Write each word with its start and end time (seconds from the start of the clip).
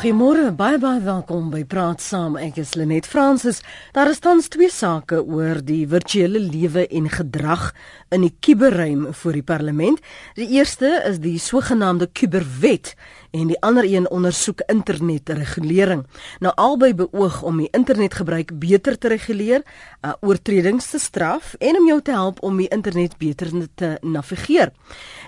Goeiemôre, 0.00 0.46
baie 0.56 0.78
baie 0.80 1.02
welkom 1.04 1.50
by 1.52 1.58
Praat 1.68 2.00
Saam. 2.00 2.38
Ek 2.40 2.56
is 2.62 2.70
Lenet 2.72 3.04
Fransis. 3.04 3.58
Daar 3.92 4.08
is 4.08 4.22
tans 4.24 4.46
twee 4.48 4.70
sake 4.72 5.18
oor 5.20 5.58
die 5.60 5.82
virtuele 5.90 6.40
lewe 6.40 6.86
en 6.88 7.10
gedrag 7.12 7.66
in 8.08 8.24
die 8.24 8.32
kuberruim 8.40 9.10
voor 9.12 9.36
die 9.36 9.44
parlement. 9.44 10.00
Die 10.40 10.48
eerste 10.56 10.94
is 11.04 11.20
die 11.20 11.34
sogenaamde 11.36 12.08
kuberwet 12.16 12.94
en 13.30 13.46
die 13.50 13.60
ander 13.60 13.84
een 13.84 14.10
ondersoek 14.10 14.62
internetregulering. 14.66 16.06
Nou 16.38 16.52
albei 16.54 16.94
beoog 16.94 17.42
om 17.42 17.60
die 17.62 17.68
internetgebruik 17.70 18.58
beter 18.58 18.98
te 18.98 19.08
reguleer, 19.08 19.62
uh, 20.02 20.12
oortredings 20.20 20.90
te 20.90 20.98
straf 20.98 21.54
en 21.58 21.78
om 21.78 21.86
jou 21.86 22.00
te 22.02 22.10
help 22.10 22.42
om 22.42 22.56
die 22.56 22.68
internet 22.68 23.16
beter 23.18 23.52
te 23.74 23.96
navigeer. 24.02 24.72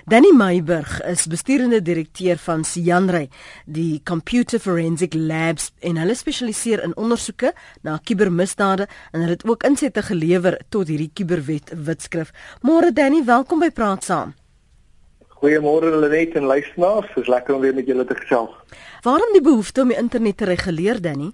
Danny 0.05 0.33
Meiburg 0.35 0.97
is 1.07 1.27
besturende 1.27 1.81
direkteur 1.81 2.37
van 2.37 2.63
Sianrey, 2.63 3.29
die 3.65 4.01
Computer 4.03 4.59
Forensic 4.59 5.13
Labs 5.13 5.71
en 5.79 5.97
hulle 5.97 6.15
spesialiseer 6.15 6.83
in 6.83 6.97
ondersoeke 6.97 7.53
na 7.81 7.97
kubermisdade 8.03 8.87
en 9.11 9.23
hulle 9.23 9.37
het 9.37 9.47
ook 9.47 9.63
insette 9.63 10.03
gelewer 10.03 10.59
tot 10.69 10.87
hierdie 10.91 11.11
kuberwet 11.13 11.73
wetskrif. 11.85 12.33
Môre 12.61 12.91
Danny, 12.93 13.23
welkom 13.25 13.63
by 13.63 13.71
Praat 13.71 14.03
Saam. 14.03 14.33
Goeiemôre 15.43 15.89
Lenet 15.99 16.37
en 16.39 16.45
luisteraars, 16.47 17.09
dis 17.17 17.27
lekker 17.27 17.55
om 17.57 17.63
weer 17.65 17.73
met 17.75 17.87
julle 17.87 18.05
te 18.07 18.15
gesels. 18.15 18.51
Waarom 19.03 19.33
die 19.35 19.41
behoefte 19.43 19.81
om 19.83 19.89
die 19.91 19.97
internet 19.99 20.37
te 20.39 20.45
reguleer, 20.47 21.01
Danny? 21.03 21.33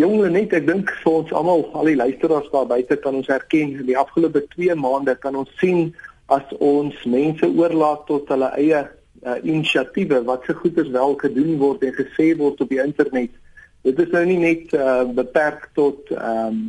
Jong 0.00 0.14
Lenet, 0.22 0.54
ek 0.56 0.64
dink 0.64 0.88
vir 1.02 1.10
ons 1.12 1.34
almal, 1.36 1.66
al 1.76 1.90
die 1.90 1.98
luisteraars 2.00 2.48
daar 2.54 2.64
buite 2.70 2.96
kan 3.04 3.18
ons 3.20 3.28
erken, 3.28 3.74
in 3.82 3.84
die 3.90 3.98
afgelope 4.00 4.46
2 4.54 4.78
maande 4.80 5.12
kan 5.20 5.36
ons 5.36 5.52
sien 5.60 5.90
as 6.32 6.56
ons 6.56 6.96
mense 7.04 7.44
oorlaat 7.44 8.08
tot 8.08 8.32
hulle 8.32 8.48
eie 8.56 8.80
uh, 8.80 9.36
inisiatiewe 9.42 10.22
wat 10.24 10.48
se 10.48 10.56
goed 10.56 10.80
is 10.80 10.88
wel 10.96 11.18
gedoen 11.20 11.52
word 11.60 11.84
en 11.84 11.92
gesê 12.00 12.30
word 12.40 12.64
op 12.64 12.72
die 12.72 12.80
internet. 12.80 13.36
Dit 13.84 14.00
is 14.00 14.08
nou 14.16 14.24
nie 14.24 14.40
net 14.40 14.72
uh, 14.72 15.04
beperk 15.20 15.68
tot 15.76 16.16
ehm 16.16 16.64
um, 16.64 16.66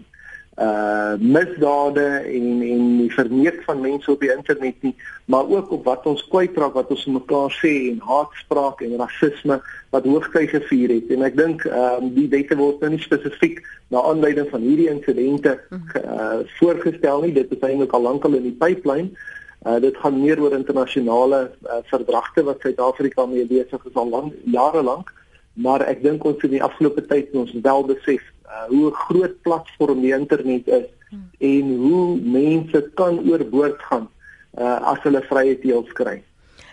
uh 0.59 1.13
misdade 1.19 2.05
en 2.05 2.61
en 2.61 2.83
die 2.99 3.11
verneek 3.13 3.61
van 3.63 3.81
mense 3.81 4.11
op 4.11 4.19
die 4.19 4.31
internet 4.33 4.75
nie, 4.83 4.95
maar 5.25 5.47
ook 5.47 5.71
op 5.71 5.85
wat 5.87 6.05
ons 6.05 6.25
kwytraak 6.27 6.73
wat 6.75 6.91
ons 6.91 7.05
mekaar 7.05 7.53
sê 7.61 7.71
en 7.91 8.01
haatspraak 8.03 8.81
en 8.83 8.97
rasisme 8.99 9.59
wat 9.95 10.05
hoogtyd 10.05 10.49
gevier 10.49 10.91
het. 10.97 11.13
En 11.15 11.23
ek 11.23 11.37
dink 11.39 11.63
ehm 11.65 12.09
uh, 12.09 12.13
die 12.15 12.27
wette 12.33 12.57
word 12.59 12.83
nou 12.83 12.91
nie 12.95 13.03
spesifiek 13.03 13.63
na 13.87 14.03
aanleiding 14.11 14.49
van 14.51 14.65
hierdie 14.67 14.89
insidente 14.91 15.55
uh 15.71 16.41
voorgestel 16.59 17.23
nie. 17.23 17.33
Dit 17.39 17.55
is 17.55 17.63
eintlik 17.63 17.95
al 17.95 18.07
lankal 18.09 18.35
in 18.41 18.49
die 18.49 18.57
pipeline. 18.65 19.15
Uh 19.63 19.79
dit 19.79 19.95
gaan 20.03 20.19
meer 20.19 20.41
oor 20.43 20.57
internasionale 20.57 21.39
uh, 21.63 21.79
verdragte 21.93 22.43
wat 22.43 22.59
Suid-Afrika 22.67 23.25
mee 23.25 23.47
besig 23.47 23.85
is 23.85 23.95
al 23.95 24.11
lank 24.11 24.35
jare 24.43 24.83
lank 24.83 25.15
maar 25.59 25.83
ek 25.91 26.03
dink 26.03 26.23
ons 26.25 26.43
in 26.47 26.55
die 26.55 26.63
afgelope 26.63 27.03
tyd 27.09 27.35
ons 27.35 27.51
wel 27.65 27.83
besef 27.91 28.23
uh, 28.47 28.65
hoe 28.71 28.91
groot 29.05 29.35
platform 29.43 30.01
die 30.05 30.15
internet 30.15 30.67
is 30.67 30.87
hmm. 31.09 31.27
en 31.51 31.75
hoe 31.83 32.05
mense 32.39 32.81
kan 32.99 33.19
oorboord 33.27 33.83
gaan 33.91 34.07
uh, 34.57 34.79
as 34.93 35.03
hulle 35.03 35.21
vrye 35.27 35.57
teels 35.61 35.91
kry. 35.99 36.19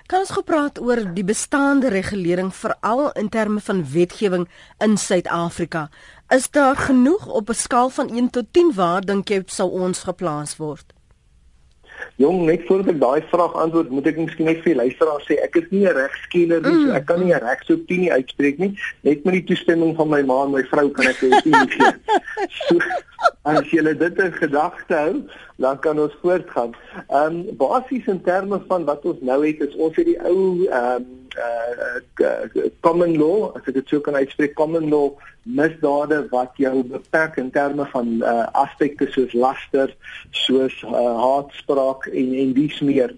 Kan 0.07 0.23
ons 0.23 0.37
gepraat 0.37 0.79
oor 0.79 1.01
die 1.17 1.27
bestaande 1.27 1.91
regulering 1.91 2.53
veral 2.55 3.09
in 3.19 3.27
terme 3.29 3.59
van 3.69 3.83
wetgewing 3.91 4.47
in 4.79 4.95
Suid-Afrika? 5.03 5.89
Is 6.31 6.47
daar 6.55 6.79
genoeg 6.79 7.27
op 7.27 7.51
'n 7.51 7.59
skaal 7.59 7.91
van 7.91 8.09
1 8.15 8.31
tot 8.31 8.47
10 8.53 8.73
waar 8.75 9.03
dink 9.03 9.29
jy 9.29 9.43
sou 9.47 9.71
ons 9.71 10.07
geplaas 10.07 10.57
word? 10.57 10.96
Jong, 12.17 12.47
net 12.49 12.63
voordat 12.65 12.95
ek 12.95 13.01
daai 13.01 13.25
vraag 13.29 13.57
antwoord, 13.61 13.91
moet 13.93 14.07
ek 14.09 14.17
miskien 14.17 14.49
net 14.49 14.63
vir 14.65 14.73
die 14.73 14.79
luisteraar 14.79 15.25
sê 15.27 15.37
ek 15.45 15.59
is 15.61 15.67
nie 15.69 15.85
'n 15.85 15.97
regskenner 15.99 16.63
nie, 16.65 16.77
so 16.87 16.95
ek 16.97 17.05
kan 17.11 17.21
nie 17.21 17.35
'n 17.35 17.45
regsopinie 17.45 18.13
uitspreek 18.13 18.59
nie. 18.59 18.73
Net 19.05 19.25
met 19.25 19.35
die 19.35 19.45
toestemming 19.53 19.93
van 19.97 20.09
my 20.09 20.23
ma 20.23 20.45
en 20.45 20.55
my 20.57 20.63
vrou 20.73 20.89
kan 20.97 21.07
ek 21.13 21.21
'n 21.23 21.35
opinie 21.35 21.69
gee. 21.77 21.93
So, 22.69 22.79
as 23.45 23.69
jy 23.73 23.83
dit 23.83 24.19
in 24.19 24.33
gedagte 24.33 24.95
hou, 24.95 25.23
dan 25.59 25.79
kan 25.81 26.01
ons 26.01 26.17
voortgaan. 26.23 26.73
Ehm 27.09 27.37
um, 27.37 27.57
basies 27.57 28.07
in 28.07 28.23
terme 28.23 28.61
van 28.69 28.85
wat 28.85 29.05
ons 29.05 29.21
nou 29.21 29.47
het, 29.47 29.61
is 29.61 29.77
ons 29.77 29.97
het 29.97 30.07
die 30.07 30.21
ou 30.21 30.65
ehm 30.69 31.05
um, 31.05 31.26
uh 31.37 32.71
common 32.81 33.17
law, 33.19 33.53
as 33.57 33.67
ek 33.69 33.75
dit 33.79 33.89
sou 33.91 34.01
kan 34.01 34.17
uitspreek, 34.17 34.55
common 34.59 34.89
law 34.91 35.11
misdade 35.47 36.23
wat 36.33 36.57
jou 36.59 36.83
beperk 36.91 37.37
in 37.43 37.51
terme 37.55 37.87
van 37.93 38.13
uh 38.23 38.47
aspekte 38.63 39.09
soos 39.15 39.35
laster, 39.35 39.93
soos 40.31 40.75
uh 40.85 41.15
haatspraak 41.23 42.09
en 42.13 42.33
en 42.43 42.55
dies 42.57 42.81
meer. 42.81 43.15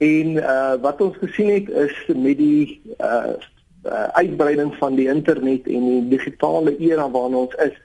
En 0.00 0.36
uh 0.40 0.76
wat 0.82 1.00
ons 1.00 1.16
gesien 1.22 1.52
het 1.54 1.68
is 1.68 1.96
met 2.16 2.38
die 2.38 2.80
uh, 2.98 3.36
uh 3.84 4.08
uitbreiding 4.20 4.74
van 4.80 4.96
die 4.96 5.08
internet 5.08 5.68
en 5.68 5.86
die 5.88 6.08
digitale 6.16 6.76
era 6.78 7.08
waarin 7.10 7.38
ons 7.44 7.56
is, 7.64 7.76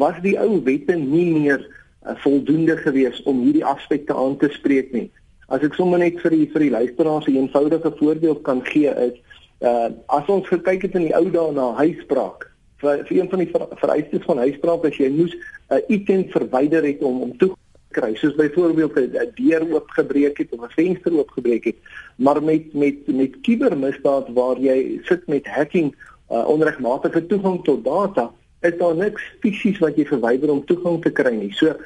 was 0.00 0.18
die 0.22 0.38
ou 0.40 0.62
wette 0.66 0.96
nie 0.98 1.28
meer 1.34 1.60
uh, 1.62 2.16
voldoende 2.24 2.76
gewees 2.82 3.22
om 3.30 3.44
hierdie 3.44 3.64
aspekte 3.66 4.14
aan 4.14 4.36
te 4.42 4.50
spreek 4.58 4.92
nie. 4.92 5.10
As 5.46 5.62
ek 5.62 5.76
sommer 5.78 6.00
net 6.02 6.18
vir 6.18 6.34
die 6.34 6.46
vir 6.50 6.64
die 6.66 6.74
luisteraars 6.74 7.26
'n 7.30 7.38
eenvoudige 7.38 7.92
voorbeeld 7.98 8.42
kan 8.42 8.64
gee 8.66 8.90
is 8.90 9.14
uh 9.60 9.88
as 10.06 10.26
ons 10.28 10.48
gekyk 10.48 10.82
het 10.82 10.94
in 10.94 11.08
die 11.08 11.16
ou 11.16 11.30
dae 11.30 11.52
na 11.52 11.72
huisbraak 11.80 12.50
vir, 12.82 13.04
vir 13.08 13.16
een 13.16 13.30
van 13.30 13.38
die 13.38 13.50
vereistes 13.52 14.24
van 14.24 14.42
huisbraak 14.44 14.84
as 14.84 14.98
jy 15.00 15.08
moes 15.10 15.34
'n 15.34 15.78
uh, 15.78 15.80
item 15.88 16.26
verwyder 16.30 16.84
het 16.84 17.02
om 17.02 17.22
om 17.22 17.36
toe 17.38 17.54
kry 17.96 18.14
soos 18.14 18.34
byvoorbeeld 18.34 18.96
'n 18.96 19.32
deur 19.34 19.64
oopgebreek 19.72 20.38
het 20.38 20.52
of 20.52 20.64
'n 20.64 20.76
venster 20.76 21.12
oopgebreek 21.12 21.64
het 21.64 21.78
maar 22.16 22.42
met 22.42 22.74
met 22.74 23.06
met 23.06 23.40
kubermisdaad 23.40 24.28
waar 24.34 24.58
jy 24.58 25.00
sit 25.04 25.26
met 25.26 25.46
hacking 25.46 25.94
uh, 26.30 26.48
onregmatige 26.48 27.26
toegang 27.26 27.64
tot 27.64 27.84
data 27.84 28.32
is 28.60 28.78
daar 28.78 28.96
niks 28.96 29.22
fisies 29.40 29.78
wat 29.78 29.96
jy 29.96 30.06
verwyder 30.08 30.50
om 30.50 30.64
toegang 30.64 31.02
te 31.02 31.12
kry 31.12 31.34
nie. 31.34 31.52
So 31.54 31.76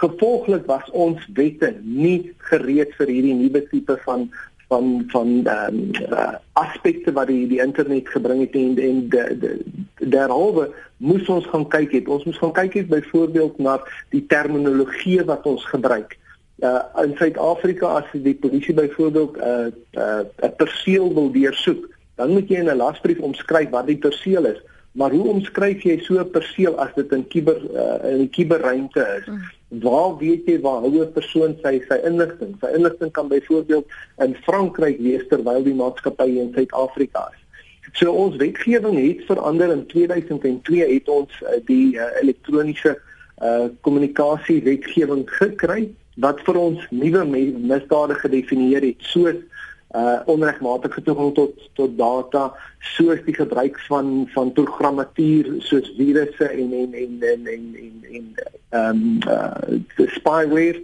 gevolglik 0.00 0.66
was 0.68 0.90
ons 0.92 1.22
wette 1.34 1.72
nie 1.82 2.32
gereed 2.50 2.92
vir 2.98 3.12
hierdie 3.12 3.34
nuwe 3.34 3.64
tipe 3.70 3.96
van 4.04 4.28
van 4.68 5.04
van 5.08 5.46
ehm 5.46 5.74
um, 5.74 5.90
uh, 6.10 6.34
aspekte 6.52 7.12
wat 7.12 7.26
die 7.26 7.46
die 7.48 7.60
internet 7.62 8.08
gebring 8.08 8.40
het 8.40 8.54
en 8.54 8.78
en 8.78 9.08
de, 9.08 9.64
daaroor 9.96 10.74
moes 10.96 11.28
ons 11.28 11.46
gaan 11.46 11.68
kyk 11.68 11.92
het. 11.92 12.08
Ons 12.08 12.24
moes 12.24 12.38
gaan 12.38 12.52
kyk 12.52 12.74
het 12.74 12.88
byvoorbeeld 12.88 13.58
na 13.58 13.80
die 14.10 14.24
terminologie 14.26 15.24
wat 15.24 15.46
ons 15.46 15.64
gebruik. 15.64 16.16
Uh 16.58 16.80
in 17.02 17.14
Suid-Afrika 17.16 17.86
as 18.00 18.08
die 18.12 18.34
polisie 18.34 18.74
byvoorbeeld 18.74 19.36
'n 19.36 19.42
uh, 19.42 19.66
'n 19.94 20.26
uh, 20.44 20.50
perseel 20.56 21.14
wil 21.14 21.30
deursoek, 21.32 21.88
dan 22.14 22.30
moet 22.30 22.48
jy 22.48 22.56
in 22.56 22.70
'n 22.70 22.76
lasbrief 22.76 23.18
omskryf 23.18 23.70
wat 23.70 23.86
die 23.86 23.98
perseel 23.98 24.44
is. 24.44 24.62
Maar 24.92 25.10
hoe 25.10 25.28
omskryf 25.28 25.82
jy 25.82 25.98
so 26.00 26.18
'n 26.18 26.30
perseel 26.30 26.78
as 26.78 26.94
dit 26.94 27.12
in 27.12 27.28
kiber 27.28 27.60
uh, 27.74 28.10
in 28.12 28.18
die 28.18 28.28
kiberruimte 28.28 29.20
is? 29.20 29.26
Mm. 29.26 29.42
Waar 29.68 30.16
weet 30.18 30.46
jy 30.46 30.60
waar 30.60 30.80
hou 30.80 31.02
'n 31.02 31.12
persoon 31.12 31.56
sy 31.62 31.80
sy 31.88 31.98
inligting? 32.06 32.54
Sy 32.60 32.70
inligting 32.74 33.10
kan 33.12 33.28
byvoorbeeld 33.28 33.86
in 34.18 34.36
Frankryk 34.46 34.98
wees 34.98 35.26
terwyl 35.28 35.62
die 35.62 35.74
maatskappy 35.74 36.38
in 36.38 36.52
Suid-Afrika 36.54 37.30
is. 37.34 37.42
So 37.94 38.12
ons 38.12 38.36
wetgewing 38.36 38.96
het 38.98 39.24
verander 39.26 39.70
in 39.72 39.86
2002 39.86 40.86
het 40.94 41.08
ons 41.08 41.32
uh, 41.42 41.58
die 41.66 41.96
uh, 41.96 42.06
elektroniese 42.22 42.98
uh 43.42 43.68
kommunikasie 43.80 44.62
wetgewing 44.62 45.26
gekry 45.28 45.90
wat 46.24 46.40
vir 46.46 46.56
ons 46.56 46.86
nuwe 46.90 47.24
misdade 47.58 48.14
gedefinieer 48.14 48.80
het 48.82 49.02
soos 49.12 49.42
uh 49.96 50.20
onregmatige 50.26 51.02
toegang 51.02 51.34
tot 51.34 51.68
tot 51.72 51.98
data 51.98 52.52
soos 52.78 53.22
die 53.24 53.34
gebruik 53.34 53.78
van 53.88 54.28
van 54.34 54.52
programmatuur 54.52 55.54
soos 55.58 55.92
virusse 55.96 56.48
en 56.48 56.72
en 56.72 56.94
en 56.94 57.22
en 57.22 57.46
en 57.46 58.04
en 58.12 58.26
ehm 58.68 58.90
um, 58.90 59.18
uh 59.28 60.08
spyware. 60.18 60.82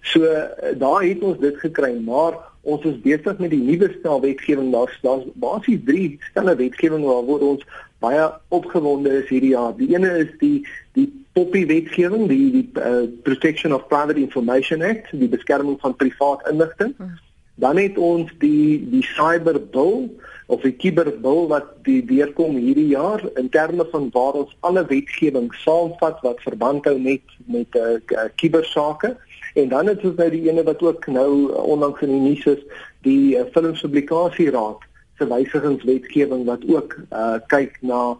So 0.00 0.22
uh, 0.22 0.78
daar 0.78 1.02
het 1.02 1.22
ons 1.22 1.38
dit 1.38 1.56
gekry 1.56 1.94
maar 2.04 2.38
ons 2.62 2.84
is 2.84 3.00
besig 3.02 3.38
met 3.38 3.50
die 3.50 3.62
nuwe 3.62 3.90
stel 3.98 4.20
wetgewing. 4.20 4.70
Daar's 4.72 4.98
daar's 5.02 5.26
basies 5.34 5.82
drie 5.84 6.18
stelle 6.30 6.54
wetgewing 6.56 7.04
waaroor 7.04 7.42
ons 7.48 7.66
baie 7.98 8.30
opgewonde 8.48 9.10
is 9.22 9.28
hierdie 9.28 9.54
jaar. 9.56 9.74
Die 9.76 9.90
ene 9.94 10.14
is 10.22 10.30
die 10.38 10.62
die 10.92 11.08
poppy 11.32 11.66
wetgewing 11.66 12.28
die 12.28 12.50
die 12.60 12.68
uh, 12.78 13.08
protection 13.26 13.74
of 13.74 13.86
private 13.90 14.20
information 14.20 14.82
act 14.82 15.10
die 15.10 15.30
beskerming 15.34 15.80
van 15.80 15.96
privaat 15.96 16.48
inligting. 16.54 16.94
Hmm 16.96 17.18
Dan 17.54 17.76
het 17.76 17.98
ons 17.98 18.30
die 18.38 18.80
die 18.90 19.04
cyber 19.04 19.58
bill 19.60 20.08
of 20.46 20.62
die 20.64 20.74
cyber 20.78 21.10
bill 21.24 21.46
wat 21.52 21.68
die 21.86 22.00
deurkom 22.04 22.56
hierdie 22.56 22.88
jaar 22.92 23.22
in 23.40 23.48
terme 23.48 23.86
van 23.92 24.08
waar 24.12 24.40
ons 24.44 24.56
alle 24.60 24.84
wetgewing 24.88 25.50
saamvat 25.64 26.20
wat 26.24 26.40
verband 26.44 26.88
hou 26.88 26.98
met 26.98 27.36
met 27.46 27.76
uh, 27.76 27.98
uh 28.16 28.28
cybersake. 28.36 29.16
En 29.54 29.68
dan 29.68 29.86
het 29.86 30.04
ons 30.04 30.16
nou 30.16 30.30
die 30.32 30.48
ene 30.48 30.64
wat 30.64 30.82
ook 30.82 31.06
nou 31.06 31.52
onlangs 31.52 32.00
in 32.00 32.14
die 32.14 32.20
nuus 32.30 32.46
is, 32.56 32.64
die 33.04 33.36
uh, 33.36 33.44
Filmpublikasieraad 33.52 34.88
se 35.18 35.28
wysigingswetgewing 35.28 36.46
wat 36.48 36.64
ook 36.68 36.96
uh 37.10 37.36
kyk 37.52 37.76
na 37.80 38.16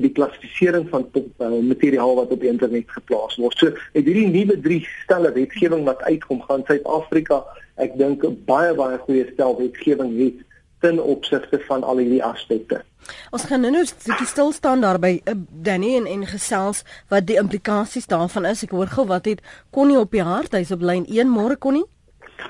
die 0.00 0.10
klassifisering 0.10 0.88
van 0.90 1.06
uh, 1.14 1.50
materiaal 1.62 2.14
wat 2.14 2.32
op 2.34 2.40
die 2.40 2.50
internet 2.50 2.90
geplaas 2.90 3.36
word. 3.36 3.58
So, 3.58 3.70
het 3.92 4.04
hierdie 4.04 4.26
nuwe 4.26 4.58
drie 4.60 4.82
stelle 5.04 5.32
wetgewing 5.32 5.84
wat 5.86 6.02
uitkom 6.02 6.42
gaan 6.48 6.66
Suid-Afrika 6.66 7.44
ek 7.76 7.96
dink 8.00 8.24
'n 8.24 8.36
baie 8.48 8.74
baie 8.74 8.98
goeie 8.98 9.26
stel 9.32 9.56
wetgewing 9.56 10.12
het 10.18 10.44
ten 10.80 11.02
opsigte 11.02 11.60
van 11.68 11.82
al 11.84 11.98
hierdie 11.98 12.24
aspekte. 12.24 12.82
Ons 13.30 13.44
gaan 13.44 13.60
nou 13.60 13.70
net 13.70 13.94
stil 14.26 14.52
staan 14.52 14.80
daar 14.80 14.98
by 14.98 15.20
uh, 15.24 15.34
Danny 15.50 15.96
en 15.96 16.06
en 16.06 16.26
gesels 16.26 16.82
wat 17.08 17.26
die 17.26 17.38
implikasies 17.38 18.06
daarvan 18.06 18.44
is. 18.44 18.62
Ek 18.62 18.70
hoor 18.70 18.86
gou 18.86 19.06
wat 19.06 19.24
het 19.24 19.42
Connie 19.70 19.98
op 19.98 20.10
die 20.10 20.22
hart. 20.22 20.52
Hy's 20.52 20.72
op 20.74 20.82
lyn 20.82 21.06
1 21.06 21.30
môre 21.30 21.58
Connie. 21.58 21.86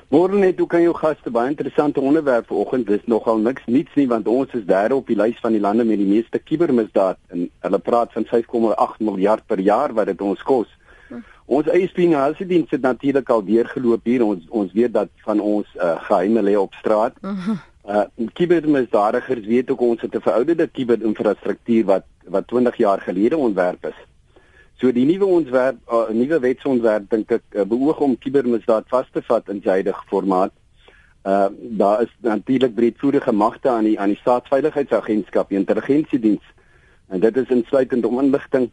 Môre 0.08 0.38
net 0.38 0.58
hoe 0.58 0.68
kan 0.70 0.82
jou 0.82 0.94
gaste 0.94 1.30
baie 1.30 1.50
interessante 1.50 2.00
onderwerp 2.00 2.46
vanoggend. 2.46 2.86
Dis 2.86 3.06
nogal 3.06 3.38
niks 3.38 3.66
niets 3.66 3.94
nie 3.94 4.06
want 4.08 4.28
ons 4.30 4.52
is 4.54 4.66
derde 4.66 4.94
op 4.94 5.06
die 5.06 5.18
lys 5.18 5.38
van 5.42 5.52
die 5.52 5.60
lande 5.60 5.84
met 5.84 5.98
die 5.98 6.08
meeste 6.08 6.38
kubermisdaad 6.38 7.18
en 7.34 7.48
hulle 7.66 7.78
praat 7.78 8.12
van 8.12 8.26
5,8 8.30 8.98
miljard 8.98 9.46
per 9.46 9.60
jaar 9.60 9.94
wat 9.94 10.06
dit 10.06 10.20
ons 10.20 10.42
kos. 10.42 10.68
Ons 11.46 11.68
eie 11.70 11.86
spionasiediens 11.86 12.70
het 12.74 12.82
natuurlik 12.82 13.28
al 13.30 13.44
deurgeloop 13.46 14.04
hier. 14.04 14.24
Ons 14.26 14.46
ons 14.50 14.72
weet 14.74 14.92
dat 14.94 15.10
van 15.26 15.40
ons 15.40 15.66
uh, 15.78 15.94
geheime 16.08 16.42
lê 16.42 16.56
op 16.58 16.74
straat. 16.74 17.14
Uh 17.86 18.02
kibermisdadigers 18.34 19.46
weet 19.46 19.70
ook 19.70 19.80
ons 19.80 20.00
het 20.00 20.14
'n 20.14 20.20
verouderde 20.20 20.66
kiberinfrastruktuur 20.66 21.84
wat 21.84 22.04
wat 22.26 22.48
20 22.48 22.76
jaar 22.76 23.00
gelede 23.00 23.36
ontwerp 23.36 23.86
is. 23.86 23.98
So 24.76 24.92
die 24.92 25.06
nuwe 25.08 25.24
ontwerp, 25.24 25.78
'n 25.88 25.94
uh, 25.94 26.12
nuwe 26.12 26.38
wetsontwerp 26.40 27.08
dink 27.10 27.30
ek 27.32 27.44
uh, 27.54 27.64
beoog 27.64 28.00
om 28.04 28.18
kibermisdaad 28.18 28.84
vas 28.92 29.06
te 29.12 29.22
vat 29.24 29.48
in 29.48 29.62
huidige 29.64 30.04
formaat. 30.08 30.52
Uh 31.24 31.48
daar 31.80 32.02
is 32.02 32.12
natuurlik 32.20 32.74
breedvoerige 32.74 33.32
magte 33.32 33.68
aan 33.68 33.84
die 33.84 33.98
aan 34.00 34.12
die 34.12 34.20
staatsveiligheidsagentskap, 34.20 35.48
die 35.48 35.58
intelligensiediens. 35.58 36.44
En 37.08 37.20
dit 37.20 37.36
is 37.36 37.48
insluitend 37.48 38.04
om 38.04 38.20
inligting 38.20 38.68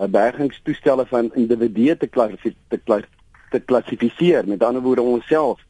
uh, 0.00 0.08
bergingstoestelle 0.08 1.06
van 1.06 1.30
individue 1.34 1.96
te 1.96 2.08
te, 2.08 3.02
te 3.50 3.60
klassifiseer, 3.60 4.48
met 4.48 4.62
ander 4.62 4.82
woorde 4.82 5.02
onsself. 5.02 5.60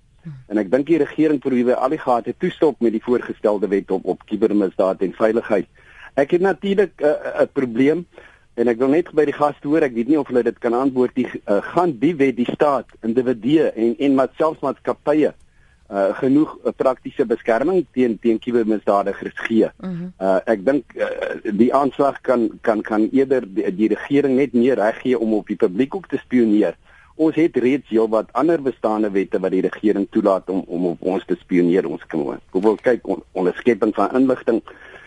En 0.46 0.58
ek 0.58 0.70
dink 0.70 0.86
die 0.86 1.02
regering 1.02 1.40
probeer 1.42 1.74
al 1.74 1.90
die 1.90 2.02
gate 2.02 2.34
toestop 2.38 2.80
met 2.80 2.94
die 2.94 3.02
voorgestelde 3.02 3.68
wet 3.68 3.90
op 3.90 4.06
op 4.06 4.22
kibermisdaad 4.30 5.02
en 5.02 5.12
veiligheid. 5.12 5.66
Ek 6.14 6.30
het 6.30 6.40
natuurlik 6.40 7.02
'n 7.02 7.04
uh, 7.04 7.42
'n 7.42 7.52
probleem 7.52 8.06
en 8.56 8.68
ek 8.72 8.78
wil 8.80 8.92
net 8.92 9.10
by 9.16 9.26
die 9.28 9.36
gaste 9.36 9.68
hoor, 9.68 9.84
ek 9.84 9.96
weet 9.96 10.08
nie 10.08 10.20
of 10.20 10.28
hulle 10.32 10.42
dit 10.46 10.60
kan 10.62 10.74
antwoord 10.76 11.16
die 11.16 11.26
uh, 11.28 11.60
gaan 11.72 11.92
die 12.00 12.14
wet 12.16 12.38
die 12.38 12.48
staat, 12.48 12.88
individue 13.04 13.68
en 13.72 13.96
en 14.00 14.16
maar 14.16 14.32
selfs 14.38 14.64
maatskappye 14.64 15.34
uh 15.86 16.08
genoeg 16.18 16.56
uh, 16.64 16.72
praktiese 16.74 17.24
beskerming 17.30 17.84
teen 17.94 18.16
teen 18.18 18.40
kubermisdadigers 18.42 19.36
gee. 19.46 19.68
Uh, 19.68 19.90
-huh. 19.90 20.08
uh 20.18 20.40
ek 20.54 20.64
dink 20.66 20.96
uh, 20.96 21.10
die 21.52 21.70
aanslag 21.74 22.20
kan 22.20 22.48
kan 22.60 22.82
kan 22.82 23.08
eerder 23.12 23.46
die, 23.46 23.70
die 23.74 23.88
regering 23.94 24.34
net 24.36 24.52
meer 24.52 24.74
reg 24.74 24.98
gee 25.02 25.18
om 25.18 25.34
op 25.34 25.46
die 25.46 25.56
publiek 25.56 25.94
ook 25.94 26.08
te 26.08 26.18
spioneer. 26.18 26.74
Ons 27.14 27.34
het 27.34 27.56
reeds 27.56 27.88
heelwat 27.88 28.32
ander 28.32 28.62
bestaande 28.62 29.10
wette 29.10 29.38
wat 29.38 29.50
die 29.50 29.62
regering 29.62 30.08
toelaat 30.10 30.50
om 30.50 30.64
om 30.66 30.86
op 30.86 31.02
ons 31.02 31.24
te 31.24 31.36
spioneer. 31.38 31.86
Ons 31.86 32.06
kan 32.06 32.40
byvoorbeeld 32.50 32.80
kyk 32.80 33.06
on, 33.06 33.22
onderskepping 33.32 33.94
van 33.94 34.10
inligting 34.14 34.62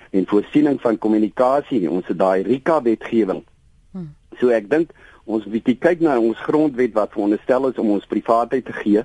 en 0.10 0.26
voorsiening 0.28 0.82
van 0.82 0.98
kommunikasie. 0.98 1.90
Ons 1.90 2.08
het 2.08 2.18
daai 2.18 2.44
RICA 2.44 2.82
wetgewing. 2.82 3.44
Hm. 3.92 4.10
So 4.40 4.54
ek 4.54 4.70
dink 4.70 4.94
ons 5.30 5.46
moet 5.46 5.68
kyk 5.80 6.02
na 6.02 6.18
ons 6.20 6.40
grondwet 6.46 6.96
wat 6.98 7.14
veronderstel 7.14 7.70
is 7.70 7.82
om 7.82 7.92
ons 7.98 8.10
privaatheid 8.10 8.66
te 8.66 8.74
gee 8.82 9.04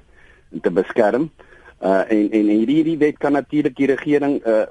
en 0.53 0.61
te 0.61 0.73
beskerm. 0.73 1.31
Uh 1.85 2.05
en 2.09 2.31
en 2.31 2.53
hierdie 2.53 2.81
hierdie 2.81 2.99
wet 2.99 3.19
kan 3.19 3.37
natuurlik 3.37 3.77
die 3.77 3.91
regering 3.93 4.41
uh 4.47 4.65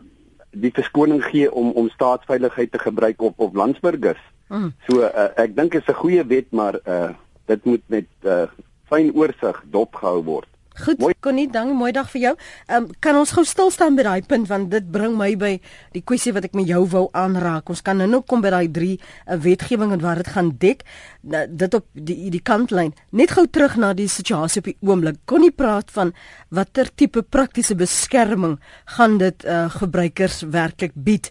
die 0.53 0.71
verskoning 0.73 1.21
gee 1.25 1.49
om 1.51 1.71
om 1.77 1.89
staatsveiligheid 1.89 2.71
te 2.71 2.79
gebruik 2.79 3.21
op 3.21 3.39
op 3.39 3.55
landsburgers. 3.55 4.21
Mm. 4.49 4.73
So 4.87 5.01
uh, 5.01 5.29
ek 5.37 5.55
dink 5.55 5.73
is 5.73 5.87
'n 5.87 6.01
goeie 6.01 6.25
wet 6.25 6.51
maar 6.51 6.79
uh 6.85 7.09
dit 7.45 7.65
moet 7.65 7.83
met 7.87 8.09
uh 8.23 8.47
fyn 8.89 9.13
oorsig 9.13 9.63
dopgehou 9.69 10.23
word. 10.23 10.49
Goed, 10.73 10.97
Connie, 11.21 11.45
dankie, 11.51 11.75
mooi 11.77 11.91
dag 11.93 12.07
vir 12.09 12.21
jou. 12.21 12.31
Ehm 12.65 12.87
um, 12.87 12.87
kan 12.99 13.17
ons 13.19 13.31
gou 13.35 13.43
stil 13.45 13.69
staan 13.71 13.93
by 13.93 14.05
daai 14.07 14.25
punt 14.25 14.47
want 14.49 14.71
dit 14.71 14.85
bring 14.91 15.13
my 15.17 15.35
by 15.37 15.51
die 15.93 16.01
kwessie 16.01 16.33
wat 16.33 16.47
ek 16.47 16.55
met 16.57 16.65
jou 16.65 16.81
wou 16.89 17.03
aanraak. 17.13 17.69
Ons 17.69 17.83
kan 17.85 18.01
nou 18.01 18.23
kom 18.25 18.41
by 18.41 18.49
daai 18.49 18.71
drie 18.73 18.95
uh, 18.97 19.37
wetgewing 19.37 19.93
en 19.93 20.01
waar 20.01 20.23
dit 20.23 20.31
gaan 20.33 20.49
dek. 20.57 20.81
Nou, 21.21 21.43
dit 21.47 21.77
op 21.77 21.85
die 21.93 22.31
die 22.33 22.41
kantlyn. 22.41 22.93
Net 23.11 23.35
gou 23.37 23.45
terug 23.45 23.77
na 23.77 23.93
die 23.93 24.09
situasie 24.09 24.63
op 24.63 24.71
die 24.71 24.77
oomblik. 24.81 25.21
Connie 25.29 25.51
praat 25.53 25.93
van 25.93 26.15
watter 26.49 26.89
tipe 26.89 27.21
praktiese 27.21 27.77
beskerming 27.77 28.57
gaan 28.97 29.19
dit 29.21 29.45
uh, 29.45 29.69
gebruikers 29.69 30.41
werklik 30.49 30.97
bied. 30.97 31.29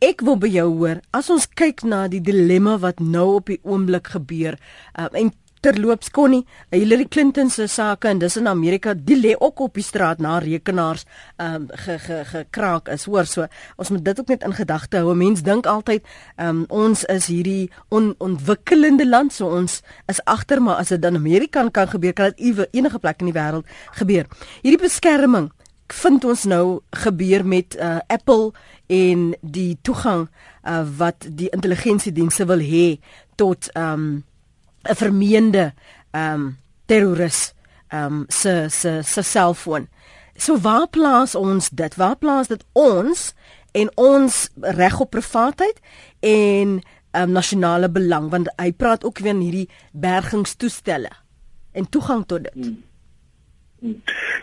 Ek 0.00 0.24
wil 0.24 0.38
by 0.40 0.48
jou 0.48 0.68
hoor 0.78 1.02
as 1.12 1.28
ons 1.28 1.44
kyk 1.44 1.84
na 1.84 2.06
die 2.08 2.22
dilemma 2.24 2.78
wat 2.80 3.04
nou 3.04 3.34
op 3.36 3.52
die 3.52 3.60
oomblik 3.68 4.14
gebeur 4.16 4.56
uh, 4.96 5.10
en 5.12 5.32
terloops 5.62 6.10
Connie, 6.10 6.42
Hillary 6.70 7.06
Clinton 7.06 7.50
se 7.50 7.68
sake 7.70 8.10
en 8.10 8.18
dis 8.18 8.36
in 8.36 8.48
Amerika, 8.50 8.94
die 8.94 9.16
lê 9.20 9.34
ook 9.38 9.60
op 9.68 9.78
die 9.78 9.84
straat 9.86 10.18
na 10.22 10.38
rekenaars 10.42 11.06
ehm 11.36 11.54
um, 11.54 11.68
ge, 11.84 11.98
ge, 12.02 12.18
gekraak 12.32 12.90
is. 12.90 13.06
Hoor 13.06 13.26
so, 13.30 13.46
ons 13.76 13.92
moet 13.94 14.04
dit 14.04 14.20
ook 14.20 14.32
net 14.34 14.42
in 14.42 14.56
gedagte 14.58 15.02
hou. 15.02 15.14
Mense 15.14 15.46
dink 15.46 15.66
altyd 15.70 16.02
ehm 16.36 16.48
um, 16.48 16.64
ons 16.68 17.04
is 17.14 17.30
hierdie 17.30 17.70
onontwikkelende 17.94 19.06
land, 19.06 19.32
so 19.32 19.50
ons 19.54 19.80
is 20.10 20.22
agter, 20.26 20.62
maar 20.62 20.82
as 20.82 20.90
dit 20.90 21.04
in 21.04 21.16
Amerika 21.16 21.62
kan 21.70 21.88
gebeur, 21.88 22.12
kan 22.12 22.34
dit 22.36 22.68
enige 22.72 22.98
plek 22.98 23.22
in 23.22 23.30
die 23.30 23.38
wêreld 23.38 23.66
gebeur. 23.98 24.26
Hierdie 24.62 24.82
beskerming 24.82 25.52
vind 25.92 26.24
ons 26.24 26.44
nou 26.48 26.80
gebeur 27.04 27.44
met 27.46 27.76
uh, 27.76 27.98
Apple 28.08 28.50
en 28.92 29.32
die 29.40 29.78
toegang 29.84 30.26
uh, 30.64 30.82
wat 30.98 31.26
die 31.28 31.50
intelligensiedienste 31.52 32.48
wil 32.50 32.64
hê 32.64 32.86
tot 33.36 33.70
ehm 33.76 33.92
um, 33.94 34.20
'n 34.82 34.94
vermeende 34.94 35.72
ehm 36.10 36.34
um, 36.34 36.58
terroris 36.86 37.52
ehm 37.88 38.04
um, 38.04 38.24
se 38.28 38.66
se 38.68 39.00
se 39.02 39.22
selfoon. 39.22 39.88
So 40.36 40.58
waar 40.58 40.88
plaas 40.88 41.34
ons 41.34 41.68
dit? 41.68 41.94
Waar 41.94 42.16
plaas 42.16 42.48
dit 42.48 42.64
ons 42.72 43.34
en 43.72 43.90
ons 43.94 44.48
reg 44.60 45.00
op 45.00 45.10
privaatheid 45.10 45.80
en 46.20 46.80
ehm 47.10 47.22
um, 47.22 47.30
nasionale 47.30 47.90
belang 47.90 48.30
want 48.30 48.52
hy 48.56 48.72
praat 48.72 49.04
ook 49.04 49.18
weer 49.18 49.32
van 49.32 49.42
hierdie 49.42 49.68
bergingstoestelle 49.92 51.10
en 51.72 51.88
toegang 51.88 52.26
tot 52.26 52.42
dit. 52.42 52.54
Hmm. 52.54 52.82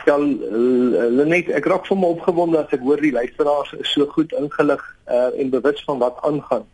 Ja, 0.05 0.17
Lenet, 0.17 1.47
ek 1.55 1.67
raak 1.71 1.87
my 1.95 2.11
opgewonde 2.11 2.59
as 2.59 2.73
ek 2.75 2.83
hoor 2.83 2.99
die 2.99 3.13
luisteraars 3.15 3.71
is 3.77 3.91
so 3.95 4.07
goed 4.11 4.33
ingelig 4.35 4.81
uh, 5.07 5.29
en 5.39 5.51
bewus 5.53 5.79
van 5.87 6.01
wat 6.03 6.19
aangaan. 6.27 6.65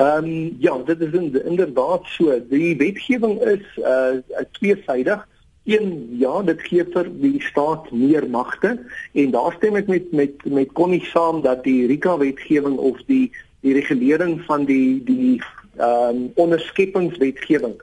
Ehm 0.00 0.24
um, 0.24 0.56
ja, 0.64 0.76
dit 0.88 1.00
is 1.04 1.12
in, 1.12 1.28
inderdaad 1.44 2.08
so. 2.16 2.32
Die 2.48 2.76
wetgewing 2.80 3.36
is 3.44 3.66
uh 3.82 4.44
tweesydig. 4.58 5.26
Een 5.66 6.16
ja, 6.22 6.40
dit 6.46 6.62
gee 6.70 6.86
vir 6.94 7.10
die 7.20 7.42
staat 7.42 7.90
meer 7.90 8.24
magte 8.30 8.76
en 9.12 9.30
daar 9.34 9.52
stem 9.58 9.76
ek 9.76 9.92
met 9.92 10.12
met 10.12 10.44
met 10.44 10.72
Connie 10.72 11.04
saam 11.10 11.42
dat 11.42 11.64
die 11.64 11.86
RICA 11.90 12.16
wetgewing 12.22 12.78
of 12.78 13.02
die 13.10 13.28
die 13.60 13.76
regulering 13.76 14.38
van 14.48 14.64
die 14.64 15.02
die 15.04 15.36
ehm 15.76 16.16
um, 16.16 16.24
onderskeppingswetgewing 16.46 17.76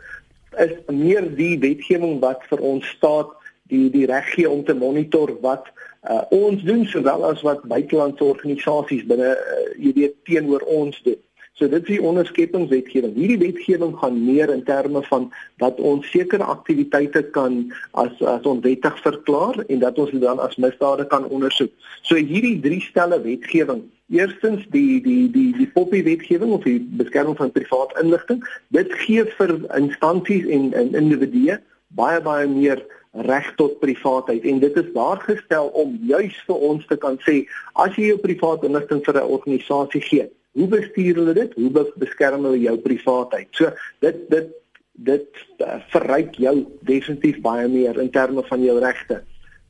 is 0.58 0.74
meer 0.88 1.26
die 1.36 1.58
wetgewing 1.60 2.20
wat 2.22 2.46
vir 2.50 2.62
ons 2.62 2.88
staat 2.98 3.34
die 3.74 3.90
die 3.94 4.06
reg 4.10 4.30
gee 4.36 4.50
om 4.50 4.64
te 4.64 4.76
monitor 4.78 5.34
wat 5.42 5.70
uh, 6.08 6.24
ons 6.36 6.64
doen 6.68 6.86
sowel 6.90 7.26
as 7.30 7.44
wat 7.48 7.66
buitelandse 7.70 8.24
organisasies 8.24 9.06
binne 9.10 9.34
uh, 9.36 9.68
jy 9.78 9.94
weet 10.00 10.18
teenoor 10.30 10.66
ons 10.80 11.00
doen. 11.08 11.20
So 11.54 11.70
dit 11.70 11.84
is 11.86 11.92
die 11.92 12.02
onderskeppingswetgewing. 12.02 13.12
Hierdie 13.14 13.38
wetgewing 13.38 13.92
gaan 14.00 14.16
meer 14.26 14.50
in 14.50 14.64
terme 14.66 15.04
van 15.06 15.28
dat 15.62 15.78
ons 15.78 16.08
sekere 16.10 16.48
aktiwiteite 16.50 17.22
kan 17.36 17.60
as 17.92 18.24
as 18.26 18.48
onwettig 18.50 18.98
verklaar 19.06 19.60
en 19.68 19.84
dat 19.84 20.00
ons 20.02 20.16
dit 20.16 20.24
dan 20.24 20.42
as 20.42 20.58
misdade 20.58 21.06
kan 21.12 21.28
ondersoek. 21.30 21.70
So 22.02 22.18
hierdie 22.18 22.58
drie 22.64 22.82
stelle 22.82 23.22
wetgewing 23.22 23.86
Eerstens 24.14 24.66
die 24.70 25.02
die 25.02 25.32
die 25.32 25.54
die 25.58 25.70
poppy 25.74 26.04
wetgewing 26.04 26.52
of 26.52 26.66
die 26.68 26.80
beskerming 27.00 27.38
van 27.38 27.52
privaat 27.52 27.96
inligting. 28.02 28.44
Dit 28.76 28.92
gee 29.06 29.24
vir 29.38 29.54
instansies 29.78 30.46
en, 30.46 30.74
en 30.74 30.94
individue 31.00 31.56
baie 31.98 32.20
baie 32.22 32.48
meer 32.48 32.84
reg 33.14 33.56
tot 33.56 33.80
privaatheid 33.80 34.46
en 34.50 34.60
dit 34.60 34.78
is 34.78 34.94
daar 34.94 35.20
gestel 35.22 35.68
om 35.68 36.00
juis 36.02 36.38
vir 36.48 36.56
ons 36.56 36.86
te 36.90 36.98
kan 36.98 37.20
sê 37.22 37.44
as 37.74 37.94
jy 37.96 38.08
jou 38.08 38.18
privaat 38.18 38.64
inligting 38.66 39.04
vir 39.06 39.22
'n 39.22 39.30
organisasie 39.38 40.02
gee, 40.02 40.26
hoe 40.54 40.68
bestuur 40.68 41.16
hulle 41.16 41.34
dit? 41.34 41.54
Hoe 41.54 41.86
beskerm 41.96 42.44
hulle 42.44 42.60
jou 42.60 42.78
privaatheid? 42.78 43.48
So 43.52 43.72
dit 44.00 44.30
dit 44.30 44.50
dit 44.94 45.28
uh, 45.58 45.80
verryk 45.90 46.36
jou 46.38 46.66
definitief 46.82 47.40
baie 47.42 47.68
meer 47.68 47.98
in 48.00 48.12
terme 48.14 48.44
van 48.46 48.62
jou 48.62 48.80
regte. 48.80 49.24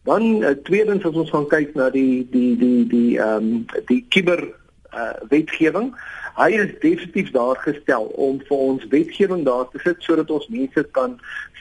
Dan 0.03 0.43
uh, 0.43 0.50
tweedens 0.67 1.05
as 1.05 1.15
ons 1.15 1.31
gaan 1.31 1.47
kyk 1.47 1.75
na 1.75 1.89
die 1.89 2.27
die 2.31 2.57
die 2.59 2.88
die 2.88 3.19
ehm 3.19 3.38
um, 3.38 3.65
die 3.88 4.03
kiber 4.09 4.43
uh, 4.93 5.15
wetgewing 5.31 5.93
hy 6.37 6.49
is 6.57 6.73
definitief 6.81 7.31
daar 7.35 7.59
gestel 7.61 8.09
om 8.17 8.39
vir 8.47 8.57
ons 8.57 8.85
wetgewing 8.91 9.45
daar 9.45 9.69
te 9.71 9.81
sit 9.83 10.01
sodat 10.05 10.31
ons 10.31 10.49
mense 10.53 10.83
kan 10.97 11.17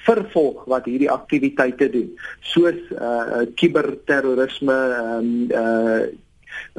vervolg 0.06 0.64
wat 0.70 0.88
hierdie 0.90 1.10
aktiwiteite 1.10 1.88
doen 1.92 2.10
soos 2.54 2.78
uh 2.96 3.46
kiberterrorisme 3.60 4.78
ehm 4.98 5.16
um, 5.20 5.32
uh 5.62 6.02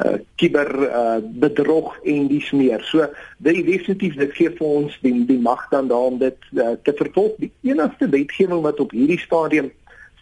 uh 0.04 0.18
kiber 0.36 0.70
uh, 0.90 1.20
bedrog 1.22 1.96
en 2.04 2.28
dis 2.28 2.52
meer. 2.52 2.82
So 2.86 3.06
dit 3.38 3.66
definitief 3.66 4.18
dit 4.18 4.36
gee 4.38 4.52
vir 4.58 4.68
ons 4.68 4.98
die 5.06 5.14
die 5.30 5.40
mag 5.42 5.66
dan 5.72 5.90
daar 5.92 6.10
om 6.12 6.20
dit 6.22 6.50
uh, 6.54 6.74
te 6.84 6.94
vervolg. 6.98 7.38
Die 7.42 7.52
enigste 7.70 8.10
wetgewing 8.10 8.62
wat 8.66 8.82
op 8.84 8.94
hierdie 8.96 9.20
stadium 9.22 9.72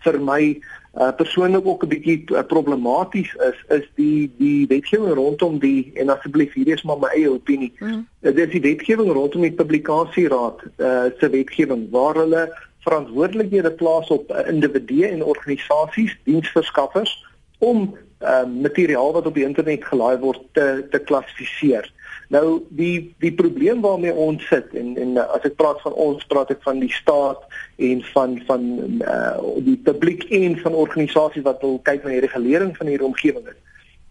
vir 0.04 0.20
my 0.24 0.42
uh, 0.98 1.12
persoonlik 1.16 1.66
ook 1.66 1.84
'n 1.84 1.88
bietjie 1.88 2.24
uh, 2.26 2.44
problematies 2.48 3.34
is 3.36 3.60
is 3.78 3.90
die 3.96 4.32
die 4.38 4.68
wetgewing 4.68 5.14
rondom 5.14 5.60
die 5.60 5.92
en 5.94 6.10
asseblief 6.10 6.54
hier 6.54 6.68
is 6.68 6.84
maar 6.84 7.00
my 7.00 7.08
eie 7.08 7.32
opinie. 7.32 7.74
Mm. 7.80 8.08
Dit 8.20 8.38
is 8.38 8.50
die 8.50 8.62
wetgewing 8.62 9.12
rondom 9.12 9.42
die 9.42 9.54
publikasieraad 9.54 10.60
uh, 10.78 11.04
se 11.20 11.30
wetgewing 11.30 11.88
waar 11.92 12.16
hulle 12.16 12.44
verantwoordelikhede 12.80 13.72
plaas 13.72 14.08
op 14.08 14.32
uh, 14.32 14.48
individue 14.48 15.08
en 15.08 15.24
organisasies, 15.24 16.18
diensverskaffers 16.24 17.26
om 17.58 17.98
uh, 18.22 18.46
materiaal 18.62 19.12
wat 19.14 19.26
op 19.26 19.34
die 19.34 19.46
internet 19.46 19.86
gelaai 19.86 20.18
word 20.18 20.42
te 20.52 20.88
te 20.90 21.00
klassifiseer. 21.00 21.92
Nou 22.32 22.62
die 22.70 23.14
die 23.20 23.34
probleem 23.36 23.82
waarmee 23.84 24.14
ons 24.14 24.44
sit 24.48 24.72
en 24.80 24.94
en 24.98 25.18
uh, 25.20 25.26
as 25.36 25.44
ek 25.50 25.58
praat 25.60 25.82
van 25.84 25.96
ons 26.00 26.24
praat 26.32 26.54
ek 26.54 26.62
van 26.64 26.80
die 26.80 26.92
staat 26.96 27.42
en 27.76 28.04
van 28.14 28.38
van 28.48 28.64
uh, 29.04 29.34
die 29.66 29.76
publiek 29.88 30.24
en 30.38 30.56
van 30.62 30.78
organisasies 30.84 31.44
wat 31.48 31.60
wil 31.66 31.82
kyk 31.90 32.06
na 32.06 32.14
die 32.16 32.24
regulering 32.24 32.72
van 32.78 32.88
hierdie 32.88 33.10
omgewing 33.10 33.50
is. 33.52 33.60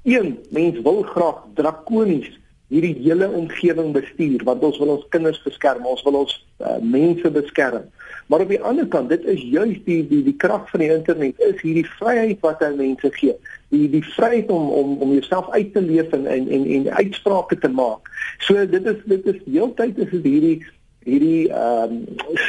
Een 0.04 0.34
mens 0.52 0.82
wil 0.84 1.00
graag 1.08 1.40
drakonies 1.56 2.28
hierdie 2.68 2.92
hele 3.00 3.30
omgewing 3.40 3.94
bestuur 3.96 4.44
want 4.44 4.68
ons 4.68 4.82
wil 4.82 4.92
ons 4.98 5.08
kinders 5.16 5.40
beskerm, 5.46 5.88
ons 5.88 6.04
wil 6.04 6.20
ons 6.20 6.36
uh, 6.60 6.76
mense 6.84 7.32
beskerm. 7.32 7.88
Maar 8.28 8.44
op 8.44 8.52
die 8.52 8.60
ander 8.62 8.86
kant, 8.92 9.08
dit 9.10 9.24
is 9.32 9.40
juis 9.42 9.80
die 9.88 10.02
die 10.12 10.20
die 10.28 10.36
krag 10.44 10.68
van 10.70 10.84
die 10.84 10.92
internet 10.92 11.40
is 11.48 11.56
hierdie 11.64 11.88
vryheid 11.96 12.44
wat 12.44 12.60
aan 12.68 12.76
mense 12.78 13.08
gee. 13.16 13.32
Die 13.70 13.86
die 13.90 14.04
vryheid 14.04 14.50
om 14.50 14.68
om 14.70 14.96
om 15.04 15.12
jouself 15.14 15.50
uit 15.50 15.72
te 15.72 15.82
leef 15.82 16.12
en 16.16 16.26
en 16.26 16.48
en, 16.48 16.66
en 16.66 16.90
uitsprake 16.90 17.58
te 17.58 17.68
maak. 17.68 18.10
So 18.38 18.66
dit 18.66 18.86
is 18.86 19.00
dit 19.04 19.26
is 19.26 19.40
heeltyd 19.46 19.98
is 19.98 20.10
dit 20.10 20.26
hierdie 20.26 20.58
hierdie 21.06 21.48
ehm 21.48 21.92
um, 21.92 22.00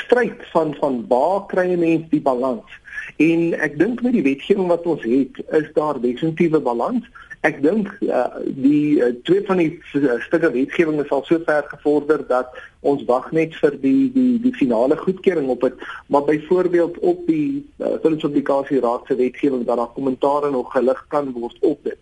stryd 0.02 0.42
van 0.52 0.76
van 0.80 1.06
waar 1.08 1.46
kry 1.48 1.68
'n 1.72 1.80
mens 1.80 2.10
die 2.10 2.22
balans? 2.22 2.80
En 3.18 3.54
ek 3.54 3.78
dink 3.80 4.02
met 4.02 4.14
die 4.14 4.26
wetgewing 4.26 4.68
wat 4.68 4.86
ons 4.86 5.04
het, 5.04 5.42
is 5.52 5.70
daar 5.74 6.00
definitiewe 6.02 6.60
balans. 6.60 7.06
Ek 7.42 7.62
dink 7.64 7.90
uh, 8.06 8.28
die 8.46 9.00
uh, 9.02 9.14
twee 9.26 9.42
van 9.48 9.58
die 9.58 9.72
uh, 9.98 10.20
stukke 10.22 10.52
wetgewing 10.54 11.00
is 11.02 11.10
al 11.10 11.24
so 11.26 11.42
ver 11.48 11.66
gevorder 11.72 12.22
dat 12.28 12.54
ons 12.86 13.02
wag 13.08 13.32
net 13.34 13.56
vir 13.58 13.78
die 13.82 14.12
die 14.14 14.36
die 14.44 14.54
finale 14.54 14.98
goedkeuring 15.00 15.50
op 15.50 15.66
dit, 15.66 15.82
maar 16.08 16.28
byvoorbeeld 16.28 17.00
op 17.00 17.26
die 17.26 17.66
uh, 17.82 17.96
filmpublikasie 18.04 18.84
raad 18.86 19.10
se 19.10 19.18
wetgewing 19.18 19.66
dat 19.66 19.82
daar 19.82 19.96
kommentare 19.96 20.52
nog 20.54 20.70
gelig 20.76 21.02
kan 21.10 21.34
word 21.34 21.58
op 21.62 21.82
dit 21.84 21.98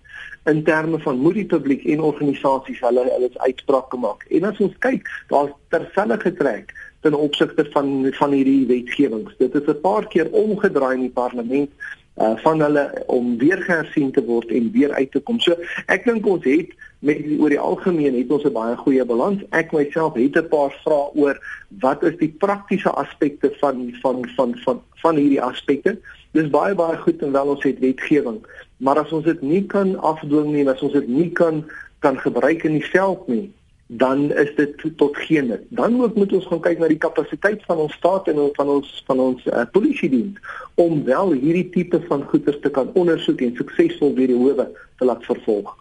in 0.50 0.64
terme 0.64 1.00
van 1.00 1.18
moet 1.18 1.34
die 1.34 1.46
publiek 1.46 1.84
en 1.86 2.04
organisasies 2.10 2.80
hulle 2.84 3.04
hulle 3.08 3.30
uitsprake 3.36 3.98
maak. 3.98 4.26
En 4.30 4.48
as 4.50 4.62
ons 4.64 4.76
kyk, 4.84 5.08
daar's 5.32 5.56
terselfde 5.74 6.20
getrek 6.24 6.74
ten 7.04 7.16
opsigte 7.16 7.66
van 7.74 8.10
van 8.20 8.36
hierdie 8.36 8.68
wetgewings. 8.68 9.36
Dit 9.40 9.56
is 9.56 9.68
'n 9.68 9.82
paar 9.82 10.08
keer 10.08 10.32
omgedraai 10.32 10.96
in 10.96 11.08
die 11.08 11.18
parlement 11.22 11.72
uh 12.20 12.36
van 12.44 12.62
hulle 12.62 12.86
om 13.08 13.38
weer 13.38 13.62
gehersien 13.64 14.12
te 14.12 14.24
word 14.26 14.52
en 14.52 14.72
weer 14.72 14.92
uit 14.94 15.12
te 15.12 15.20
kom. 15.20 15.40
So 15.40 15.56
ek 15.88 16.06
dink 16.06 16.28
ons 16.28 16.44
het 16.44 16.76
met 17.00 17.22
oor 17.40 17.54
die 17.54 17.60
algemeen 17.60 18.18
het 18.18 18.32
ons 18.32 18.44
'n 18.44 18.54
baie 18.54 18.76
goeie 18.76 19.06
balans. 19.06 19.44
Ek 19.52 19.72
myself 19.72 20.14
het 20.14 20.36
'n 20.36 20.48
paar 20.48 20.72
vrae 20.84 21.10
oor 21.16 21.40
wat 21.80 22.04
is 22.04 22.18
die 22.18 22.34
praktiese 22.38 22.90
aspekte 22.90 23.52
van 23.60 23.94
van 24.02 24.26
van 24.36 24.56
van 24.66 24.82
van 25.02 25.16
hierdie 25.16 25.42
aspekte. 25.42 25.98
Dis 26.32 26.50
baie 26.50 26.76
baie 26.76 26.98
goed 26.98 27.22
en 27.22 27.32
wel 27.32 27.48
ons 27.48 27.64
het 27.64 27.80
wetgewing, 27.80 28.40
maar 28.78 29.00
as 29.00 29.12
ons 29.12 29.26
dit 29.26 29.42
nie 29.42 29.66
kan 29.66 30.00
afdwing 30.00 30.52
nie, 30.52 30.70
as 30.70 30.82
ons 30.82 30.94
dit 30.94 31.08
nie 31.08 31.32
kan 31.32 31.64
kan 32.00 32.18
gebruik 32.20 32.64
in 32.64 32.74
die 32.74 32.86
veld 32.86 33.28
nie, 33.28 33.52
dan 33.92 34.32
is 34.34 34.56
dit 34.56 34.98
tot 34.98 35.18
geen 35.18 35.48
nut. 35.48 35.62
Dan 35.70 36.02
ook 36.02 36.16
moet 36.16 36.34
ons 36.34 36.46
gaan 36.46 36.62
kyk 36.62 36.78
na 36.80 36.88
die 36.92 37.02
kapasiteit 37.02 37.64
van 37.66 37.78
ons 37.88 37.94
staat 37.98 38.28
en 38.30 38.38
van 38.54 38.70
ons 38.70 39.04
van 39.08 39.20
ons 39.20 39.46
uh, 39.50 39.64
polisie 39.74 40.10
diens 40.10 40.58
om 40.78 41.02
wel 41.08 41.32
hierdie 41.32 41.70
tipe 41.74 42.02
van 42.06 42.22
goeder 42.30 42.60
te 42.62 42.70
kan 42.70 42.92
ondersoek 42.94 43.42
en 43.42 43.56
suksesvol 43.58 44.14
weer 44.14 44.30
die 44.30 44.38
howe 44.38 44.68
te 45.02 45.10
laat 45.10 45.26
vervolg. 45.26 45.74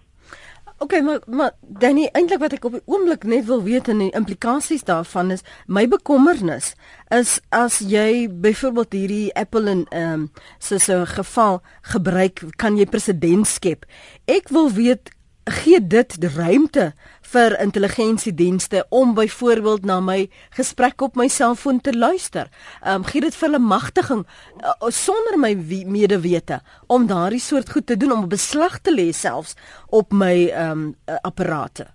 OK, 0.78 1.00
maar 1.02 1.20
maar 1.26 1.52
Danny, 1.60 2.06
eintlik 2.12 2.40
wat 2.40 2.54
ek 2.56 2.64
op 2.64 2.78
die 2.78 2.84
oomblik 2.86 3.26
net 3.28 3.44
wil 3.50 3.60
weet 3.66 3.90
en 3.92 4.00
die 4.00 4.12
implikasies 4.16 4.86
daarvan 4.88 5.34
is 5.34 5.42
my 5.66 5.84
bekommernis 5.90 6.70
is 7.12 7.40
as 7.52 7.80
jy 7.82 8.28
byvoorbeeld 8.30 8.94
hierdie 8.94 9.34
Apple 9.34 9.68
en 9.68 9.84
ehm 9.90 10.12
um, 10.12 10.26
so 10.62 10.78
so 10.78 11.04
geval 11.12 11.60
gebruik, 11.92 12.44
kan 12.56 12.78
jy 12.78 12.86
president 12.86 13.50
skep. 13.50 13.84
Ek 14.30 14.48
wil 14.54 14.70
weet 14.72 15.12
gee 15.50 15.78
dit 15.80 16.16
ruimte 16.36 16.92
vir 17.32 17.54
intelligensiedienste 17.60 18.86
om 18.88 19.14
byvoorbeeld 19.14 19.84
na 19.84 20.00
my 20.00 20.28
gesprek 20.56 21.00
op 21.02 21.16
my 21.16 21.28
selfoon 21.28 21.80
te 21.80 21.92
luister. 21.96 22.48
Ehm 22.82 22.94
um, 22.94 23.04
gee 23.04 23.20
dit 23.20 23.34
vir 23.34 23.48
hulle 23.48 23.62
magtiging 23.62 24.24
uh, 24.24 24.88
sonder 24.88 25.38
my 25.38 25.54
medewete 25.86 26.60
om 26.86 27.06
daardie 27.06 27.40
soort 27.40 27.70
goed 27.70 27.86
te 27.86 27.96
doen 27.96 28.12
om 28.12 28.28
beslag 28.28 28.80
te 28.80 28.94
lê 28.94 29.10
selfs 29.12 29.54
op 29.86 30.12
my 30.12 30.48
ehm 30.48 30.70
um, 30.70 30.94
apparate. 31.22 31.86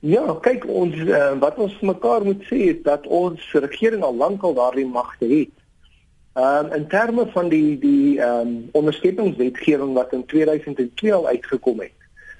Ja, 0.00 0.38
kyk 0.42 0.66
ons 0.66 0.94
uh, 0.94 1.32
wat 1.40 1.58
ons 1.58 1.80
mekaar 1.80 2.24
moet 2.24 2.42
sê 2.46 2.70
is 2.74 2.82
dat 2.82 3.06
ons 3.06 3.52
regering 3.52 4.02
al 4.02 4.14
lank 4.14 4.42
al 4.42 4.54
daardie 4.54 4.86
magte 4.86 5.26
het. 5.26 5.54
Ehm 6.34 6.66
um, 6.66 6.72
in 6.72 6.88
terme 6.88 7.26
van 7.32 7.48
die 7.48 7.78
die 7.78 8.20
ehm 8.20 8.40
um, 8.46 8.68
onderskeidingswetgewing 8.72 9.94
wat 9.94 10.12
in 10.12 10.26
2002 10.26 11.14
al 11.14 11.26
uitgekom 11.26 11.80
het 11.80 11.97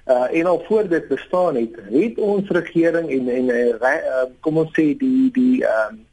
uh, 0.08 0.38
en 0.38 0.46
al 0.46 0.62
voor 0.66 0.88
dit 0.88 1.08
bestaan 1.08 1.56
het, 1.56 1.76
het 1.90 2.18
ons 2.18 2.48
regering 2.48 3.10
en 3.10 3.28
en 3.28 3.48
uh, 3.48 3.66
uh, 3.80 4.22
kom 4.40 4.56
ons 4.56 4.70
sê 4.72 4.92
die 4.96 5.30
die 5.32 5.64
ehm 5.64 5.94
uh, 5.94 6.04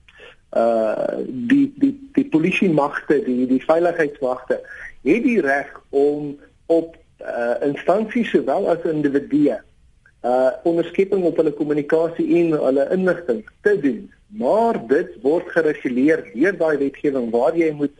uh 0.56 1.20
die 1.28 1.74
die 1.76 1.94
die 2.16 2.28
polisie 2.32 2.70
magte, 2.72 3.20
die 3.24 3.48
die 3.48 3.64
veiligheidsmagte 3.64 4.62
het 5.04 5.24
die 5.24 5.42
reg 5.42 5.72
om 5.90 6.36
op 6.66 6.96
uh 7.22 7.56
instansies 7.68 8.30
sowel 8.32 8.70
as 8.72 8.88
individue 8.88 9.58
uh 10.24 10.52
onderskepping 10.64 11.24
op 11.28 11.38
hulle 11.42 11.52
kommunikasie 11.52 12.28
en 12.40 12.56
hulle 12.62 12.88
inligting 12.96 13.44
te 13.62 13.76
doen. 13.80 14.12
Maar 14.40 14.80
dit 14.88 15.12
word 15.22 15.52
gereguleer 15.52 16.24
deur 16.34 16.58
daai 16.58 16.78
wetgewing 16.78 17.30
waar 17.36 17.58
jy 17.58 17.72
moet 17.76 17.94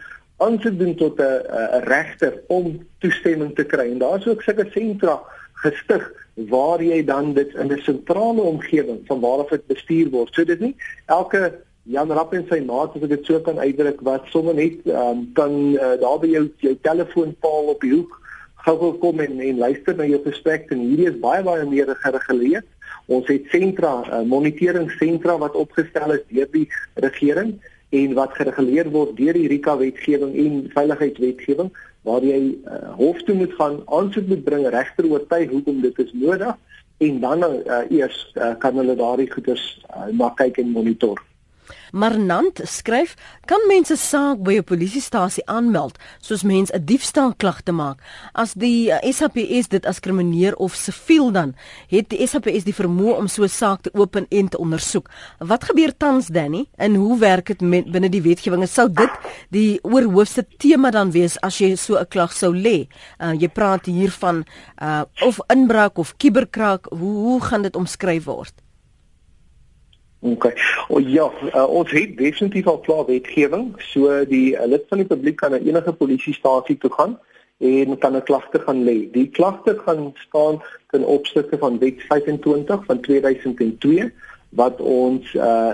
aansoek 0.44 0.80
doen 0.80 0.96
tot 0.96 1.20
'n 1.20 1.84
regter 1.88 2.40
om 2.48 2.88
toestemming 3.00 3.56
te 3.56 3.64
kry. 3.64 3.92
En 3.92 3.98
daar's 3.98 4.28
ook 4.28 4.42
sulke 4.42 4.68
sentra 4.72 5.20
gestig 5.66 6.06
waar 6.52 6.84
jy 6.84 7.04
dan 7.06 7.34
dit 7.34 7.54
in 7.56 7.72
'n 7.72 7.80
sentrale 7.84 8.42
omgewing 8.42 9.00
van 9.08 9.20
waar 9.20 9.40
af 9.44 9.50
dit 9.50 9.68
bestuur 9.68 10.10
word. 10.10 10.34
So 10.34 10.44
dit 10.44 10.60
nie 10.60 10.76
elke 11.06 11.54
Jan 11.84 12.12
Rapp 12.12 12.34
en 12.34 12.46
sy 12.50 12.60
maat 12.66 12.96
as 12.96 13.04
ek 13.06 13.10
dit 13.10 13.26
so 13.26 13.40
kan 13.40 13.60
uitdruk 13.62 14.00
wat 14.02 14.26
sommer 14.34 14.56
net 14.58 14.82
um, 14.90 15.20
kan 15.38 15.54
uh, 15.78 15.94
daar 16.02 16.20
by 16.20 16.28
jou 16.28 16.48
jou 16.58 16.74
telefoonpaal 16.82 17.70
op 17.76 17.82
die 17.82 17.94
hoek 17.94 18.22
gou 18.66 18.94
kom 18.98 19.20
en 19.22 19.40
en 19.40 19.58
luister 19.62 19.96
na 19.96 20.08
jou 20.10 20.20
gesprek 20.24 20.72
en 20.74 20.82
hierdie 20.82 21.12
is 21.12 21.20
baie 21.22 21.44
baie 21.46 21.66
meer 21.70 21.92
gereguleer. 22.02 22.64
Ons 23.06 23.28
het 23.30 23.46
sentra, 23.54 23.94
uh, 24.10 24.24
moniteringssentra 24.26 25.38
wat 25.38 25.56
opgestel 25.56 26.16
is 26.18 26.24
deur 26.34 26.50
die 26.52 26.66
regering 27.06 27.54
en 27.94 28.16
wat 28.18 28.34
gereguleer 28.34 28.90
word 28.90 29.14
deur 29.20 29.38
die 29.38 29.48
RICA 29.52 29.78
wetgewing 29.78 30.34
en 30.42 30.64
veiligheidswetgewing 30.74 31.70
waar 32.06 32.24
jy 32.24 32.40
uh, 32.54 32.94
hof 33.00 33.22
toe 33.26 33.36
moet 33.36 33.54
gaan 33.58 33.80
aansoek 33.98 34.28
moet 34.30 34.44
bring 34.46 34.68
regter 34.70 35.08
oortuig 35.10 35.50
hoekom 35.50 35.82
dit 35.82 36.02
is 36.04 36.14
nodig 36.14 36.54
en 36.98 37.20
dan 37.20 37.44
uh, 37.44 37.82
eers 37.90 38.20
uh, 38.34 38.54
kan 38.62 38.78
hulle 38.80 38.96
daardie 38.96 39.32
goeders 39.32 39.64
uh, 39.90 40.06
na 40.14 40.30
kyk 40.38 40.62
en 40.62 40.72
monitor. 40.76 41.20
Marnant 41.92 42.62
skryf: 42.64 43.16
"Kan 43.46 43.60
mense 43.68 43.96
saak 43.96 44.44
by 44.44 44.58
'n 44.58 44.64
polisiestasie 44.64 45.46
aanmeld 45.46 45.98
soos 46.22 46.44
mens 46.44 46.72
'n 46.72 46.86
diefstal 46.86 47.34
klag 47.38 47.62
te 47.62 47.72
maak? 47.72 48.00
As 48.34 48.54
die 48.54 48.92
SAPS 49.12 49.68
dit 49.68 49.86
as 49.86 50.00
krimineer 50.00 50.56
of 50.56 50.76
siviel 50.76 51.32
dan, 51.32 51.56
het 51.88 52.10
die 52.10 52.28
SAPS 52.28 52.64
die 52.64 52.74
vermoë 52.74 53.18
om 53.18 53.28
so 53.28 53.44
'n 53.44 53.50
saak 53.50 53.82
te 53.82 53.94
open 53.94 54.26
en 54.30 54.48
te 54.48 54.58
ondersoek. 54.58 55.10
Wat 55.40 55.64
gebeur 55.64 55.98
tans 55.98 56.28
Danny 56.28 56.66
en 56.78 56.96
hoe 56.96 57.20
werk 57.20 57.46
dit 57.46 57.60
binne 57.92 58.10
die 58.10 58.22
wetgewing? 58.22 58.68
Sou 58.68 58.92
dit 58.92 59.12
die 59.50 59.80
oorhoofse 59.84 60.46
tema 60.58 60.92
dan 60.92 61.12
wees 61.12 61.38
as 61.42 61.58
jy 61.58 61.76
so 61.76 61.98
'n 61.98 62.08
klag 62.08 62.34
sou 62.34 62.54
lê? 62.54 62.88
Uh, 63.20 63.34
jy 63.34 63.48
praat 63.48 63.86
hier 63.86 64.12
van 64.12 64.46
uh, 64.82 65.04
of 65.22 65.40
inbraak 65.48 65.98
of 65.98 66.18
kuberkraak, 66.18 66.86
hoe 66.90 67.16
hoe 67.16 67.42
gaan 67.42 67.62
dit 67.62 67.76
omskryf 67.76 68.24
word? 68.24 68.65
OK. 70.26 70.46
O 70.90 71.00
ja, 71.00 71.30
uh, 71.54 71.68
ons 71.70 71.92
het 71.94 72.18
definitief 72.18 72.68
al 72.68 72.80
klaar 72.86 73.06
wetgewing. 73.06 73.74
So 73.92 74.24
die 74.26 74.56
uh, 74.56 74.66
lid 74.66 74.86
van 74.90 75.04
die 75.04 75.10
publiek 75.10 75.38
kan 75.42 75.54
na 75.54 75.62
enige 75.62 75.94
polisiestasie 75.94 76.78
toe 76.82 76.92
gaan 76.98 77.18
en 77.58 77.98
kan 77.98 78.16
'n 78.16 78.24
klagte 78.24 78.60
gaan 78.60 78.84
lê. 78.84 79.12
Die 79.12 79.30
klagte 79.30 79.78
gaan 79.86 80.14
staan 80.28 80.62
ten 80.92 81.06
opsigte 81.06 81.58
van 81.58 81.80
Wet 81.80 82.02
25 82.10 82.86
van 82.86 83.00
2002 83.02 84.12
wat 84.50 84.82
ons 84.82 85.34
uh, 85.34 85.72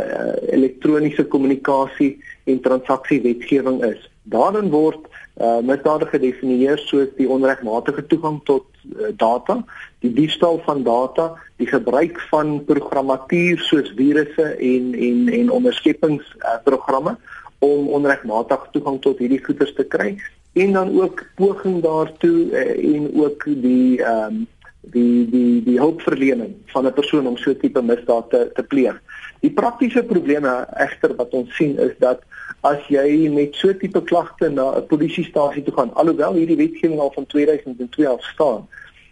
elektroniese 0.50 1.26
kommunikasie 1.26 2.18
en 2.44 2.62
transaksie 2.62 3.22
wetgewing 3.22 3.84
is. 3.86 4.10
Daarin 4.24 4.70
word 4.70 5.06
uh, 5.38 5.60
misdade 5.66 6.06
gedefinieer 6.06 6.78
soos 6.78 7.10
die 7.18 7.30
onregmatige 7.30 8.06
toegang 8.06 8.42
tot 8.46 8.66
uh, 8.90 9.14
data, 9.18 9.62
die 10.02 10.14
diefstal 10.14 10.62
van 10.66 10.84
data, 10.84 11.32
die 11.62 11.70
gebruik 11.70 12.20
van 12.32 12.56
programmatuur 12.66 13.62
soos 13.70 13.92
virusse 13.98 14.48
en 14.72 14.94
en 15.08 15.28
en 15.40 15.52
onderskeppingsprogramme 15.60 17.14
uh, 17.16 17.40
om 17.62 17.92
onregmatig 17.98 18.70
toegang 18.74 18.98
tot 19.02 19.22
hierdie 19.22 19.44
goederes 19.46 19.76
te 19.78 19.86
kry 19.86 20.16
en 20.54 20.74
dan 20.78 20.90
ook 21.02 21.22
poging 21.38 21.82
daartoe 21.86 22.40
uh, 22.50 22.96
en 22.96 23.12
ook 23.26 23.46
die 23.46 24.02
ehm 24.02 24.42
um, 24.42 24.48
die 24.82 25.30
die 25.30 25.62
die 25.64 25.78
hulpverlening 25.80 26.56
van 26.74 26.88
'n 26.88 26.94
persoon 26.94 27.28
om 27.28 27.38
so 27.38 27.54
tipe 27.58 27.82
misdaad 27.82 28.30
te 28.30 28.50
te 28.54 28.64
pleeg. 28.64 29.02
Die 29.40 29.52
praktiese 29.52 30.04
probleme 30.04 30.68
egter 30.74 31.16
wat 31.16 31.34
ons 31.34 31.56
sien 31.56 31.78
is 31.78 31.94
dat 32.00 32.22
as 32.62 32.82
jy 32.88 33.30
met 33.30 33.56
so 33.56 33.78
tipe 33.78 34.02
klagte 34.04 34.50
na 34.50 34.78
'n 34.78 34.86
polisiestasie 34.86 35.64
toe 35.64 35.74
gaan, 35.74 35.94
alhoewel 35.94 36.34
hierdie 36.34 36.58
wetgewing 36.58 37.00
al 37.00 37.12
van 37.14 37.26
2002 37.26 38.08
af 38.08 38.24
staan, 38.24 38.68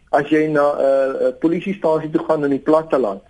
as 0.09 0.29
jy 0.29 0.47
na 0.47 0.65
'n 0.73 0.79
uh, 0.79 1.27
uh, 1.27 1.33
polisiestasie 1.39 2.09
toe 2.09 2.23
gaan 2.25 2.43
in 2.43 2.55
die 2.57 2.65
platteland, 2.69 3.21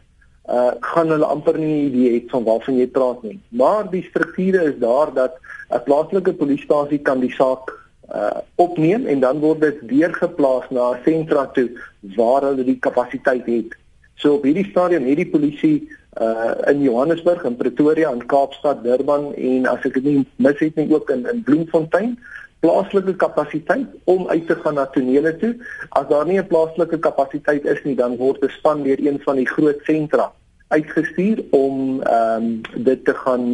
uh 0.50 0.72
gaan 0.82 1.12
hulle 1.14 1.26
amper 1.26 1.58
nie 1.58 1.90
idee 1.90 2.14
het 2.14 2.32
van 2.34 2.44
waarvan 2.44 2.78
jy 2.78 2.88
praat 2.88 3.24
nie. 3.24 3.40
Maar 3.50 3.90
die 3.90 4.04
strukture 4.10 4.64
is 4.72 4.80
daar 4.80 5.14
dat 5.14 5.38
'n 5.70 5.84
plaaslike 5.84 6.34
polisiestasie 6.34 7.00
kan 7.00 7.20
die 7.20 7.32
saak 7.32 7.70
uh 8.14 8.40
opneem 8.56 9.06
en 9.06 9.20
dan 9.20 9.40
word 9.40 9.62
dit 9.62 9.78
deurgeplaas 9.90 10.70
na 10.70 10.92
'n 10.92 11.02
sentra 11.06 11.46
toe 11.46 11.70
waar 12.16 12.42
hulle 12.42 12.64
die 12.64 12.80
kapasiteit 12.80 13.46
het. 13.46 13.78
So 14.16 14.34
op 14.34 14.44
hierdie 14.44 14.70
stadium 14.72 15.06
het 15.06 15.18
die 15.18 15.30
polisie 15.30 15.88
uh 16.22 16.56
in 16.68 16.82
Johannesburg 16.82 17.44
en 17.44 17.56
Pretoria 17.56 18.12
en 18.12 18.26
Kaapstad, 18.26 18.84
Durban 18.84 19.36
en 19.36 19.66
as 19.66 19.86
ek 19.86 19.94
dit 19.94 20.04
nie 20.04 20.26
mis 20.36 20.60
het 20.60 20.76
nie 20.76 20.90
ook 20.94 21.10
in 21.10 21.28
in 21.28 21.44
Bloemfontein 21.44 22.18
plaaslike 22.60 23.16
kapasiteit 23.16 23.88
om 24.04 24.28
uit 24.28 24.48
te 24.48 24.56
gaan 24.56 24.74
na 24.74 24.86
tonele 24.86 25.36
toe. 25.38 25.56
As 25.90 26.08
daar 26.10 26.26
nie 26.26 26.40
'n 26.40 26.48
plaaslike 26.48 27.00
kapasiteit 27.00 27.66
is 27.66 27.84
nie, 27.84 27.96
dan 27.96 28.18
word 28.18 28.44
'n 28.44 28.50
span 28.50 28.84
deur 28.84 29.00
een 29.00 29.20
van 29.24 29.36
die 29.36 29.48
groot 29.48 29.80
sentra 29.84 30.32
uitgestuur 30.70 31.44
om 31.50 32.02
ehm 32.02 32.44
um, 32.44 32.62
dit 32.84 33.06
te 33.06 33.14
gaan 33.14 33.46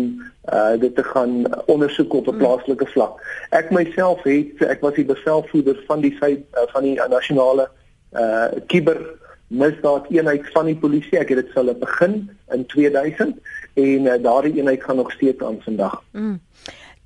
uh 0.54 0.80
dit 0.80 0.96
te 0.96 1.04
gaan 1.04 1.46
ondersoek 1.66 2.14
op 2.14 2.26
'n 2.26 2.30
hmm. 2.30 2.38
plaaslike 2.38 2.86
vlak. 2.86 3.22
Ek 3.50 3.70
myself 3.70 4.24
het 4.24 4.62
ek 4.68 4.82
was 4.82 4.94
die 4.94 5.06
bevelvoerder 5.06 5.84
van 5.88 6.02
die 6.02 6.16
sy 6.20 6.32
uh, 6.32 6.68
van 6.74 6.84
die 6.84 6.96
nasionale 7.10 7.70
uh 8.14 8.48
kiber 8.68 9.00
misdaad 9.48 10.10
eenheid 10.10 10.52
van 10.52 10.66
die 10.66 10.76
polisie. 10.76 11.20
Ek 11.20 11.30
het 11.30 11.46
dit 11.46 11.54
hulle 11.54 11.76
begin 11.76 12.30
in 12.52 12.66
2000 12.66 13.38
en 13.74 14.02
uh, 14.06 14.14
daardie 14.22 14.56
eenheid 14.58 14.84
gaan 14.84 14.96
nog 14.96 15.12
steeds 15.12 15.44
aan 15.44 15.62
vandag. 15.62 16.04
Mm. 16.12 16.40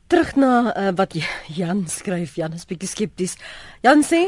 Terug 0.09 0.31
na 0.41 0.73
uh, 0.73 0.89
wat 0.97 1.13
Jan 1.53 1.83
skryf, 1.85 2.31
Jan 2.39 2.55
is 2.57 2.63
bietjie 2.65 2.87
skepties. 2.89 3.35
Jan 3.85 3.99
sê 4.01 4.23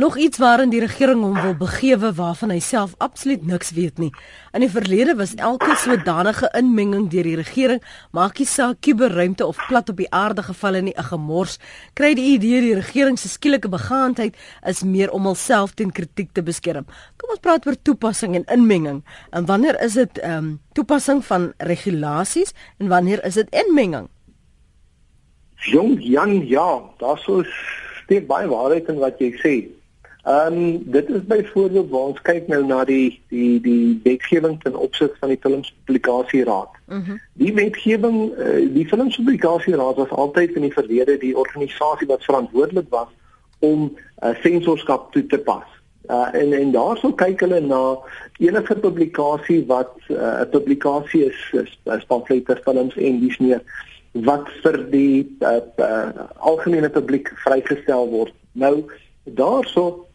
nog 0.00 0.14
iets 0.16 0.40
waarin 0.40 0.70
die 0.72 0.80
regering 0.80 1.20
hom 1.20 1.36
wil 1.36 1.52
begewe 1.60 2.08
waarvan 2.16 2.54
hy 2.54 2.62
self 2.64 2.94
absoluut 3.04 3.44
niks 3.44 3.74
weet 3.76 4.00
nie. 4.00 4.08
In 4.56 4.64
die 4.64 4.70
verlede 4.72 5.12
was 5.18 5.34
elke 5.36 5.76
sodanige 5.82 6.48
inmenging 6.56 7.10
deur 7.12 7.28
die 7.28 7.36
regering, 7.36 7.84
maak 8.16 8.40
nie 8.40 8.48
saak 8.48 8.80
kuberruimte 8.80 9.44
of 9.44 9.60
plat 9.68 9.92
op 9.92 10.00
die 10.00 10.08
aarde 10.08 10.46
gevalle 10.48 10.80
nie, 10.88 10.96
'n 10.96 11.08
gemors. 11.10 11.60
Kry 11.92 12.14
die 12.16 12.32
idee 12.32 12.64
die 12.64 12.80
regering 12.80 13.20
se 13.20 13.28
skielike 13.28 13.68
begaandheid 13.68 14.34
is 14.64 14.82
meer 14.88 15.12
om 15.12 15.28
homself 15.28 15.76
teen 15.76 15.92
kritiek 15.92 16.32
te 16.32 16.40
beskerm. 16.42 16.88
Kom 17.20 17.36
ons 17.36 17.44
praat 17.44 17.66
oor 17.66 17.76
toepassing 17.82 18.34
en 18.36 18.48
inmenging. 18.48 19.04
En 19.32 19.44
wanneer 19.44 19.76
is 19.84 20.00
dit 20.00 20.18
ehm 20.18 20.36
um, 20.36 20.60
toepassing 20.72 21.24
van 21.24 21.52
regulasies 21.58 22.54
en 22.78 22.88
wanneer 22.88 23.24
is 23.24 23.34
dit 23.34 23.48
inmenging? 23.52 24.08
Jong 25.56 25.96
Jan, 26.02 26.46
ja, 26.46 26.82
daar 26.98 27.18
sou 27.18 27.44
steek 28.04 28.26
baie 28.26 28.48
waarheid 28.48 28.88
in 28.88 28.98
wat 29.02 29.18
jy 29.18 29.32
sê. 29.42 29.54
Ehm 30.26 30.52
um, 30.52 30.90
dit 30.90 31.08
is 31.08 31.24
byvoorbeeld 31.24 31.90
waar 31.90 32.00
ons 32.00 32.22
kyk 32.22 32.48
nou 32.50 32.64
na 32.66 32.84
die 32.84 33.20
die 33.28 33.60
die 33.60 34.00
wetgewing 34.02 34.56
ten 34.62 34.74
opsigte 34.74 35.14
van 35.20 35.28
die 35.28 35.38
Filmspublikasieraad. 35.40 36.72
Mhm. 36.86 36.98
Mm 36.98 37.20
die 37.32 37.52
wetgewing 37.54 38.32
uh, 38.38 38.74
die 38.74 38.86
Filmspublikasieraad 38.88 39.96
was 39.96 40.10
altyd 40.10 40.56
in 40.56 40.66
die 40.66 40.72
verlede 40.72 41.18
die 41.18 41.36
organisasie 41.36 42.06
wat 42.06 42.24
verantwoordelik 42.24 42.90
was 42.90 43.08
om 43.58 43.92
uh, 44.22 44.34
sensorskap 44.42 45.12
toe 45.12 45.26
te 45.26 45.38
pas. 45.38 45.68
Uh, 46.08 46.28
en 46.32 46.52
en 46.52 46.72
daarso 46.72 47.12
kyk 47.12 47.40
hulle 47.40 47.60
na 47.60 47.98
enige 48.38 48.74
publikasie 48.74 49.64
wat 49.66 49.94
'n 50.08 50.14
uh, 50.14 50.42
publikasie 50.50 51.24
is, 51.24 51.38
is, 51.52 51.78
is 51.84 52.04
pamflette, 52.06 52.60
films 52.64 52.96
en 52.96 53.20
dis 53.20 53.38
meer 53.38 53.62
wat 54.24 54.48
vir 54.62 54.78
die 54.90 55.36
uh, 55.40 55.60
uh, 55.82 56.26
algemene 56.38 56.90
publiek 56.90 57.32
vrygestel 57.44 58.08
word. 58.08 58.34
Nou 58.52 58.84
daarso 59.24 60.06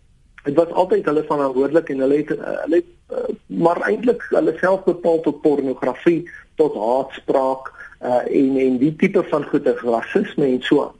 dit 0.46 0.56
was 0.58 0.72
altyd 0.72 1.06
hulle 1.06 1.24
verantwoordelik 1.28 1.90
en 1.90 2.00
hulle 2.06 2.22
het 2.24 2.32
uh, 2.38 2.56
hulle 2.64 2.82
het, 2.82 2.90
uh, 3.14 3.36
maar 3.62 3.82
eintlik 3.90 4.24
hulle 4.30 4.56
self 4.60 4.84
bepaal 4.88 5.22
tot 5.22 5.42
pornografie, 5.42 6.24
tot 6.56 6.76
haatspraak 6.76 7.70
uh, 8.02 8.24
en 8.26 8.58
en 8.58 8.80
die 8.82 8.96
tipe 8.96 9.24
van 9.30 9.46
goeie 9.52 9.76
rasisme 9.84 10.46
en 10.46 10.66
so 10.66 10.88
aan. 10.88 10.98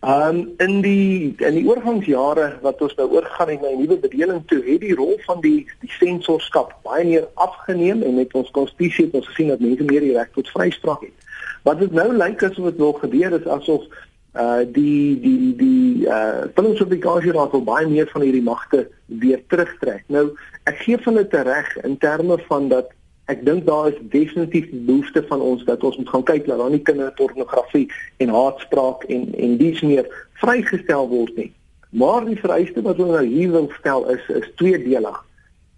Um 0.00 0.52
in 0.56 0.80
die 0.80 1.34
in 1.36 1.56
die 1.58 1.64
oorgangsjare 1.68 2.46
wat 2.62 2.80
ons 2.84 2.94
nou 2.96 3.08
oorgaan 3.16 3.48
en 3.48 3.60
na 3.60 3.68
'n 3.72 3.80
nuwe 3.80 3.96
bedeling 3.96 4.42
toe 4.46 4.62
het 4.64 4.80
die 4.80 4.94
rol 4.94 5.18
van 5.26 5.40
die 5.40 5.66
die 5.80 5.92
sensorskap 5.98 6.74
baie 6.82 7.04
meer 7.04 7.28
afgeneem 7.34 8.02
en 8.02 8.14
met 8.14 8.34
ons 8.34 8.50
konstitusie 8.50 9.04
het 9.04 9.14
ons 9.14 9.28
gesien 9.28 9.48
dat 9.48 9.60
mense 9.60 9.84
meer 9.84 10.00
die 10.00 10.12
reg 10.12 10.30
tot 10.32 10.48
vryspraak 10.48 11.00
het. 11.00 11.16
Wat 11.64 11.78
dit 11.80 11.92
nou 11.96 12.10
lyk 12.12 12.42
asof 12.44 12.70
dit 12.72 12.82
wil 12.82 12.92
gebeur 13.00 13.38
is 13.38 13.46
asof 13.48 13.86
uh 14.34 14.64
die 14.66 15.20
die 15.20 15.54
die 15.56 16.06
uh 16.10 16.50
filmspublikasie 16.56 17.32
raad 17.32 17.54
wil 17.54 17.64
baie 17.64 17.86
meer 17.88 18.08
van 18.10 18.24
hierdie 18.26 18.42
magte 18.42 18.88
weer 19.06 19.40
terugtrek. 19.48 20.02
Nou 20.06 20.26
ek 20.68 20.82
gee 20.82 20.98
van 21.06 21.20
dit 21.20 21.36
reg 21.48 21.70
in 21.86 21.96
terme 22.02 22.38
van 22.48 22.68
dat 22.68 22.90
ek 23.32 23.44
dink 23.46 23.64
daar 23.66 23.88
is 23.88 24.00
definitief 24.12 24.66
behoefte 24.72 25.24
van 25.28 25.40
ons 25.40 25.64
dat 25.64 25.84
ons 25.84 25.96
moet 25.96 26.08
gaan 26.12 26.26
kyk 26.32 26.46
dat 26.46 26.58
daar 26.60 26.72
nie 26.74 26.82
kinderpornografie 26.82 27.86
en 28.20 28.34
haatspraak 28.34 29.06
en 29.08 29.30
en 29.32 29.56
dies 29.60 29.80
meer 29.80 30.10
vrygestel 30.42 31.08
word 31.08 31.36
nie. 31.36 31.52
Maar 31.94 32.26
die 32.26 32.40
vereiste 32.40 32.82
wat 32.82 32.98
ons 32.98 33.14
nou 33.14 33.24
hier 33.24 33.54
wil 33.54 33.70
stel 33.78 34.08
is 34.10 34.28
is 34.28 34.50
tweedelig. 34.60 35.22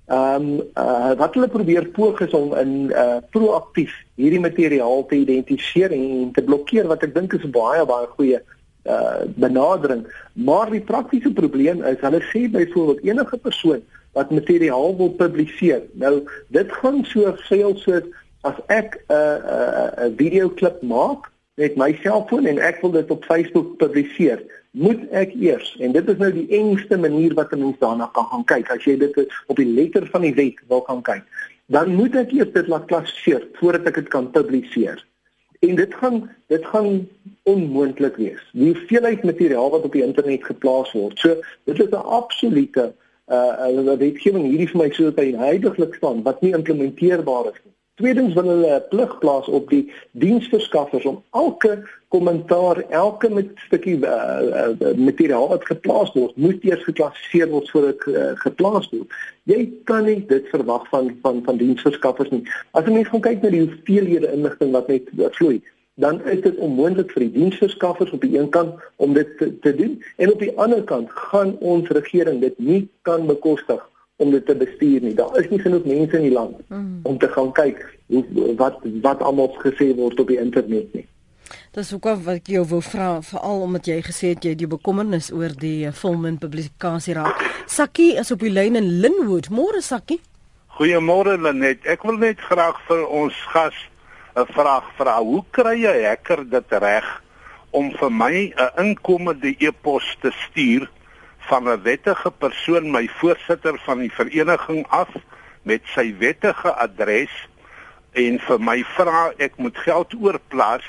Ehm 0.06 0.42
um, 0.42 0.60
uh, 0.78 1.12
wat 1.18 1.34
hulle 1.34 1.48
probeer 1.48 1.86
poog 1.86 2.20
is 2.20 2.30
om 2.30 2.52
in 2.54 2.92
uh, 2.94 3.16
proaktief 3.34 3.94
hierdie 4.14 4.40
materiaal 4.40 5.06
te 5.06 5.16
identifiseer 5.18 5.90
en 5.90 6.30
te 6.32 6.44
blokkeer 6.46 6.86
wat 6.86 7.02
ek 7.02 7.14
dink 7.14 7.34
is 7.34 7.48
baie 7.50 7.82
baie 7.90 8.06
goeie 8.12 8.38
uh, 8.38 9.26
benadering. 9.34 10.04
Maar 10.32 10.70
die 10.70 10.80
praktiese 10.80 11.32
probleem 11.34 11.82
is 11.90 11.98
hulle 12.06 12.22
sê 12.30 12.44
byvoorbeeld 12.54 13.02
enige 13.02 13.40
persoon 13.48 13.82
wat 14.14 14.30
materiaal 14.30 14.94
wil 14.96 15.10
publiseer. 15.18 15.82
Nou 15.98 16.22
dit 16.54 16.78
gaan 16.78 17.02
so 17.10 17.34
veel 17.48 17.74
soos 17.82 18.06
as 18.46 18.62
ek 18.70 18.94
'n 18.94 19.12
uh, 19.12 19.38
'n 19.42 20.06
uh, 20.06 20.06
'n 20.06 20.14
video 20.22 20.48
klip 20.48 20.82
maak 20.82 21.26
met 21.58 21.76
my 21.76 21.98
selfoon 22.02 22.46
en 22.46 22.62
ek 22.62 22.78
wil 22.80 22.94
dit 22.94 23.10
op 23.10 23.24
Facebook 23.24 23.76
publiseer 23.82 24.38
moet 24.76 25.02
ek 25.10 25.32
eers 25.40 25.72
en 25.80 25.92
dit 25.96 26.08
is 26.12 26.18
nou 26.20 26.32
die 26.32 26.48
engste 26.60 26.98
manier 27.00 27.34
wat 27.34 27.52
'n 27.52 27.64
mens 27.64 27.78
daarna 27.80 28.10
kan 28.12 28.28
gaan 28.30 28.44
kyk 28.44 28.70
as 28.70 28.84
jy 28.84 28.96
dit 29.00 29.14
op 29.46 29.56
die 29.56 29.72
letter 29.78 30.06
van 30.12 30.20
die 30.28 30.34
wet 30.34 30.60
wil 30.68 30.84
gaan 30.88 31.02
kyk 31.02 31.24
dan 31.66 31.94
moet 31.98 32.14
ek 32.14 32.32
eers 32.34 32.52
dit 32.54 32.68
laat 32.70 32.86
klassifiseer 32.90 33.46
voordat 33.58 33.90
ek 33.90 34.02
dit 34.02 34.10
kan 34.14 34.30
publiseer. 34.30 35.00
En 35.64 35.74
dit 35.78 35.94
gaan 36.00 36.20
dit 36.52 36.66
gaan 36.72 37.08
onmoontlik 37.48 38.18
wees. 38.20 38.42
Die 38.52 38.70
hoeveelheid 38.70 39.24
materiaal 39.24 39.70
wat 39.72 39.86
op 39.88 39.96
die 39.96 40.04
internet 40.04 40.44
geplaas 40.44 40.92
word. 40.94 41.18
So 41.18 41.40
dit 41.64 41.80
is 41.80 41.90
'n 41.90 42.06
absolute 42.20 42.92
uh, 43.26 43.54
uh 43.66 43.96
wetgewing 43.98 44.46
hierdie 44.46 44.68
vir 44.68 44.82
my 44.82 44.90
so 44.92 45.10
dat 45.10 45.24
hy 45.24 45.32
heidaglik 45.34 45.94
staan 45.94 46.22
wat 46.22 46.40
nie 46.40 46.54
implementeerbaar 46.54 47.50
is 47.50 47.60
nie. 47.64 47.74
Tweedens 47.96 48.34
wil 48.34 48.48
hulle 48.52 48.74
'n 48.76 48.88
plig 48.88 49.18
plaas 49.18 49.48
op 49.48 49.70
die 49.70 49.90
diensverskaffers 50.12 51.04
om 51.04 51.22
elke 51.32 51.82
kommentaar, 52.16 52.82
elke 52.88 53.28
met 53.30 53.52
stukkie 53.68 53.96
uh, 54.00 54.72
uh, 54.72 54.90
materiaal 54.96 55.48
wat 55.52 55.68
geplaas 55.68 56.12
word, 56.16 56.36
moet 56.40 56.64
eers 56.64 56.84
geklassifiseer 56.88 57.50
word 57.52 57.70
voordat 57.74 58.06
uh, 58.08 58.26
geplaas 58.40 58.88
word. 58.94 59.16
Jy 59.50 59.60
kan 59.88 60.06
nie 60.08 60.18
dit 60.30 60.48
verwag 60.52 60.88
van 60.92 61.12
van 61.22 61.42
van 61.46 61.60
diensverskaffers 61.60 62.32
nie. 62.32 62.44
As 62.72 62.88
jy 62.88 62.96
mens 62.98 63.10
gaan 63.12 63.24
kyk 63.28 63.44
na 63.44 63.52
die 63.54 63.64
hoeveelhede 63.66 64.32
inligting 64.32 64.72
wat 64.76 64.88
net 64.92 65.10
vloei, 65.38 65.58
dan 66.00 66.20
is 66.28 66.40
dit 66.44 66.56
onmoontlik 66.60 67.12
vir 67.14 67.26
die 67.26 67.34
diensverskaffers 67.38 68.12
op 68.12 68.24
die 68.24 68.36
een 68.36 68.48
kant 68.52 68.80
om 68.96 69.14
dit 69.16 69.28
te, 69.40 69.50
te 69.64 69.74
doen 69.76 69.96
en 70.16 70.32
op 70.32 70.40
die 70.44 70.52
ander 70.60 70.82
kant 70.84 71.12
gaan 71.30 71.54
ons 71.64 71.88
regering 71.96 72.40
dit 72.44 72.58
nie 72.58 72.82
kan 73.08 73.26
bekostig 73.28 73.80
om 74.16 74.30
dit 74.32 74.44
te 74.46 74.56
bestuur 74.56 75.04
nie. 75.04 75.14
Daar 75.16 75.36
is 75.40 75.48
nie 75.52 75.60
genoeg 75.60 75.84
mense 75.88 76.16
in 76.16 76.28
die 76.28 76.36
land 76.36 76.60
mm. 76.68 77.00
om 77.08 77.18
te 77.18 77.28
gaan 77.32 77.52
kyk 77.56 77.80
hoe 78.12 78.54
wat 78.60 78.80
wat 79.04 79.24
almal 79.24 79.52
gesê 79.60 79.92
word 79.96 80.20
op 80.20 80.32
die 80.32 80.40
internet 80.40 80.92
nie. 80.96 81.06
Dis 81.76 81.92
ook 81.92 82.08
wat 82.24 82.40
ek 82.40 82.48
jou 82.48 82.64
wou 82.70 82.80
vra 82.82 83.20
veral 83.22 83.60
omdat 83.66 83.86
jy 83.86 83.98
gesê 84.06 84.32
het 84.34 84.44
jy 84.44 84.54
het 84.54 84.62
jou 84.64 84.70
bekommernis 84.70 85.32
oor 85.32 85.52
die 85.52 85.86
eh, 85.86 85.92
film 85.92 86.24
en 86.26 86.38
publikasie 86.38 87.14
raak. 87.14 87.42
Sakkie 87.66 88.14
is 88.20 88.30
op 88.30 88.40
die 88.40 88.52
lyn 88.52 88.76
in 88.76 89.00
Linwood. 89.02 89.50
Môre 89.50 89.82
Sakkie. 89.82 90.20
Goeiemôre 90.78 91.36
Lenet. 91.40 91.86
Ek 91.86 92.02
wil 92.04 92.18
net 92.20 92.40
graag 92.40 92.80
vir 92.88 93.06
ons 93.06 93.36
gas 93.52 93.76
'n 94.36 94.46
vraag 94.52 94.84
vra. 94.96 95.16
Hoe 95.20 95.44
kry 95.50 95.76
jy 95.80 96.04
hacker 96.04 96.44
dit 96.44 96.72
reg 96.72 97.06
om 97.70 97.90
vir 97.92 98.10
my 98.10 98.52
'n 98.52 98.70
inkomende 98.82 99.54
e-pos 99.58 100.16
te 100.20 100.30
stuur 100.44 100.88
van 101.48 101.68
'n 101.68 101.82
wettige 101.82 102.30
persoon 102.30 102.90
my 102.90 103.08
voorsitter 103.20 103.78
van 103.84 103.98
die 103.98 104.12
vereniging 104.12 104.86
af 104.88 105.08
met 105.62 105.82
sy 105.94 106.14
wettige 106.18 106.72
adres 106.74 107.32
en 108.12 108.38
vir 108.38 108.60
my 108.60 108.84
vra 108.96 109.32
ek 109.38 109.56
moet 109.56 109.76
geld 109.76 110.14
oorplaas 110.14 110.84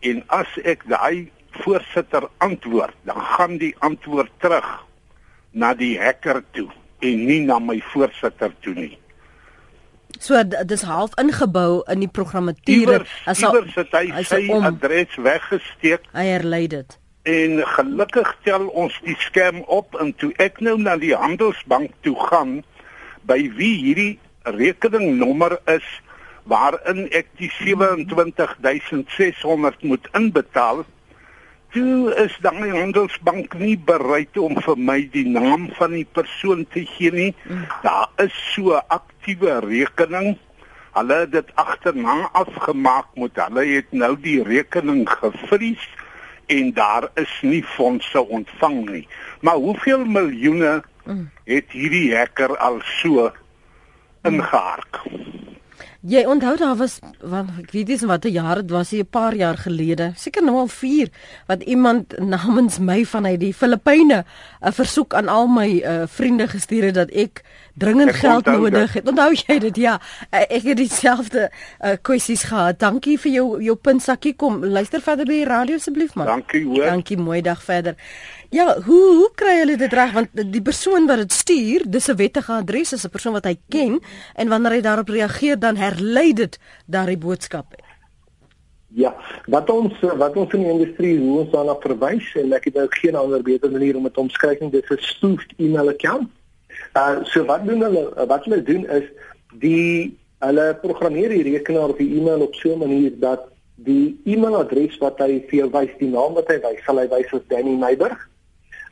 en 0.00 0.22
as 0.34 0.50
ek 0.64 0.84
daai 0.90 1.30
voorsitter 1.62 2.28
antwoord, 2.44 2.94
dan 3.08 3.20
gaan 3.20 3.56
die 3.58 3.74
antwoord 3.78 4.32
terug 4.42 4.68
na 5.56 5.72
die 5.74 5.96
hacker 6.00 6.42
toe 6.52 6.68
en 7.00 7.26
nie 7.28 7.40
na 7.44 7.58
my 7.58 7.78
voorsitter 7.92 8.52
toe 8.64 8.74
nie. 8.76 8.94
So 10.20 10.40
dis 10.44 10.82
half 10.88 11.12
ingebou 11.20 11.82
in 11.92 12.00
die 12.04 12.10
programmatuur 12.12 13.04
as 13.28 13.42
iewers 13.42 13.74
het 13.76 13.92
hy 13.92 14.22
sy 14.24 14.46
om, 14.52 14.64
adres 14.64 15.16
weggesteek. 15.20 16.06
Hy 16.16 16.24
herlei 16.30 16.64
dit. 16.72 16.96
En 17.26 17.60
gelukkig 17.74 18.30
tel 18.46 18.68
ons 18.68 18.96
die 19.04 19.16
skerm 19.20 19.60
op 19.66 19.98
en 20.00 20.14
toe 20.20 20.30
ek 20.42 20.62
nou 20.64 20.76
na 20.80 20.96
die 21.00 21.12
handelsbank 21.16 21.92
toe 22.06 22.16
gaan 22.30 22.60
by 23.28 23.40
wie 23.58 23.74
hierdie 23.82 24.12
rekeningnommer 24.46 25.58
is 25.72 25.86
waarin 26.46 27.10
ek 27.10 27.26
die 27.40 27.50
27600 27.50 29.82
moet 29.82 30.08
inbetaal 30.14 30.84
toe 31.76 32.14
is 32.14 32.36
dan 32.40 32.62
die 32.62 32.72
handelsbank 32.72 33.54
nie 33.60 33.76
bereid 33.78 34.38
om 34.40 34.56
vir 34.64 34.78
my 34.78 35.00
die 35.12 35.26
naam 35.28 35.68
van 35.76 35.92
die 35.96 36.06
persoon 36.18 36.64
te 36.72 36.86
gee 36.96 37.12
nie. 37.12 37.32
Daar 37.82 38.08
is 38.22 38.34
so 38.54 38.80
aktiewe 38.88 39.58
rekening. 39.66 40.36
Hulle 40.96 41.20
het 41.26 41.32
dit 41.34 41.52
agterna 41.60 42.30
afgemaak 42.32 43.12
met 43.20 43.36
hulle 43.42 43.66
het 43.74 43.92
nou 43.92 44.14
die 44.20 44.40
rekening 44.46 45.04
gevries 45.10 45.84
en 46.46 46.72
daar 46.72 47.10
is 47.20 47.32
nie 47.42 47.64
fondse 47.76 48.22
ontvang 48.22 48.78
nie. 48.90 49.06
Maar 49.40 49.60
hoeveel 49.60 50.04
miljoene 50.04 50.82
het 51.44 51.76
hierdie 51.76 52.16
hacker 52.16 52.56
al 52.56 52.80
so 53.02 53.30
ingehark? 54.24 55.04
Jy 56.00 56.24
onthou 56.28 56.56
daar 56.56 56.76
was 56.76 56.98
want 57.20 57.50
ek 57.62 57.70
weet 57.72 57.88
nie 57.88 58.08
watter 58.08 58.30
jaar 58.30 58.60
dit 58.60 58.70
was, 58.70 58.92
'n 58.92 59.06
paar 59.10 59.34
jaar 59.34 59.56
gelede, 59.56 60.12
seker 60.16 60.42
nou 60.42 60.56
al 60.56 60.68
4, 60.68 61.08
wat 61.46 61.62
iemand 61.62 62.18
namens 62.34 62.78
my 62.78 63.04
vanuit 63.04 63.40
die 63.40 63.54
Filippyne 63.54 64.24
'n 64.60 64.72
versoek 64.72 65.14
aan 65.14 65.28
al 65.28 65.46
my 65.46 65.82
uh, 65.84 66.02
vriende 66.06 66.48
gestuur 66.48 66.84
het 66.84 66.94
dat 66.94 67.10
ek 67.10 67.42
dringend 67.74 68.10
ek 68.10 68.16
geld 68.16 68.46
nodig 68.46 68.92
het. 68.92 69.08
Onthou 69.08 69.32
jy 69.34 69.58
dit? 69.58 69.76
Ja, 69.76 70.00
uh, 70.30 70.40
ek 70.48 70.62
het 70.62 70.76
dieselfde 70.76 71.50
uh, 71.50 71.96
kwessies 72.02 72.42
gehad. 72.42 72.78
Dankie 72.78 73.18
vir 73.18 73.32
jou 73.32 73.62
jou 73.62 73.76
puntsakkie 73.76 74.34
kom. 74.36 74.64
Luister 74.64 75.00
verder 75.00 75.24
by 75.24 75.32
die 75.32 75.48
radio 75.48 75.76
asseblief 75.76 76.14
man. 76.14 76.26
Dankie 76.26 76.64
hoor. 76.64 76.84
Dankie, 76.84 77.16
mooi 77.16 77.40
dag 77.40 77.62
verder. 77.62 77.96
Ja, 78.50 78.76
hoe 78.86 79.06
hoe 79.16 79.30
kry 79.34 79.56
hulle 79.58 79.76
dit 79.76 79.92
reg 79.92 80.12
want 80.14 80.28
die 80.52 80.62
persoon 80.62 81.06
wat 81.10 81.18
dit 81.24 81.32
stuur, 81.32 81.82
dis 81.90 82.08
'n 82.08 82.16
wettige 82.16 82.52
adres, 82.52 82.92
is 82.92 83.04
'n 83.04 83.10
persoon 83.10 83.32
wat 83.32 83.44
hy 83.44 83.56
ken 83.68 84.00
en 84.34 84.48
wanneer 84.48 84.72
hy 84.72 84.80
daarop 84.80 85.08
reageer 85.08 85.58
dan 85.58 85.76
herlei 85.76 86.32
dit 86.32 86.58
daardie 86.86 87.18
boodskap. 87.18 87.74
Ja, 88.88 89.16
wat 89.46 89.70
ons 89.70 89.92
wat 90.00 90.36
ons 90.36 90.52
in 90.52 90.60
die 90.60 90.70
industrie 90.70 91.18
hoe 91.18 91.40
ons 91.40 91.50
daarna 91.50 91.74
verwys 91.80 92.34
en 92.34 92.52
ek 92.52 92.64
het 92.64 92.74
nou 92.74 92.86
geen 92.88 93.14
ander 93.14 93.42
beter 93.42 93.70
manier 93.70 93.96
om 93.96 94.02
dit 94.02 94.16
omskryf 94.16 94.60
nie, 94.60 94.70
dis 94.70 94.90
'n 94.90 94.98
spoofed 94.98 95.52
e-mail 95.58 95.88
account. 95.88 96.28
Uh 96.94 97.24
so 97.24 97.44
wat 97.44 97.66
doen 97.66 97.82
hulle 97.82 98.26
wat 98.26 98.44
hulle 98.44 98.62
doen 98.62 98.86
is 98.88 99.04
die 99.60 100.16
hulle 100.38 100.78
programmeer 100.80 101.28
die 101.28 101.42
rekenaar 101.42 101.88
of 101.88 101.96
die 101.96 102.14
e-mail 102.18 102.40
op 102.40 102.54
so 102.54 102.72
'n 102.72 102.78
manier 102.78 103.12
dat 103.20 103.48
die 103.74 104.20
e-mailadres 104.24 104.96
wat 104.98 105.18
hy 105.18 105.44
vir 105.50 105.58
jou 105.58 105.70
wys, 105.70 105.92
die 105.98 106.08
naam 106.08 106.34
wat 106.34 106.48
hy 106.48 106.58
wys, 106.64 106.80
sal 106.86 106.98
hy 106.98 107.08
wys 107.08 107.32
as 107.32 107.44
Danny 107.48 107.76
Meiberg. 107.76 108.28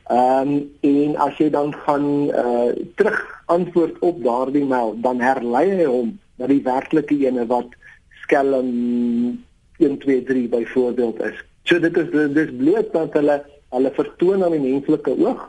Ehm 0.05 0.49
um, 0.49 0.71
en 0.81 1.15
as 1.17 1.37
jy 1.41 1.49
dan 1.49 1.73
gaan 1.73 2.29
uh 2.29 2.69
terug 2.95 3.21
antwoord 3.45 3.95
op 3.99 4.21
daardie 4.23 4.65
mail, 4.65 4.93
dan 5.01 5.19
herlei 5.19 5.65
hy 5.79 5.87
hom 5.89 6.11
na 6.37 6.45
die 6.51 6.61
werklike 6.61 7.17
ene 7.25 7.45
wat 7.49 7.73
skelm 8.21 8.69
123 9.77 10.49
byvoorbeeld 10.49 11.23
is. 11.25 11.41
So 11.63 11.79
dit 11.81 11.97
is 11.97 12.13
dis 12.37 12.53
bloot 12.57 12.93
dat 12.93 13.17
hulle 13.17 13.39
hulle 13.73 13.91
vertoon 13.97 14.45
aan 14.45 14.53
die 14.53 14.61
menslike 14.61 15.15
oog 15.17 15.41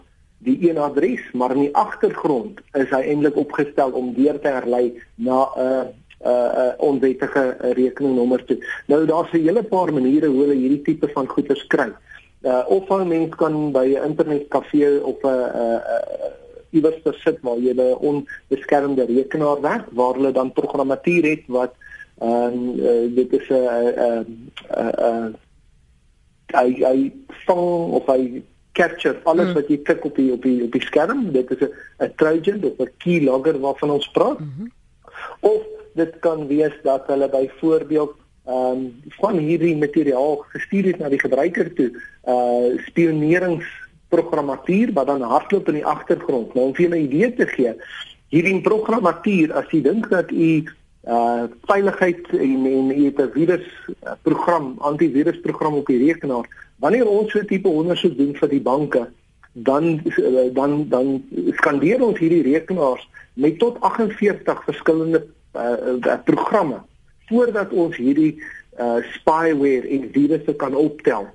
die 0.48 0.56
een 0.70 0.80
adres, 0.80 1.20
maar 1.32 1.52
in 1.52 1.66
die 1.66 1.76
agtergrond 1.76 2.64
is 2.80 2.88
hy 2.96 3.02
eintlik 3.12 3.36
opgestel 3.36 3.92
om 3.92 4.14
deur 4.16 4.40
te 4.40 4.56
herlei 4.56 4.86
na 5.16 5.44
'n 5.52 5.60
uh, 5.66 5.84
'n 5.84 6.32
uh, 6.32 6.48
uh, 6.64 6.72
onwettige 6.80 7.56
rekeningnommer 7.76 8.44
toe. 8.44 8.56
Nou 8.88 9.04
daar's 9.04 9.32
'n 9.32 9.44
hele 9.44 9.62
paar 9.62 9.92
maniere 9.92 10.32
hoe 10.32 10.48
hulle 10.48 10.60
hierdie 10.64 10.82
tipe 10.82 11.08
van 11.12 11.28
goeder 11.28 11.64
kry 11.68 11.92
uh, 12.42 12.64
of 12.68 12.88
'n 12.88 13.08
mens 13.08 13.34
kan 13.34 13.72
by 13.72 13.86
'n 13.94 14.04
internetkafee 14.04 15.04
of 15.04 15.22
'n 15.22 15.28
uh, 15.28 15.80
uh, 15.94 16.30
iewers 16.70 17.22
sit 17.24 17.38
waar 17.40 17.58
jy 17.58 17.72
'n 17.72 17.96
onbeskermde 17.98 19.04
rekenaar 19.04 19.60
werk 19.60 19.86
waar 19.92 20.14
hulle 20.14 20.32
dan 20.32 20.52
programmatuur 20.52 21.24
het 21.24 21.44
wat 21.46 21.74
ehm 22.18 22.78
uh, 22.78 23.14
dit 23.14 23.32
is 23.32 23.48
'n 23.48 23.66
'n 24.08 24.50
'n 24.70 25.36
hy 26.54 26.68
hy 26.88 27.12
vang 27.46 27.92
of 27.98 28.06
hy 28.06 28.42
capture 28.72 29.20
alles 29.24 29.48
mm. 29.48 29.54
wat 29.54 29.68
jy 29.68 29.78
klik 29.82 30.04
op 30.04 30.16
die 30.16 30.32
op 30.32 30.42
die 30.42 30.62
op 30.64 30.72
die 30.72 30.84
skerm 30.84 31.32
dit 31.32 31.50
is 31.50 31.60
'n 31.60 31.72
'n 32.04 32.12
trojan 32.16 32.64
of 32.64 32.78
'n 32.78 32.92
keylogger 32.98 33.60
waarvan 33.60 33.90
ons 33.90 34.08
praat 34.10 34.38
mm 34.38 34.52
-hmm. 34.56 34.70
of 35.40 35.62
dit 35.94 36.18
kan 36.20 36.46
wees 36.46 36.76
dat 36.82 37.06
hulle 37.06 37.28
byvoorbeeld 37.28 38.14
ehm 38.46 38.72
um, 38.72 39.02
van 39.18 39.38
hierdie 39.38 39.76
materiaal 39.76 40.44
gestuur 40.54 40.84
het 40.92 40.98
na 40.98 41.08
die 41.08 41.20
gebruiker 41.20 41.72
toe 41.74 41.90
uh 42.30 42.78
spioneringsprogrammatuur 42.86 44.92
wat 44.94 45.06
dan 45.06 45.22
hardloop 45.22 45.68
in 45.68 45.74
die 45.80 45.90
agtergrond 45.94 46.54
nou 46.54 46.66
om 46.66 46.74
vir 46.74 46.88
'n 46.88 47.04
idee 47.08 47.34
te 47.34 47.46
gee 47.46 47.74
hierdie 48.30 48.60
programmatuur 48.60 49.52
as 49.52 49.70
jy 49.70 49.82
dink 49.82 50.10
dat 50.10 50.30
u 50.30 50.64
uh 51.06 51.42
veiligheid 51.66 52.28
en 52.38 52.66
en 52.66 52.90
u 52.90 53.04
het 53.04 53.20
'n 53.20 53.30
virus 53.34 53.66
program 54.22 54.74
antivirusprogram 54.78 55.74
op 55.74 55.86
die 55.86 56.06
rekenaar 56.06 56.46
wanneer 56.78 57.08
ons 57.08 57.32
so 57.32 57.38
'n 57.38 57.46
tipe 57.46 57.68
ondersoek 57.68 58.16
doen 58.16 58.34
vir 58.34 58.48
die 58.48 58.60
banke 58.60 59.08
dan 59.52 60.02
dan 60.52 60.88
dan 60.88 61.24
skandeer 61.50 62.02
ons 62.02 62.18
hierdie 62.18 62.42
rekenaars 62.42 63.08
met 63.34 63.58
tot 63.58 63.80
48 63.80 64.64
verskillende 64.64 65.26
uh, 65.56 65.72
uh 66.06 66.18
programme 66.24 66.80
voordat 67.30 67.72
ons 67.72 67.96
hierdie 67.96 68.36
uh 68.78 69.00
spyware 69.14 69.88
en 69.88 70.08
virusse 70.12 70.54
kan 70.60 70.74
optel. 70.76 71.26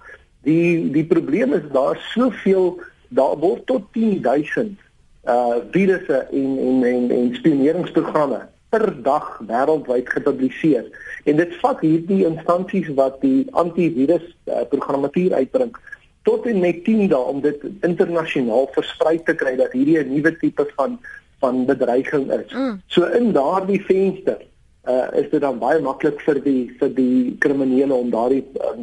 Die 0.46 0.92
die 0.94 1.06
probleem 1.06 1.54
is 1.54 1.68
daar 1.74 1.98
soveel 2.14 2.80
daar 3.10 3.38
word 3.42 3.66
tot 3.66 3.90
10000 3.98 4.78
uh 5.26 5.58
virusse 5.72 6.28
en 6.32 6.58
en 6.68 6.84
en, 6.84 7.12
en 7.12 7.36
spioneringsprogramme 7.36 8.48
per 8.72 8.88
dag 9.04 9.42
wêreldwyd 9.48 10.10
gepubliseer. 10.10 10.86
En 11.28 11.36
dit 11.42 11.56
vat 11.64 11.82
hierdie 11.84 12.22
instansies 12.26 12.88
wat 12.96 13.18
die 13.22 13.48
antivirus 13.60 14.24
uh, 14.48 14.64
programmatuur 14.72 15.34
uitbring 15.34 15.74
tot 16.24 16.46
en 16.46 16.62
met 16.62 16.84
10 16.86 17.10
dae 17.12 17.30
om 17.34 17.42
dit 17.42 17.64
internasionaal 17.88 18.70
versprei 18.76 19.18
te 19.26 19.36
kry 19.36 19.56
dat 19.60 19.74
hierdie 19.76 19.98
'n 20.00 20.14
nuwe 20.14 20.38
tipe 20.38 20.66
van 20.78 21.00
van 21.42 21.66
bedreiging 21.66 22.32
is. 22.32 22.54
Mm. 22.54 22.82
So 22.88 23.04
in 23.18 23.32
daardie 23.34 23.82
venster 23.82 24.38
uh, 24.88 25.08
is 25.20 25.30
dit 25.30 25.42
dan 25.42 25.60
baie 25.60 25.80
maklik 25.82 26.22
vir 26.26 26.42
die 26.44 26.72
vir 26.80 26.94
die 26.98 27.38
kriminele 27.40 27.94
om 27.94 28.10
daardie 28.14 28.44
uh, 28.60 28.76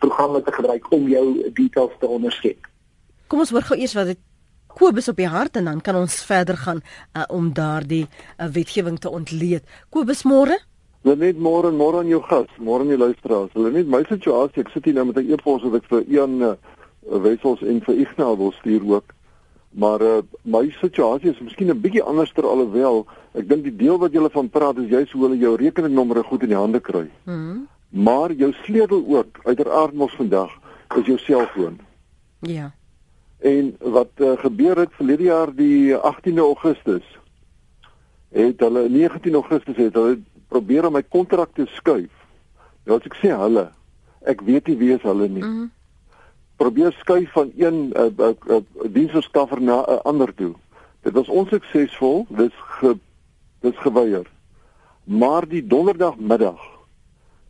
programme 0.00 0.42
te 0.42 0.52
gebruik 0.52 0.90
om 0.92 1.08
jou 1.08 1.26
details 1.56 1.98
te 2.00 2.06
onderskep. 2.06 2.68
Kom 3.26 3.42
ons 3.42 3.50
hoor 3.50 3.66
gou 3.66 3.78
eers 3.78 3.96
wat 3.98 4.12
dit 4.14 4.22
Kobus 4.76 5.08
op 5.08 5.16
die 5.16 5.28
hart 5.32 5.56
en 5.56 5.70
dan 5.70 5.78
kan 5.80 5.96
ons 5.96 6.18
verder 6.28 6.56
gaan 6.60 6.82
uh, 7.16 7.24
om 7.32 7.52
daardie 7.56 8.04
uh, 8.04 8.48
wetgewing 8.52 8.98
te 9.00 9.08
ontleed. 9.08 9.64
Kobus 9.88 10.26
môre? 10.28 10.58
Wel 11.06 11.16
net 11.16 11.38
môre, 11.40 11.70
môre 11.72 12.02
aan 12.02 12.10
jou 12.10 12.20
gas, 12.28 12.50
môre 12.60 12.84
aan 12.84 12.92
die 12.92 13.00
luisteraars. 13.00 13.54
Hulle 13.54 13.72
net 13.72 13.88
my 13.88 14.02
situasie, 14.04 14.60
ek 14.66 14.74
sit 14.74 14.84
hier 14.84 14.98
nou 14.98 15.06
met 15.08 15.22
'n 15.22 15.32
e-pos 15.32 15.64
wat 15.64 15.80
ek 15.80 15.88
vir 15.88 16.04
Ian 16.12 16.42
uh, 16.42 16.56
Wessels 17.24 17.62
en 17.62 17.80
vir 17.80 18.02
Ignas 18.04 18.36
wil 18.36 18.52
stuur 18.58 18.84
ook. 18.84 19.14
Maar 19.80 20.02
uh, 20.02 20.20
my 20.44 20.68
situasie 20.80 21.30
is 21.32 21.40
miskien 21.40 21.70
'n 21.72 21.80
bietjie 21.80 22.02
anders 22.02 22.32
ter 22.32 22.44
alhoewel 22.44 23.06
ek 23.36 23.48
dink 23.48 23.64
die 23.66 23.76
deel 23.76 23.98
wat 24.00 24.14
jy 24.16 24.28
van 24.32 24.48
praat 24.50 24.78
is 24.82 24.90
juist 24.90 25.12
hoe 25.12 25.22
hulle 25.26 25.38
jou 25.38 25.54
rekeningnommer 25.60 26.24
goed 26.24 26.42
in 26.46 26.54
die 26.54 26.62
hande 26.62 26.80
kry. 26.80 27.08
Mhm. 27.24 27.34
Mm 27.36 27.64
maar 27.96 28.32
jou 28.32 28.52
sleutel 28.52 29.04
ook 29.08 29.38
uiteraard 29.46 29.94
mos 29.94 30.12
vandag 30.18 30.50
is 30.96 31.06
jou 31.06 31.18
selfoon. 31.18 31.78
Ja. 32.40 32.72
En 33.38 33.76
wat 33.78 34.10
uh, 34.16 34.32
gebeur 34.38 34.76
het 34.76 34.90
verlede 34.98 35.22
jaar 35.22 35.54
die 35.54 35.94
18de 35.94 36.42
Augustus 36.42 37.06
het 38.34 38.60
hulle 38.60 38.88
19 38.88 39.34
Augustus 39.34 39.76
het 39.76 39.94
hulle 39.94 40.18
probeer 40.48 40.86
om 40.86 40.92
my 40.92 41.02
kontrak 41.02 41.54
te 41.54 41.64
skuif. 41.78 42.12
Nou 42.84 42.98
as 42.98 43.06
ek 43.06 43.16
sê 43.22 43.32
hulle, 43.32 43.70
ek 44.26 44.42
weet 44.44 44.66
nie 44.66 44.76
wie 44.82 44.92
is 44.98 45.06
hulle 45.06 45.28
nie. 45.28 45.44
Mhm. 45.44 45.56
Mm 45.62 45.72
probeer 46.56 46.92
skuif 46.92 47.32
van 47.32 47.50
een 47.56 47.92
uh, 47.96 48.06
uh, 48.18 48.28
uh, 48.48 48.60
diensverskaffer 48.92 49.60
na 49.60 49.84
'n 49.84 49.92
uh, 49.92 49.96
ander 50.08 50.34
toe. 50.34 50.54
Dit 51.00 51.12
was 51.12 51.28
onsuksesvol, 51.28 52.26
dis 52.28 52.52
ge, 52.56 52.96
dis 53.60 53.76
geweier. 53.76 54.26
Maar 55.04 55.48
die 55.48 55.62
donderdagmiddag 55.66 56.60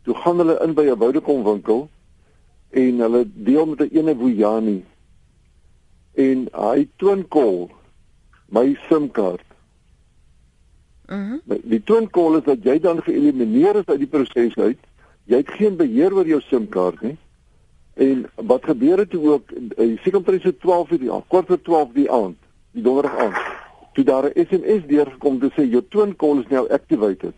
toe 0.03 0.15
gaan 0.15 0.37
hulle 0.37 0.59
in 0.63 0.73
by 0.73 0.85
'n 0.87 0.97
Vodacom 0.97 1.43
winkel 1.43 1.89
en 2.69 2.99
hulle 2.99 3.23
deel 3.33 3.65
met 3.65 3.81
'n 3.81 3.97
ene 3.97 4.15
Boyani 4.15 4.85
en 6.13 6.47
hy 6.53 6.87
twin 6.95 7.27
call 7.27 7.69
my 8.49 8.77
SIM-kaart. 8.87 9.47
Mhm. 11.07 11.39
Mm 11.45 11.61
die 11.63 11.83
twin 11.83 12.09
call 12.09 12.37
is 12.37 12.43
dat 12.43 12.63
jy 12.63 12.79
dan 12.79 13.01
geëlimineer 13.03 13.75
is 13.75 13.85
uit 13.85 13.99
die 13.99 14.07
proses 14.07 14.55
uit. 14.55 14.79
Jy 15.23 15.37
het 15.37 15.49
geen 15.49 15.75
beheer 15.75 16.13
oor 16.13 16.27
jou 16.27 16.41
SIM-kaart 16.41 17.01
nie 17.01 17.17
En 17.97 18.25
wat 18.35 18.65
gebeur 18.65 18.97
het 18.97 19.15
ook 19.15 19.51
jy 19.77 19.95
sien 20.03 20.15
omtrent 20.15 20.41
so 20.41 20.53
12 20.61 20.91
uur, 20.91 21.03
ja, 21.03 21.21
kwart 21.27 21.47
voor 21.47 21.61
12 21.61 21.95
die 21.95 22.11
aand, 22.11 22.37
die 22.71 22.83
donderdag 22.85 23.15
aand. 23.17 23.39
Toe 23.97 24.05
daar 24.05 24.25
'n 24.29 24.45
SMS 24.47 24.85
deurgekom 24.85 25.39
te 25.39 25.49
sê 25.55 25.65
your 25.69 25.85
twin 25.89 26.15
call 26.15 26.39
is 26.39 26.47
now 26.49 26.67
activated. 26.69 27.33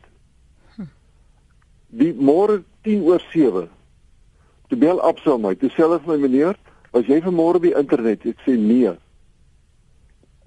Die 1.88 2.14
môre 2.14 2.64
10 2.84 3.02
oor 3.02 3.22
7. 3.32 3.70
Toe 4.68 4.78
bel 4.78 5.00
Absa 5.02 5.38
my, 5.38 5.56
toe 5.56 5.70
sê 5.70 5.82
hulle 5.86 6.00
vir 6.04 6.18
my 6.18 6.28
meneer, 6.28 6.56
as 6.92 7.06
jy 7.08 7.22
vanmôre 7.22 7.62
die 7.64 7.74
internet, 7.74 8.26
ek 8.26 8.38
sê 8.46 8.58
nee. 8.60 8.92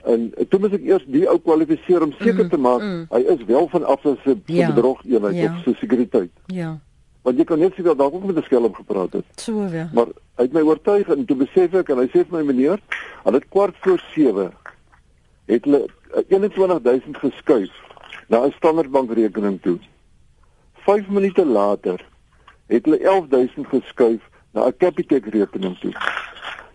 En 0.05 0.33
toe 0.49 0.61
moet 0.61 0.73
ek 0.73 0.85
eers 0.85 1.05
die 1.07 1.25
ou 1.31 1.39
kwalifiseer 1.39 2.03
om 2.03 2.13
seker 2.21 2.49
te 2.49 2.59
maak 2.59 2.83
mm. 2.83 3.07
hy 3.11 3.21
is 3.33 3.45
wel 3.47 3.69
van 3.69 3.85
Absa 3.85 4.17
se 4.25 4.37
Ja. 4.47 4.69
bedrog 4.75 5.01
eenheid 5.05 5.35
Ja. 5.35 5.55
of 5.55 5.63
se 5.65 5.75
sekuriteit. 5.81 6.31
Ja. 6.47 6.79
Want 7.23 7.39
jy 7.39 7.45
kan 7.45 7.59
net 7.59 7.73
sê 7.73 7.83
dat 7.83 7.99
dalk 7.99 8.15
ook 8.15 8.25
met 8.25 8.37
'n 8.37 8.43
skelm 8.43 8.75
gepraat 8.75 9.13
het. 9.13 9.25
So 9.37 9.65
ja. 9.67 9.89
Maar 9.95 10.07
hy 10.37 10.43
het 10.43 10.53
my 10.53 10.61
oortuig 10.61 11.09
en 11.09 11.25
toe 11.25 11.37
besef 11.37 11.73
ek 11.75 11.89
en 11.89 11.99
hy 11.99 12.07
sê 12.07 12.27
vir 12.29 12.39
my 12.39 12.43
meneer, 12.43 12.81
al 13.25 13.33
dit 13.33 13.49
kwart 13.49 13.75
voor 13.81 14.03
7 14.15 14.53
het 15.53 15.65
hulle 15.65 15.87
eh, 16.15 16.25
21000 16.29 17.17
geskuif 17.25 17.73
na 18.29 18.45
'n 18.47 18.53
Standard 18.57 18.91
Bank 18.91 19.13
rekening 19.13 19.61
toe. 19.63 19.79
5 20.75 21.09
minute 21.09 21.47
later 21.47 22.05
het 22.67 22.85
hulle 22.85 22.99
11000 22.99 23.67
geskuif 23.67 24.23
na 24.53 24.67
'n 24.67 24.77
Capitec 24.77 25.27
rekening 25.27 25.79
toe. 25.79 25.93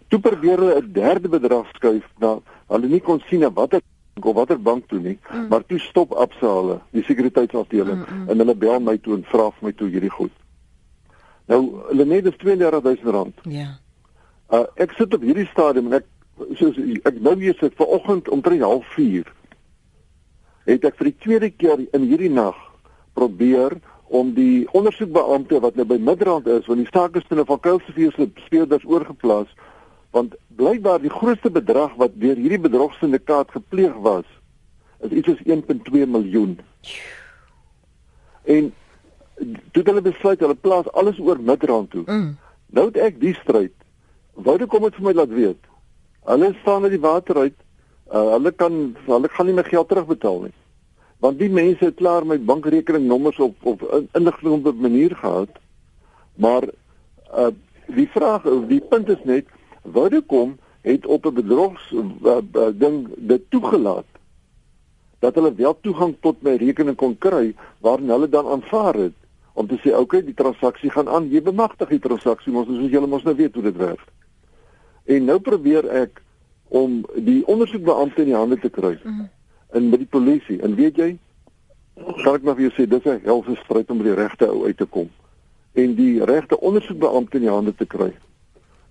Toe 0.07 0.19
probeer 0.19 0.57
hulle 0.57 0.81
'n 0.81 0.91
derde 0.91 1.29
bedrag 1.29 1.67
skuif 1.73 2.05
na 2.17 2.39
hulle 2.67 2.87
nie 2.87 3.01
kon 3.01 3.21
sien 3.27 3.39
na 3.39 3.51
watter 3.51 3.81
of 4.21 4.35
watter 4.35 4.61
bank 4.61 4.87
toe 4.87 4.99
nie, 4.99 5.19
mm. 5.31 5.47
maar 5.47 5.65
toe 5.65 5.79
stop 5.79 6.11
Absa 6.11 6.47
hulle, 6.47 6.79
die 6.91 7.03
sekuriteitsafdeling 7.03 7.97
mm 7.97 8.05
-mm. 8.05 8.29
en 8.29 8.37
hulle 8.37 8.55
bel 8.55 8.79
my 8.79 8.97
toe 8.97 9.15
en 9.15 9.23
vra 9.23 9.51
vir 9.51 9.67
my 9.67 9.71
toe 9.71 9.89
hierdie 9.89 10.09
goed. 10.09 10.31
Nou, 11.45 11.61
hulle 11.87 12.05
net 12.05 12.25
is 12.25 12.37
32000 12.37 13.07
rand. 13.07 13.35
Ja. 13.43 13.79
Uh 14.49 14.65
ek 14.75 14.91
sit 14.91 15.13
op 15.13 15.21
hierdie 15.21 15.47
stadium 15.47 15.85
en 15.85 15.93
ek 15.93 16.05
soos 16.59 16.77
ek 17.03 17.19
nou 17.21 17.35
weer 17.39 17.55
sit 17.59 17.75
vanoggend 17.79 18.29
om 18.29 18.41
3:30 18.45 19.33
het 20.67 20.85
ek 20.85 20.97
vir 20.99 21.11
die 21.11 21.19
tweede 21.23 21.49
keer 21.49 21.83
in 21.95 22.07
hierdie 22.09 22.33
nag 22.33 22.57
probeer 23.17 23.77
om 24.07 24.33
die 24.33 24.67
ondersoekbeampte 24.71 25.59
wat 25.63 25.75
nou 25.75 25.85
by 25.87 25.97
Midrand 25.99 26.47
is, 26.47 26.67
want 26.67 26.79
die 26.79 26.91
saak 26.91 27.15
is 27.19 27.27
binne 27.27 27.43
van 27.47 27.59
Kuilsrivier 27.59 28.13
se 28.15 28.29
speurders 28.45 28.85
oorgeplaas, 28.87 29.49
want 30.15 30.35
blykbaar 30.59 31.01
die 31.03 31.11
grootste 31.11 31.51
bedrag 31.51 31.95
wat 31.99 32.15
deur 32.21 32.39
hierdie 32.39 32.61
bedrogsyndikaat 32.63 33.51
gepleeg 33.51 33.95
was, 34.05 34.27
is 35.03 35.11
iets 35.11 35.27
soos 35.27 35.43
1.2 35.43 36.07
miljoen. 36.07 36.55
En 38.47 38.71
toe 39.75 39.83
hulle 39.83 40.01
besluit 40.05 40.39
hulle 40.39 40.55
plaas 40.55 40.87
alles 40.97 41.19
oor 41.19 41.41
Midrand 41.43 41.91
toe. 41.91 42.05
Mm. 42.07 42.31
Nou 42.71 42.87
het 42.89 42.97
ek 43.09 43.19
die 43.21 43.35
stryd. 43.41 43.75
Woude 44.33 44.67
kom 44.71 44.87
dit 44.87 44.95
vir 44.95 45.09
my 45.09 45.13
laat 45.17 45.33
weet. 45.35 45.66
Hulle 46.27 46.53
staan 46.61 46.83
uit 46.83 46.95
die 46.95 47.03
water 47.03 47.37
uit. 47.37 47.55
Uh, 48.11 48.29
hulle 48.35 48.51
kan 48.51 48.95
hulle 49.05 49.29
gaan 49.31 49.45
nie 49.49 49.55
my 49.55 49.63
geld 49.67 49.87
terugbetaal 49.91 50.41
nie. 50.47 50.55
Want 51.23 51.39
die 51.39 51.49
mense 51.49 51.85
het 51.85 51.95
klaar 51.99 52.25
my 52.27 52.37
bankrekeningnommers 52.39 53.39
op 53.43 53.55
op 53.71 53.83
in- 53.97 54.09
inligting 54.19 54.53
op 54.53 54.67
'n 54.73 54.81
manier 54.81 55.15
gehad. 55.15 55.49
Maar 56.35 56.63
uh 57.33 57.53
die 57.87 58.07
vraag 58.11 58.43
die 58.67 58.81
punt 58.81 59.09
is 59.09 59.23
net 59.23 59.45
woude 59.81 60.21
kom 60.21 60.57
het 60.81 61.05
op 61.05 61.25
'n 61.25 61.33
bedrogs 61.33 61.91
uh, 61.91 62.37
uh, 62.53 62.67
ding 62.73 63.07
dit 63.17 63.41
toegelaat 63.49 64.05
dat 65.19 65.35
hulle 65.35 65.53
wel 65.55 65.77
toegang 65.81 66.15
tot 66.19 66.41
my 66.41 66.55
rekening 66.55 66.95
kon 66.95 67.17
kry 67.17 67.55
waarin 67.79 68.09
hulle 68.09 68.29
dan 68.29 68.47
aanvaar 68.47 68.93
het 68.93 69.13
om 69.53 69.67
te 69.67 69.79
sê 69.83 69.95
okay 69.95 70.23
die 70.23 70.33
transaksie 70.33 70.89
gaan 70.89 71.09
aan 71.09 71.29
jy 71.29 71.41
bemagtig 71.41 71.89
die 71.89 71.99
transaksie 71.99 72.53
mos 72.53 72.67
soos 72.67 72.91
julle 72.91 73.07
mos 73.07 73.23
nou 73.23 73.35
weet 73.35 73.53
hoe 73.53 73.63
dit 73.63 73.77
werk 73.77 74.05
en 75.07 75.25
nou 75.25 75.39
probeer 75.39 75.87
ek 76.03 76.21
om 76.69 77.01
die 77.15 77.41
ondersoekbeampte 77.47 78.21
in 78.25 78.31
die 78.33 78.35
hande 78.39 78.59
te 78.59 78.69
kry 78.69 78.97
mm 79.03 79.27
en 79.75 79.89
by 79.91 79.97
die 79.99 80.07
polisie 80.07 80.61
en 80.63 80.75
weet 80.79 80.95
jy 80.97 81.09
kan 82.23 82.35
ek 82.37 82.43
maar 82.47 82.55
vir 82.55 82.69
jou 82.69 82.73
sê 82.77 82.85
dis 82.87 83.03
'n 83.05 83.19
helse 83.25 83.55
stryd 83.63 83.89
om 83.91 83.97
by 83.99 84.05
die 84.05 84.15
regte 84.15 84.47
ou 84.47 84.63
uit 84.65 84.77
te 84.77 84.85
kom 84.85 85.09
en 85.75 85.95
die 85.95 86.23
regte 86.23 86.55
ondersoekbeampte 86.59 87.35
in 87.37 87.43
die 87.43 87.51
hande 87.51 87.73
te 87.75 87.85
kry 87.85 88.13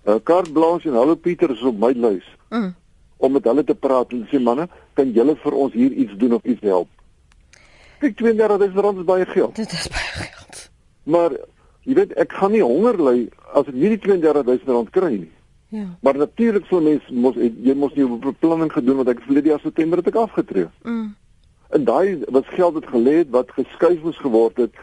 uh, 0.05 0.19
Kart 0.23 0.53
Blanche 0.53 0.89
en 0.89 0.95
Hallo 0.95 1.15
Pieter 1.15 1.49
is 1.51 1.61
op 1.63 1.79
my 1.79 1.91
lys 1.97 2.27
Mm. 2.49 2.75
om 3.17 3.31
met 3.31 3.43
hulle 3.43 3.63
te 3.63 3.75
praat 3.75 4.11
en 4.13 4.27
sê 4.31 4.39
manne, 4.39 4.67
kan 4.93 5.11
julle 5.11 5.35
vir 5.35 5.53
ons 5.53 5.73
hier 5.73 5.91
iets 5.91 6.13
doen 6.17 6.33
of 6.33 6.43
iets 6.45 6.61
help? 6.61 6.87
Kyk 7.99 8.15
32000 8.17 8.79
rand 8.85 8.97
is 8.99 9.05
baie 9.05 9.25
geld. 9.25 9.55
Dit 9.55 9.71
is 9.71 9.87
baie 9.89 10.13
geld. 10.29 10.69
Maar 11.03 11.31
jy 11.83 11.93
weet 11.97 12.13
ek 12.13 12.31
gaan 12.31 12.51
nie 12.51 12.61
honger 12.61 13.01
ly 13.01 13.29
as 13.53 13.67
ek 13.67 13.73
nie 13.73 13.89
die 13.89 13.99
32000 13.99 14.69
rand 14.69 14.89
kry 14.95 15.11
nie. 15.17 15.31
Ja. 15.69 15.97
Maar 16.01 16.17
natuurlik 16.17 16.65
sou 16.65 16.81
mens 16.81 17.09
mos 17.09 17.35
jy 17.35 17.73
mos 17.75 17.93
nie 17.93 18.05
'n 18.05 18.19
beplanning 18.19 18.71
gedoen 18.71 18.95
want 18.95 19.09
ek 19.09 19.21
verlede 19.21 19.49
jaar 19.49 19.59
September 19.59 19.97
het 19.97 20.07
ek 20.07 20.15
afgetree. 20.15 20.67
Mm. 20.83 21.15
En 21.69 21.83
daai 21.83 22.23
was 22.27 22.47
geld 22.47 22.73
wat 22.73 22.85
gelê 22.85 23.17
het 23.17 23.29
wat 23.29 23.51
geskuif 23.51 24.01
moes 24.01 24.17
geword 24.17 24.57
het 24.57 24.73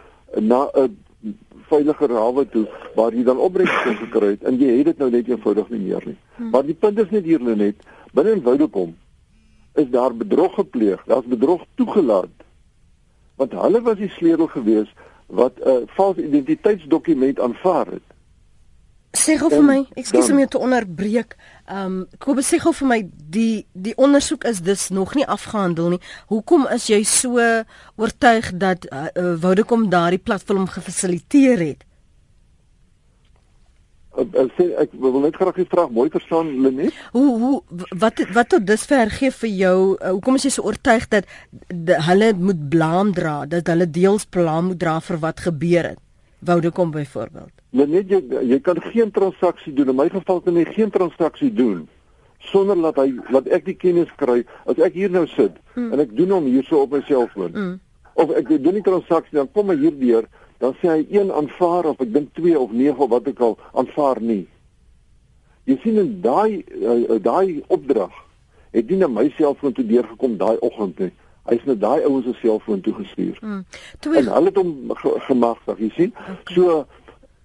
na 0.40 0.68
'n 0.74 0.96
veiliger 1.68 2.10
hawe 2.10 2.48
toe 2.48 2.68
waar 2.94 3.14
jy 3.14 3.22
dan 3.22 3.38
opbrengs 3.38 3.82
kon 3.82 3.96
gekry 3.96 4.26
het 4.26 4.42
en 4.42 4.58
jy 4.58 4.76
het 4.76 4.84
dit 4.84 4.98
nou 4.98 5.10
net 5.10 5.28
eenvoudig 5.28 5.68
nie 5.68 5.80
meer 5.80 6.02
nie. 6.04 6.16
Hmm. 6.36 6.50
Maar 6.50 6.64
die 6.64 6.74
punt 6.74 6.98
is 6.98 7.10
net 7.10 7.24
hier 7.24 7.40
net 7.40 7.76
binne 8.12 8.32
in 8.32 8.42
Woudekom 8.42 8.94
is 9.74 9.90
daar 9.90 10.14
bedrog 10.14 10.54
gepleeg. 10.54 11.02
Daar's 11.06 11.26
bedrog 11.26 11.64
toegelaat. 11.74 12.30
Want 13.36 13.52
hulle 13.52 13.80
was 13.82 13.96
die 13.98 14.08
sleutel 14.08 14.46
gewees 14.46 14.92
wat 15.26 15.52
'n 15.58 15.68
uh, 15.68 15.76
valse 15.86 16.26
identiteitsdokument 16.26 17.40
aanvaar 17.40 17.86
het. 17.86 18.08
Sê 19.14 19.36
gou 19.38 19.48
vir 19.52 19.62
my, 19.62 19.76
ekskuus 20.00 20.32
om 20.32 20.40
jou 20.42 20.48
te 20.50 20.60
onderbreek. 20.66 21.36
Ehm 21.70 21.86
um, 21.86 21.98
Kobus 22.18 22.50
sê 22.50 22.58
gou 22.62 22.72
vir 22.74 22.88
my 22.90 22.98
die 23.36 23.64
die 23.72 23.94
ondersoek 23.94 24.44
is 24.50 24.60
dus 24.66 24.88
nog 24.90 25.14
nie 25.14 25.26
afgehandel 25.26 25.94
nie. 25.94 26.00
Hoekom 26.32 26.66
is 26.74 26.88
jy 26.90 27.00
so 27.06 27.38
oortuig 27.96 28.50
dat 28.58 28.88
uh, 28.90 29.06
uh, 29.14 29.34
Vodacom 29.40 29.86
daardie 29.90 30.18
platform 30.18 30.66
gefasiliteer 30.66 31.62
het? 31.62 31.86
Ek, 34.14 34.34
ek 34.44 34.52
sê 34.58 34.66
ek 34.82 34.92
wil 35.02 35.20
net 35.22 35.38
graag 35.38 35.56
die 35.62 35.70
vraag 35.70 35.94
mooi 35.94 36.08
verstaan 36.10 36.50
Lenet. 36.66 36.94
Hoe 37.14 37.26
hoe 37.38 37.86
wat 38.02 38.20
wat 38.34 38.50
tot 38.50 38.66
dusver 38.66 39.14
gee 39.14 39.30
vir 39.30 39.52
jou 39.62 39.78
uh, 39.94 40.10
hoekom 40.10 40.38
is 40.38 40.48
jy 40.48 40.56
so 40.58 40.66
oortuig 40.66 41.06
dat 41.14 41.30
de, 41.70 41.98
hulle 42.10 42.32
moet 42.34 42.66
blaam 42.70 43.14
dra, 43.14 43.44
dat 43.46 43.70
hulle 43.70 43.86
deels 43.90 44.26
blaam 44.26 44.72
moet 44.72 44.82
dra 44.82 44.98
vir 45.02 45.22
wat 45.22 45.46
gebeur 45.46 45.94
het? 45.94 46.02
Vodacom 46.44 46.90
byvoorbeeld. 46.90 47.52
Lenet 47.70 48.10
jy 48.10 48.20
jy 48.52 48.60
kan 48.60 48.80
geen 48.82 49.10
transaksie 49.10 49.72
doen. 49.72 49.88
In 49.88 49.96
my 49.96 50.08
geval 50.12 50.40
kan 50.40 50.56
jy 50.60 50.64
geen 50.76 50.90
transaksie 50.90 51.52
doen 51.52 51.86
sonder 52.44 52.76
dat 52.82 52.98
hy 53.00 53.14
laat 53.32 53.48
ek 53.56 53.64
die 53.64 53.76
kennis 53.76 54.10
kry 54.20 54.42
as 54.68 54.80
ek 54.84 54.96
hier 54.98 55.12
nou 55.12 55.24
sit 55.32 55.56
mm. 55.74 55.92
en 55.92 56.02
ek 56.04 56.12
doen 56.16 56.34
hom 56.36 56.48
hierso 56.50 56.82
op 56.84 56.92
my 56.92 57.00
selfoon. 57.08 57.54
Mm. 57.54 57.76
Of 58.20 58.34
ek 58.36 58.52
doen 58.52 58.76
die 58.76 58.84
transaksie 58.84 59.38
dan 59.38 59.48
kom 59.56 59.72
hy 59.72 59.78
hierdeur 59.80 60.28
dan 60.62 60.76
sê 60.80 60.90
hy 60.92 61.06
een 61.12 61.32
aanvaar 61.34 61.88
of 61.92 62.02
ek 62.04 62.12
dink 62.14 62.34
2 62.38 62.58
of 62.60 62.72
9 62.72 63.00
of 63.00 63.10
wat 63.12 63.28
ook 63.32 63.40
al 63.48 63.56
aanvaar 63.82 64.20
nie. 64.22 64.44
Jy 65.68 65.78
sien 65.82 66.00
in 66.00 66.12
daai 66.24 66.60
uh, 66.60 67.18
daai 67.24 67.64
opdrag 67.72 68.12
het 68.74 68.90
nie 68.90 69.00
na 69.00 69.08
my 69.08 69.28
selfoon 69.38 69.74
toe 69.74 69.86
deurgekom 69.86 70.36
daai 70.40 70.56
oggend 70.66 71.00
nie. 71.00 71.12
Hy's 71.44 71.64
na 71.68 71.74
daai 71.74 72.04
ouens 72.08 72.24
se 72.24 72.32
selfoon 72.40 72.80
toe 72.80 72.94
gestuur. 72.94 73.38
Mm. 73.40 73.64
Twee 74.00 74.22
En 74.22 74.32
hulle 74.32 74.52
het 74.52 74.56
hom 74.56 74.94
ge 74.96 75.12
gemagtig, 75.26 75.78
jy 75.78 75.90
sien. 75.96 76.14
Okay. 76.14 76.54
So 76.54 76.86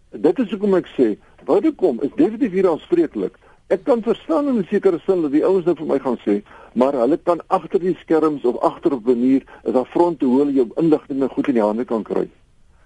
dit 0.10 0.40
is 0.40 0.50
hoekom 0.56 0.78
ek 0.80 0.88
sê, 0.96 1.10
wou 1.46 1.60
dit 1.62 1.76
kom 1.76 2.00
is 2.02 2.16
definitief 2.16 2.56
hier 2.56 2.70
aanspreeklik. 2.70 3.36
Ek 3.70 3.84
kan 3.86 4.02
verstaan 4.02 4.48
in 4.48 4.58
'n 4.58 4.68
sekere 4.70 5.00
sin 5.06 5.22
dat 5.22 5.32
die 5.32 5.46
ouens 5.46 5.66
nou 5.66 5.76
vir 5.76 5.86
my 5.86 6.00
gaan 6.00 6.18
sê, 6.26 6.42
maar 6.74 6.94
hulle 6.94 7.18
kan 7.18 7.42
agter 7.48 7.80
die 7.80 7.96
skerms 8.02 8.44
of 8.44 8.58
agter 8.62 8.94
op 8.94 9.06
'n 9.06 9.12
manier 9.12 9.44
is 9.64 9.74
daar 9.74 9.86
fronte 9.86 10.26
hoe 10.26 10.40
hulle 10.40 10.54
jou 10.54 10.68
inligting 10.76 11.30
goed 11.30 11.48
in 11.48 11.54
die 11.54 11.64
hande 11.64 11.86
kan 11.86 12.04
kry. 12.04 12.30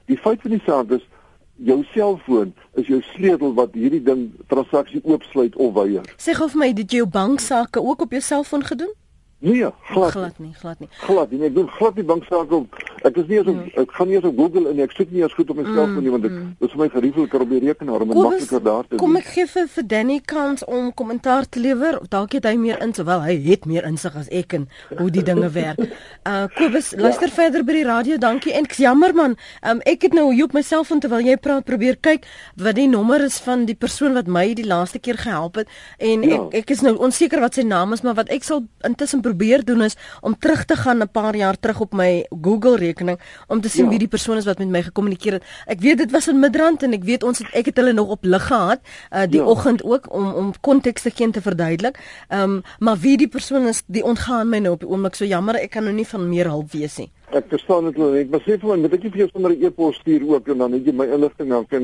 Die 0.06 0.17
feit 0.17 0.41
van 0.41 0.52
die 0.52 0.62
saak 0.65 0.91
is 0.91 1.08
jou 1.56 1.84
selfoon 1.93 2.54
is 2.73 2.88
jou 2.88 3.02
sleutel 3.02 3.54
wat 3.54 3.73
hierdie 3.73 4.04
ding 4.04 4.32
transaksie 4.47 5.02
oopsluit 5.04 5.56
of 5.56 5.73
weier. 5.73 6.02
sê 6.17 6.34
gou 6.34 6.49
vir 6.49 6.60
my, 6.60 6.67
het 6.67 6.91
jy 6.91 6.97
jou 6.97 7.08
banksaake 7.08 7.80
ook 7.82 8.02
op 8.02 8.12
jou 8.12 8.21
selfoon 8.21 8.63
gedoen? 8.63 8.91
Nee, 9.43 9.67
glad. 9.91 10.12
glad 10.15 10.38
nie, 10.39 10.53
glad 10.56 10.79
nie. 10.79 10.88
glad 11.03 11.32
nie. 11.32 11.41
Ek 11.49 11.56
doen 11.56 11.67
glad 11.75 11.95
nie 11.99 12.03
banksaake 12.08 12.56
op. 12.56 12.77
Ek 13.03 13.17
is 13.19 13.25
nie 13.27 13.38
eens 13.41 13.47
op 13.51 13.56
mm. 13.60 13.71
ek 13.82 13.91
gaan 13.97 14.08
nie 14.08 14.15
eens 14.15 14.27
op 14.29 14.38
Google 14.39 14.69
en 14.71 14.79
ek 14.79 14.93
soek 14.95 15.10
nie 15.12 15.21
eens 15.25 15.34
goed 15.36 15.49
op 15.51 15.58
my 15.60 15.63
Mm, 15.63 15.75
selfoon 15.75 16.03
nie 16.06 16.12
want 16.13 16.23
dit 16.23 16.32
dit 16.38 16.67
is 16.69 16.71
vir 16.75 16.79
my 16.84 16.88
geriefliker 16.93 17.41
op 17.43 17.49
die 17.51 17.60
rekenaar 17.60 18.01
om 18.06 18.08
makliker 18.13 18.63
daar 18.63 18.88
te 18.88 18.95
Kom 19.01 19.12
doen. 19.12 19.19
ek 19.19 19.27
gee 19.34 19.47
vir, 19.51 19.67
vir 19.67 19.88
Danny 19.88 20.19
kans 20.25 20.63
om 20.65 20.93
kommentaar 20.93 21.49
te 21.49 21.60
lewer. 21.60 21.99
of 21.99 22.08
Dalk 22.08 22.32
het 22.38 22.45
hy 22.47 22.56
meer 22.56 22.79
insig, 22.82 23.06
wel 23.06 23.21
hy 23.27 23.36
het 23.49 23.65
meer 23.65 23.84
insig 23.89 24.15
as 24.15 24.29
ek 24.32 24.53
in 24.53 24.69
hoe 24.97 25.10
die 25.12 25.23
dinge 25.23 25.49
werk. 25.51 25.79
Uh 26.23 26.45
Kobus, 26.56 26.93
luister 26.95 27.27
ja. 27.27 27.34
verder 27.36 27.65
by 27.67 27.73
die 27.73 27.84
radio. 27.84 28.17
Dankie. 28.17 28.53
En 28.56 28.63
ek's 28.63 28.77
jammer 28.79 29.12
man. 29.13 29.36
Um 29.67 29.82
ek 29.84 30.01
het 30.08 30.13
nou 30.15 30.29
op 30.43 30.53
my 30.56 30.62
selfoon 30.63 30.99
terwyl 31.03 31.19
jy 31.27 31.36
praat 31.38 31.65
probeer 31.67 31.97
kyk 31.99 32.23
wat 32.56 32.75
die 32.79 32.88
nommer 32.88 33.19
is 33.25 33.39
van 33.43 33.65
die 33.67 33.75
persoon 33.75 34.13
wat 34.15 34.27
my 34.32 34.53
die 34.53 34.63
laaste 34.67 34.99
keer 35.03 35.17
gehelp 35.19 35.56
het 35.60 35.67
en 35.99 36.23
Ja. 36.23 36.39
ek 36.47 36.53
ek 36.63 36.69
is 36.71 36.82
nou 36.82 36.95
onseker 36.95 37.39
wat 37.43 37.56
sy 37.56 37.62
naam 37.67 37.91
is, 37.93 38.01
maar 38.03 38.15
wat 38.15 38.29
ek 38.29 38.43
sal 38.43 38.63
intussen 38.88 39.21
probeer 39.34 39.65
doen 39.65 39.82
is 39.84 39.98
om 40.22 40.38
terug 40.38 40.65
te 40.65 40.76
gaan 40.76 41.02
'n 41.02 41.10
paar 41.12 41.36
jaar 41.36 41.58
terug 41.60 41.80
op 41.80 41.93
my 41.93 42.26
Google 42.41 42.78
rekening 42.78 43.19
om 43.48 43.62
te 43.62 43.69
sien 43.69 43.84
ja. 43.84 43.89
wie 43.89 44.00
die 44.00 44.08
persoon 44.08 44.38
is 44.38 44.46
wat 44.46 44.58
met 44.58 44.67
my 44.67 44.82
gekommunikeer 44.84 45.34
het. 45.34 45.43
Ek 45.65 45.80
weet 45.80 45.98
dit 45.98 46.12
was 46.12 46.28
in 46.28 46.39
Midrand 46.39 46.84
en 46.84 46.93
ek 46.93 47.04
weet 47.04 47.24
ons 47.24 47.38
het 47.38 47.48
ek 47.54 47.65
het 47.65 47.78
hulle 47.78 47.93
nog 47.93 48.08
op 48.08 48.24
lig 48.24 48.48
gehad 48.48 48.80
uh, 49.12 49.26
die 49.28 49.41
ja. 49.41 49.46
oggend 49.46 49.84
ook 49.84 50.13
om 50.13 50.34
om 50.34 50.54
konteks 50.62 51.02
te 51.02 51.10
gee 51.10 51.26
en 51.26 51.32
te 51.32 51.41
verduidelik. 51.41 52.00
Ehm 52.30 52.41
um, 52.41 52.62
maar 52.80 52.98
wie 52.98 53.17
die 53.17 53.28
persoon 53.28 53.67
is, 53.67 53.84
die 53.88 54.04
ontgaan 54.04 54.50
my 54.50 54.60
nou 54.60 54.74
op 54.74 54.80
die 54.80 54.89
oomblik 54.89 55.15
so 55.15 55.26
jammer, 55.26 55.56
ek 55.56 55.72
kan 55.72 55.84
nou 55.84 55.93
nie 55.96 56.08
van 56.08 56.30
meer 56.30 56.46
hulp 56.46 56.72
wees 56.72 56.98
nie. 56.98 57.12
Ek 57.34 57.48
verstaan 57.50 57.88
dit 57.89 57.96
wel. 57.98 58.15
Ek 58.22 58.34
sê 58.46 58.58
vir 58.62 58.69
my, 58.69 58.76
moet 58.84 58.93
ek 58.93 59.06
vir 59.08 59.24
jou 59.24 59.30
sommer 59.32 59.52
'n 59.52 59.65
e-pos 59.65 59.96
stuur 59.98 60.22
ook 60.30 60.50
en 60.54 60.58
dan 60.58 60.74
het 60.78 60.86
jy 60.86 60.93
my 60.93 61.06
inligting 61.06 61.50
dan 61.50 61.65
kan 61.65 61.84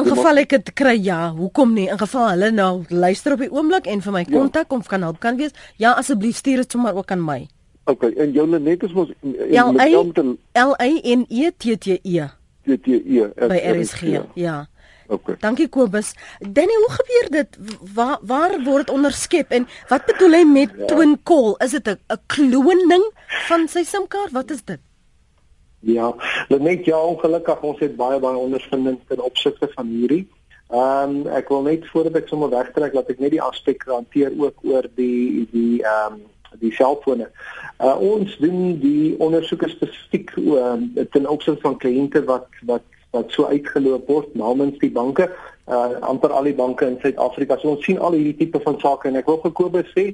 In 0.00 0.06
geval 0.08 0.36
ek 0.38 0.48
dit 0.48 0.72
kry, 0.72 0.96
ja, 1.04 1.32
hoekom 1.36 1.74
nie? 1.74 1.88
In 1.88 1.98
geval 1.98 2.30
hulle 2.30 2.50
nou 2.50 2.84
luister 2.88 3.32
op 3.32 3.38
die 3.44 3.52
oomblik 3.52 3.86
en 3.86 4.00
vir 4.00 4.12
my 4.12 4.24
ja. 4.24 4.32
kontak 4.32 4.70
ja. 4.70 4.76
of 4.76 4.86
kan 4.88 5.02
help 5.02 5.20
kan 5.20 5.36
wees, 5.36 5.52
ja, 5.76 5.92
asseblief 5.92 6.36
stuur 6.36 6.56
dit 6.56 6.70
sommer 6.70 6.94
ook 6.96 7.10
aan 7.10 7.24
my. 7.24 7.46
OK, 7.84 8.02
en 8.02 8.32
jou 8.32 8.46
net 8.46 8.82
is 8.82 8.92
mos 8.92 9.12
L 10.54 10.72
A 10.80 10.88
N 11.04 11.26
E 11.28 11.50
T 11.50 11.76
T 11.78 12.00
E. 12.02 12.26
T 12.64 12.82
T 12.82 12.88
E. 12.88 13.28
By 13.36 13.60
RSG, 13.62 14.24
ja. 14.34 14.66
Okay. 15.08 15.36
Dankie 15.38 15.68
Kobus. 15.68 16.14
Danny, 16.40 16.74
hoe 16.74 16.90
gebeur 16.90 17.28
dit? 17.30 17.58
Waar 17.94 18.18
waar 18.22 18.56
word 18.64 18.90
onderskep 18.90 19.52
en 19.54 19.68
wat 19.88 20.06
bedoel 20.06 20.40
hy 20.40 20.42
met 20.50 20.72
ja. 20.74 20.88
twin 20.90 21.14
call? 21.22 21.54
Is 21.62 21.70
dit 21.78 21.86
'n 21.88 21.98
'n 22.10 22.18
kloning 22.26 23.04
van 23.46 23.68
sy 23.68 23.84
SIM-kaart? 23.84 24.32
Wat 24.32 24.50
is 24.50 24.64
dit? 24.64 24.80
Ja, 25.80 26.14
net 26.48 26.84
ja, 26.84 26.98
ongelukkig 26.98 27.60
ons 27.60 27.80
het 27.84 27.96
baie 27.96 28.18
baie 28.20 28.36
ondervinding 28.36 28.98
ten 29.08 29.20
opsigte 29.22 29.68
van 29.74 29.86
hierdie. 29.86 30.24
Ehm 30.68 31.10
um, 31.10 31.26
ek 31.30 31.48
wil 31.48 31.62
net 31.62 31.84
voordat 31.86 32.16
ek 32.22 32.28
sommer 32.28 32.50
wegtrek 32.50 32.94
dat 32.96 33.10
ek 33.12 33.20
net 33.22 33.30
die 33.36 33.42
aspek 33.42 33.84
hanteer 33.86 34.32
ook 34.34 34.64
oor 34.66 34.88
die 34.98 35.46
die 35.52 35.82
ehm 35.82 36.16
um, 36.16 36.24
die 36.58 36.72
selfone. 36.74 37.28
Uh 37.78 37.94
ons 38.00 38.36
doen 38.40 38.78
die 38.80 39.14
ondersoeke 39.22 39.68
spesifiek 39.68 40.32
uh, 40.36 40.74
ten 41.14 41.28
opsigte 41.28 41.60
van 41.60 41.78
kliënte 41.78 42.24
wat 42.24 42.48
wat 42.66 42.82
wat 43.14 43.30
so 43.32 43.46
uitgeloop 43.46 44.08
word 44.10 44.34
namens 44.34 44.78
die 44.82 44.90
banke, 44.90 45.28
uh 45.70 46.00
amper 46.00 46.34
al 46.34 46.50
die 46.50 46.56
banke 46.56 46.86
in 46.86 46.98
Suid-Afrika. 47.00 47.60
So 47.60 47.76
ons 47.76 47.84
sien 47.86 48.02
al 48.02 48.18
hierdie 48.18 48.36
tipe 48.42 48.60
van 48.64 48.80
sake 48.82 49.08
en 49.08 49.22
ek 49.22 49.30
wil 49.30 49.40
gekoop 49.44 49.78
sê 49.94 50.08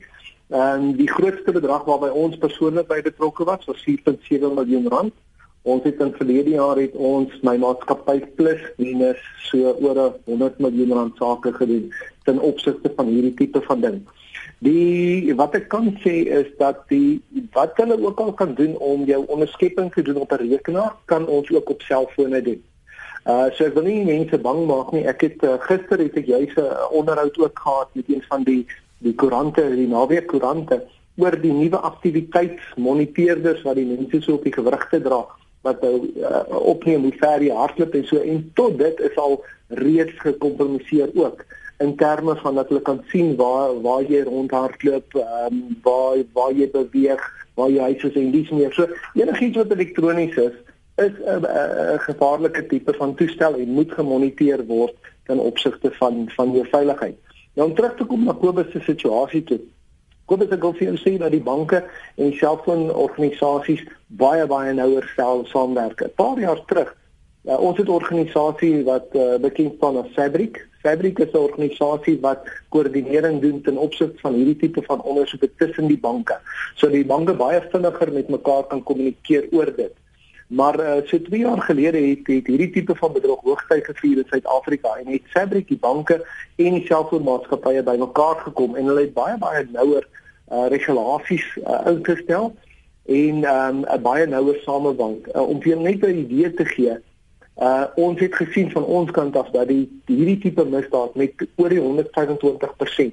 en 0.53 0.83
um, 0.83 0.89
die 0.99 1.09
grootste 1.09 1.53
bedrag 1.57 1.87
waarby 1.89 2.11
ons 2.13 2.37
persoonlik 2.37 2.91
by 2.91 3.01
betrokke 3.01 3.47
was 3.49 3.65
was 3.65 3.85
4.7 3.89 4.53
miljoen 4.53 4.89
rand. 4.93 5.15
Ons 5.63 5.85
het 5.87 6.01
in 6.03 6.11
verlede 6.17 6.57
jaar 6.57 6.79
het 6.81 6.95
ons 6.99 7.35
my 7.47 7.55
maatskappy 7.63 8.17
plus 8.39 8.63
minus 8.83 9.19
so 9.47 9.71
oor 9.79 9.99
100 10.27 10.59
miljoen 10.59 10.95
rand 10.97 11.21
sake 11.21 11.53
gedoen 11.55 11.93
ten 12.27 12.41
opsigte 12.43 12.91
van 12.97 13.07
hierdie 13.07 13.35
tipe 13.39 13.63
van 13.69 13.85
ding. 13.85 14.01
Die 14.67 15.31
wat 15.39 15.55
ek 15.55 15.69
kan 15.71 15.93
sê 16.03 16.17
is 16.41 16.49
dat 16.59 16.83
die 16.91 17.21
wat 17.55 17.79
hulle 17.79 17.95
ook 18.03 18.21
al 18.25 18.33
kan 18.41 18.57
doen 18.59 18.75
om 18.83 19.05
jou 19.07 19.21
onderskepping 19.27 19.93
te 19.95 20.03
doen 20.03 20.19
op 20.25 20.33
'n 20.33 20.43
rekenaar, 20.51 20.97
kan 21.05 21.27
ons 21.27 21.51
ook 21.51 21.71
op 21.71 21.83
selfone 21.83 22.43
doen. 22.43 22.63
Uh 23.27 23.47
so 23.55 23.65
ek 23.65 23.75
wil 23.75 23.87
nie 23.87 24.05
mense 24.05 24.39
bang 24.39 24.67
maak 24.67 24.91
nie. 24.93 25.07
Ek 25.07 25.21
het 25.21 25.43
uh, 25.43 25.61
gister 25.63 25.99
het 25.99 26.17
ek 26.17 26.27
juis 26.27 26.55
'n 26.57 26.61
uh, 26.61 26.91
onderhoud 26.91 27.39
ook 27.39 27.59
gehad 27.59 27.89
met 27.93 28.09
een 28.09 28.23
van 28.29 28.43
die 28.43 28.67
die 28.99 29.15
koerante, 29.15 29.63
die 29.77 29.87
naweek 29.87 30.27
koerante 30.27 30.83
oor 31.17 31.41
die 31.41 31.53
nuwe 31.53 31.77
aktiwiteitsmoniteerders 31.77 33.63
wat 33.63 33.75
die 33.75 33.87
mense 33.87 34.21
so 34.23 34.35
op 34.35 34.43
die 34.43 34.53
gewrigte 34.53 35.01
dra 35.03 35.23
wat 35.63 35.81
nou 35.81 36.11
uh, 36.19 36.43
opneem 36.59 37.03
hoe 37.03 37.17
ver 37.19 37.43
jy 37.43 37.55
hardloop 37.55 37.95
en 37.95 38.07
so 38.07 38.17
en 38.19 38.51
tot 38.55 38.79
dit 38.79 39.01
is 39.01 39.17
al 39.17 39.45
reeds 39.69 40.15
gekompromiseer 40.25 41.11
ook 41.15 41.45
in 41.83 41.97
terme 41.97 42.37
van 42.37 42.55
dat 42.55 42.69
hulle 42.69 42.83
kan 42.83 43.01
sien 43.07 43.37
waar 43.37 43.81
waar 43.83 44.03
jy 44.03 44.23
rondhardloop, 44.23 45.15
ehm 45.15 45.55
um, 45.55 45.79
waar 45.83 46.23
waar 46.33 46.53
jy 46.53 46.69
beweeg, 46.71 47.23
waar 47.59 47.71
jy 47.71 47.89
huis 47.89 48.05
is 48.09 48.19
en 48.21 48.31
dis 48.31 48.51
meer. 48.51 48.73
So 48.73 48.87
enigiets 49.19 49.59
wat 49.61 49.75
elektronies 49.75 50.37
is, 50.37 50.57
is 51.07 51.15
'n 51.27 51.99
gevaarlike 52.07 52.67
tipe 52.67 52.95
van 53.01 53.15
toestel 53.15 53.59
en 53.59 53.77
moet 53.79 53.93
gemoniteer 53.93 54.67
word 54.67 54.95
ten 55.27 55.39
opsigte 55.39 55.91
van 56.01 56.25
van 56.37 56.53
jou 56.53 56.67
veiligheid. 56.71 57.19
Nou 57.55 57.69
om 57.69 57.75
terug 57.75 57.95
te 57.97 58.05
kom 58.05 58.25
na 58.25 58.33
Kobus 58.33 58.71
se 58.73 58.81
situasie 58.81 59.45
toe. 59.45 59.61
Kobus 60.33 60.49
het 60.49 60.63
gou 60.65 60.71
vir 60.73 60.89
ons 60.95 61.03
sê 61.05 61.11
dat 61.21 61.35
die 61.35 61.43
banke 61.45 61.83
en 62.17 62.31
selfoonorganisasies 62.39 63.83
baie 64.23 64.47
baie 64.49 64.71
nouer 64.73 65.05
stel 65.13 65.43
saamwerk. 65.51 66.01
'n 66.01 66.15
Paar 66.17 66.39
jaar 66.41 66.61
terug, 66.71 66.95
uh, 67.45 67.59
ons 67.61 67.77
het 67.77 67.87
'n 67.87 67.99
organisasie 68.01 68.85
wat 68.85 69.13
uh, 69.13 69.37
bekend 69.37 69.77
staan 69.77 69.99
as 70.01 70.09
Fabric. 70.17 70.65
Fabric 70.83 71.19
is 71.19 71.35
'n 71.35 71.37
organisasie 71.37 72.17
wat 72.21 72.49
koördinering 72.71 73.43
doen 73.43 73.61
ten 73.61 73.77
opsigte 73.77 74.21
van 74.25 74.33
hierdie 74.33 74.57
tipe 74.57 74.83
van 74.83 75.03
ondersoeke 75.03 75.51
tussen 75.57 75.87
die 75.87 76.01
banke. 76.01 76.39
So 76.77 76.89
die 76.89 77.05
banke 77.05 77.35
baie 77.35 77.61
vinniger 77.69 78.13
met 78.13 78.29
mekaar 78.29 78.65
kan 78.73 78.83
kommunikeer 78.83 79.45
oor 79.53 79.69
dit. 79.77 79.93
Maar 80.49 80.81
uh, 80.81 81.05
so 81.05 81.21
2 81.23 81.41
jaar 81.41 81.61
gelede 81.61 81.99
het, 81.99 82.27
het 82.27 82.47
hierdie 82.47 82.71
tipe 82.71 82.95
van 82.97 83.13
bedrog 83.13 83.41
hoogtyd 83.41 83.85
gevier 83.85 84.17
in 84.17 84.29
Suid-Afrika 84.29 84.97
en 84.97 85.13
het 85.13 85.29
Fabric 85.29 85.69
die 85.69 85.79
banke 85.79 86.25
en 86.57 86.73
die 86.73 86.87
selfoonmaatskappye 86.87 87.83
bymekaar 87.83 88.37
gekom 88.49 88.77
en 88.77 88.85
hulle 88.85 89.01
het 89.01 89.15
baie 89.15 89.37
baie 89.39 89.69
nouer 89.73 90.09
uh, 90.53 90.69
regulasies 90.69 91.45
uh, 91.65 91.81
ingestel 91.87 92.53
en 93.07 93.45
um, 93.45 93.83
'n 93.83 94.03
baie 94.03 94.27
nouer 94.27 94.61
samewerking 94.63 95.27
uh, 95.35 95.49
om 95.49 95.63
vir 95.63 95.77
net 95.77 96.05
'n 96.05 96.29
idee 96.29 96.55
te 96.55 96.65
gee. 96.65 96.97
Uh 97.57 97.85
ons 97.95 98.21
het 98.21 98.35
gesien 98.35 98.71
van 98.71 98.85
ons 98.85 99.11
kant 99.11 99.37
af 99.37 99.51
dat 99.51 99.69
die, 99.69 99.85
die 100.05 100.17
hierdie 100.17 100.39
tipe 100.39 100.65
misdaad 100.65 101.15
met 101.15 101.33
oor 101.57 101.69
die 101.69 101.81
125% 101.81 103.13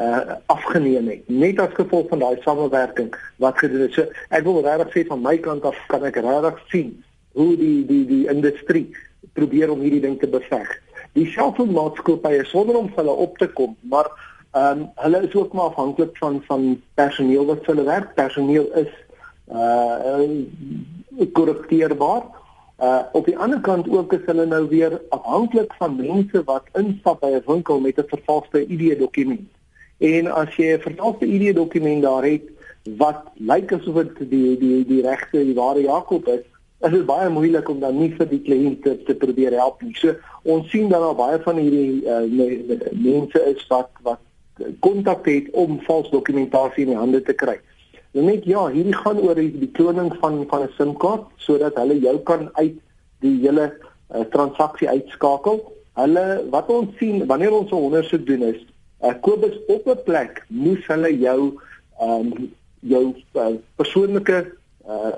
uh 0.00 0.36
afgeneem 0.46 1.08
het 1.08 1.28
net 1.28 1.58
as 1.60 1.74
gevolg 1.74 2.08
van 2.08 2.18
daai 2.18 2.36
samewerking 2.40 3.10
wat 3.36 3.58
gedoen 3.58 3.88
is. 3.88 3.94
So 3.94 4.06
ek 4.28 4.44
wil 4.44 4.62
regtig 4.62 4.92
sê 4.94 5.06
van 5.06 5.22
my 5.22 5.36
kant 5.38 5.64
af 5.64 5.76
kan 5.88 6.04
ek 6.04 6.16
regtig 6.16 6.62
sien 6.70 7.04
hoe 7.32 7.56
die 7.56 7.86
die 7.86 8.06
die 8.06 8.28
industrie 8.28 8.88
probeer 9.32 9.70
om 9.70 9.80
hierdie 9.80 10.00
ding 10.00 10.18
te 10.20 10.28
beveg. 10.28 10.70
Die 11.12 11.26
selfoonmaatskappye 11.26 12.44
sonder 12.44 12.76
om 12.76 12.88
hulle 12.94 13.16
op 13.26 13.38
te 13.38 13.48
kom, 13.48 13.76
maar 13.80 14.08
ehm 14.52 14.80
um, 14.80 14.90
hulle 14.94 15.22
is 15.26 15.34
ook 15.34 15.52
maar 15.52 15.64
afhanklik 15.64 16.16
van 16.16 16.42
van 16.46 16.82
personeel 16.94 17.46
wat 17.46 17.66
hulle 17.66 17.82
werk. 17.82 18.14
Personeel 18.14 18.68
is 18.74 18.92
uh 19.48 21.26
korrupteerbaar. 21.32 22.22
Uh 22.78 23.02
op 23.12 23.24
die 23.24 23.38
ander 23.38 23.60
kant 23.60 23.88
ook 23.88 24.12
is 24.12 24.26
hulle 24.26 24.46
nou 24.46 24.68
weer 24.68 25.00
afhanklik 25.08 25.72
van 25.78 25.96
mense 25.96 26.44
wat 26.44 26.68
instap 26.72 27.20
by 27.20 27.30
'n 27.32 27.42
winkel 27.46 27.80
met 27.80 27.98
'n 27.98 28.08
vervalste 28.08 28.66
ID-dokument. 28.66 29.48
En 29.98 30.32
as 30.32 30.56
jy 30.56 30.74
'n 30.74 30.80
vervalste 30.80 31.26
ID-dokument 31.26 32.02
daar 32.02 32.24
het 32.24 32.42
wat 32.98 33.22
lyk 33.38 33.72
asof 33.72 33.94
dit 33.94 34.30
die 34.30 34.58
die 34.58 34.86
die 34.86 35.02
regte 35.02 35.44
die 35.44 35.54
ware 35.54 35.80
Jakob 35.80 36.28
is, 36.28 36.44
is 36.80 36.90
dit 36.90 37.06
baie 37.06 37.28
moeilik 37.28 37.68
om 37.68 37.80
dan 37.80 37.98
nie 37.98 38.10
vir 38.18 38.28
die 38.28 38.42
kliënt 38.42 38.82
te, 38.82 39.02
te 39.02 39.14
probeer 39.14 39.52
help 39.52 39.82
nie. 39.82 39.94
So 39.94 40.14
ons 40.42 40.70
sien 40.70 40.88
dan 40.88 41.02
al 41.02 41.14
baie 41.14 41.38
van 41.44 41.56
hierdie 41.56 42.02
uh, 42.04 42.26
mense 42.90 43.44
is 43.54 43.66
wat 43.70 43.90
wat 44.02 44.20
kontak 44.80 45.26
het 45.26 45.50
om 45.50 45.80
vals 45.86 46.10
dokumentasie 46.10 46.84
in 46.84 46.92
die 46.92 46.98
hande 46.98 47.22
te 47.22 47.32
kry. 47.32 47.58
Nou 48.12 48.26
net 48.26 48.44
ja, 48.44 48.66
hierdie 48.68 48.96
gaan 48.96 49.20
oor 49.24 49.38
die, 49.38 49.50
die 49.56 49.70
kloning 49.72 50.10
van 50.20 50.42
van 50.48 50.62
'n 50.62 50.72
SIM-kaart 50.76 51.24
sodat 51.36 51.78
hulle 51.80 51.98
jou 52.00 52.18
kan 52.28 52.50
uit 52.52 52.74
die 53.24 53.36
hele 53.40 53.72
uh, 54.14 54.24
transaksie 54.34 54.88
uitskakel. 54.88 55.62
Hulle 55.96 56.44
wat 56.50 56.68
ons 56.68 56.96
sien 56.98 57.26
wanneer 57.26 57.52
ons 57.52 57.70
'n 57.70 57.84
ondersoek 57.88 58.26
doen 58.26 58.42
is, 58.42 58.60
uh, 59.00 59.14
Kobus 59.20 59.56
op 59.66 59.86
'n 59.86 60.02
plek 60.04 60.44
moes 60.48 60.86
hulle 60.86 61.18
jou 61.18 61.40
ehm 62.00 62.32
um, 62.32 62.52
jou 62.80 63.14
uh, 63.34 63.54
persoonlike 63.76 64.52
uh, 64.88 65.16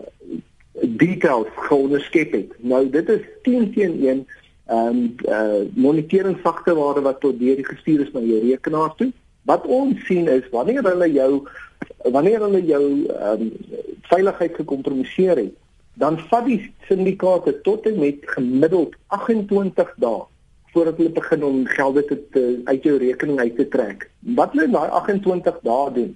details 0.82 1.48
geonderskep 1.56 2.32
het. 2.32 2.50
Nou 2.58 2.90
dit 2.90 3.08
is 3.08 3.20
10 3.42 3.72
teen 3.72 4.06
1 4.06 4.26
ehm 4.66 4.88
um, 4.88 5.14
uh, 5.28 5.66
moniteringfakte 5.74 6.74
wat 6.74 7.20
tot 7.20 7.38
deur 7.38 7.64
gestuur 7.64 8.00
is 8.00 8.12
na 8.12 8.20
jou 8.20 8.40
rekenaar 8.48 8.94
toe. 8.96 9.12
Wat 9.44 9.66
ons 9.66 10.00
sien 10.08 10.28
is 10.28 10.46
wanneer 10.52 10.84
hulle 10.86 11.10
jou 11.12 11.30
wanneer 12.12 12.40
hulle 12.44 12.60
jou 12.64 12.84
ehm 13.08 13.48
um, 13.48 13.52
veiligheid 14.04 14.54
gekompromiseer 14.60 15.38
het, 15.40 15.54
dan 16.00 16.18
vat 16.28 16.44
die 16.44 16.60
syndikaate 16.88 17.54
tot 17.64 17.86
en 17.88 17.98
met 17.98 18.20
gemiddeld 18.34 18.94
28 19.16 19.94
dae 20.02 20.22
voordat 20.74 20.98
hulle 20.98 21.14
begin 21.14 21.44
om 21.46 21.58
gelde 21.70 22.02
te, 22.04 22.18
te 22.34 22.42
uit 22.64 22.82
jou 22.82 22.96
rekening 22.98 23.38
uit 23.38 23.56
te 23.56 23.66
trek. 23.70 24.08
Wat 24.36 24.52
hulle 24.52 24.66
in 24.66 24.74
daai 24.74 24.90
28 24.90 25.60
dae 25.62 25.92
doen, 25.94 26.12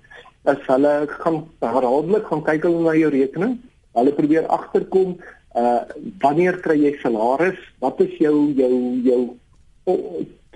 is 0.52 0.62
hulle 0.66 0.94
gaan 1.22 1.42
herhaaldelik 1.62 2.26
gaan 2.26 2.42
kyk 2.46 2.66
hulle 2.66 2.82
na 2.82 2.94
jou 2.98 3.10
rekening. 3.14 3.58
Hulle 3.98 4.14
probeer 4.16 4.48
agterkom 4.58 5.18
uh 5.58 5.80
wanneer 6.22 6.58
kry 6.62 6.76
jy 6.82 6.92
salaris? 7.02 7.58
Wat 7.82 8.00
is 8.04 8.18
jou 8.20 8.50
jou 8.58 8.74
jou 9.06 9.22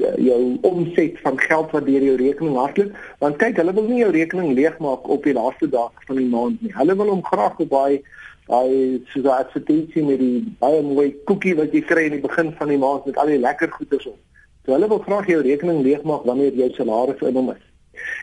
jou 0.01 0.59
omset 0.63 1.19
van 1.21 1.39
geld 1.41 1.71
wat 1.71 1.87
deur 1.87 2.03
jou 2.03 2.17
rekening 2.17 2.57
hardloop 2.57 2.93
want 3.19 3.37
kyk 3.37 3.57
hulle 3.61 3.75
wil 3.77 3.89
nie 3.89 4.01
jou 4.01 4.11
rekening 4.11 4.55
leegmaak 4.55 5.09
op 5.09 5.25
die 5.25 5.37
laaste 5.37 5.69
dag 5.69 6.07
van 6.07 6.17
die 6.17 6.29
maand 6.29 6.63
nie 6.63 6.73
hulle 6.77 6.97
wil 6.97 7.13
hom 7.15 7.25
graag 7.25 7.59
op 7.59 7.71
daai 7.71 8.03
daai 8.47 9.03
soos 9.13 9.25
'n 9.25 9.37
advertensie 9.37 10.05
met 10.05 10.19
die 10.19 10.45
baie 10.61 10.83
mooi 10.83 11.15
koekie 11.25 11.57
wat 11.57 11.73
jy 11.73 11.83
kry 11.83 12.07
in 12.07 12.17
die 12.19 12.27
begin 12.29 12.53
van 12.53 12.69
die 12.69 12.79
maand 12.79 13.07
met 13.07 13.17
al 13.17 13.27
die 13.27 13.39
lekker 13.39 13.71
goeders 13.71 14.07
op 14.07 14.19
so 14.65 14.73
hulle 14.73 14.89
wil 14.89 15.05
graag 15.09 15.27
jou 15.27 15.43
rekening 15.43 15.83
leegmaak 15.83 16.25
wanneer 16.25 16.55
jou 16.55 16.71
salaris 16.73 17.21
in 17.21 17.37
hom 17.37 17.51
is 17.51 17.73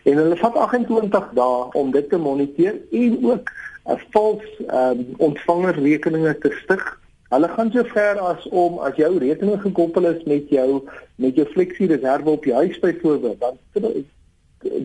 En 0.04 0.18
hulle 0.18 0.38
vat 0.38 0.56
28 0.56 1.30
dae 1.34 1.72
om 1.80 1.92
dit 1.92 2.10
te 2.10 2.18
moniteer 2.18 2.80
en 2.92 3.26
ook 3.32 3.52
'n 3.86 4.00
vals 4.12 4.46
um, 4.68 5.06
ontvangerrekeninge 5.18 6.38
te 6.38 6.52
stig. 6.64 6.99
Hulle 7.30 7.48
gaan 7.48 7.72
so 7.72 7.84
ver 7.94 8.18
as 8.26 8.46
om 8.50 8.80
as 8.82 8.96
jou 8.98 9.12
rekening 9.22 9.62
gekoppel 9.62 10.08
is 10.10 10.24
met 10.26 10.50
jou 10.50 10.82
met 11.22 11.36
jou 11.38 11.46
fleksie 11.54 11.88
reserve 11.92 12.30
op 12.30 12.46
jou 12.46 12.56
huis 12.56 12.80
byvoorbeeld, 12.82 13.40
dan 13.40 13.58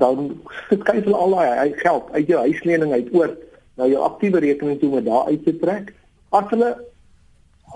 dan 0.01 0.29
kyk 0.69 1.07
hulle 1.07 1.17
al 1.17 1.37
daai 1.39 1.73
geld 1.81 2.11
uit 2.13 2.27
jou 2.29 2.41
huislening 2.43 2.93
uit 2.93 3.09
oor 3.15 3.33
na 3.81 3.89
jou 3.91 4.03
aktiewe 4.07 4.43
rekening 4.45 4.79
toe 4.81 4.91
om 4.91 5.07
daar 5.07 5.31
uit 5.33 5.45
te 5.45 5.57
trek. 5.63 5.95
As 6.31 6.51
hulle 6.53 6.75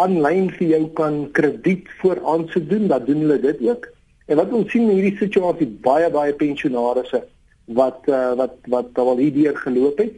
aanlyn 0.04 0.52
vir 0.58 0.68
jou 0.74 0.84
kan 1.00 1.16
krediet 1.32 1.88
voor 2.02 2.20
aansoek 2.34 2.68
doen, 2.68 2.86
dan 2.92 3.04
doen 3.08 3.24
hulle 3.24 3.40
dit 3.40 3.64
ook. 3.70 3.88
En 4.28 4.36
wat 4.36 4.52
ons 4.52 4.70
sien 4.70 4.84
in 4.86 5.00
hierdie 5.00 5.18
situasie 5.18 5.70
baie 5.88 6.10
baie 6.12 6.36
pensionaarsse 6.36 7.24
wat 7.80 8.04
uh, 8.12 8.34
wat 8.36 8.56
wat 8.68 9.00
al 9.00 9.16
hierdeur 9.16 9.56
geloop 9.64 10.04
het. 10.04 10.14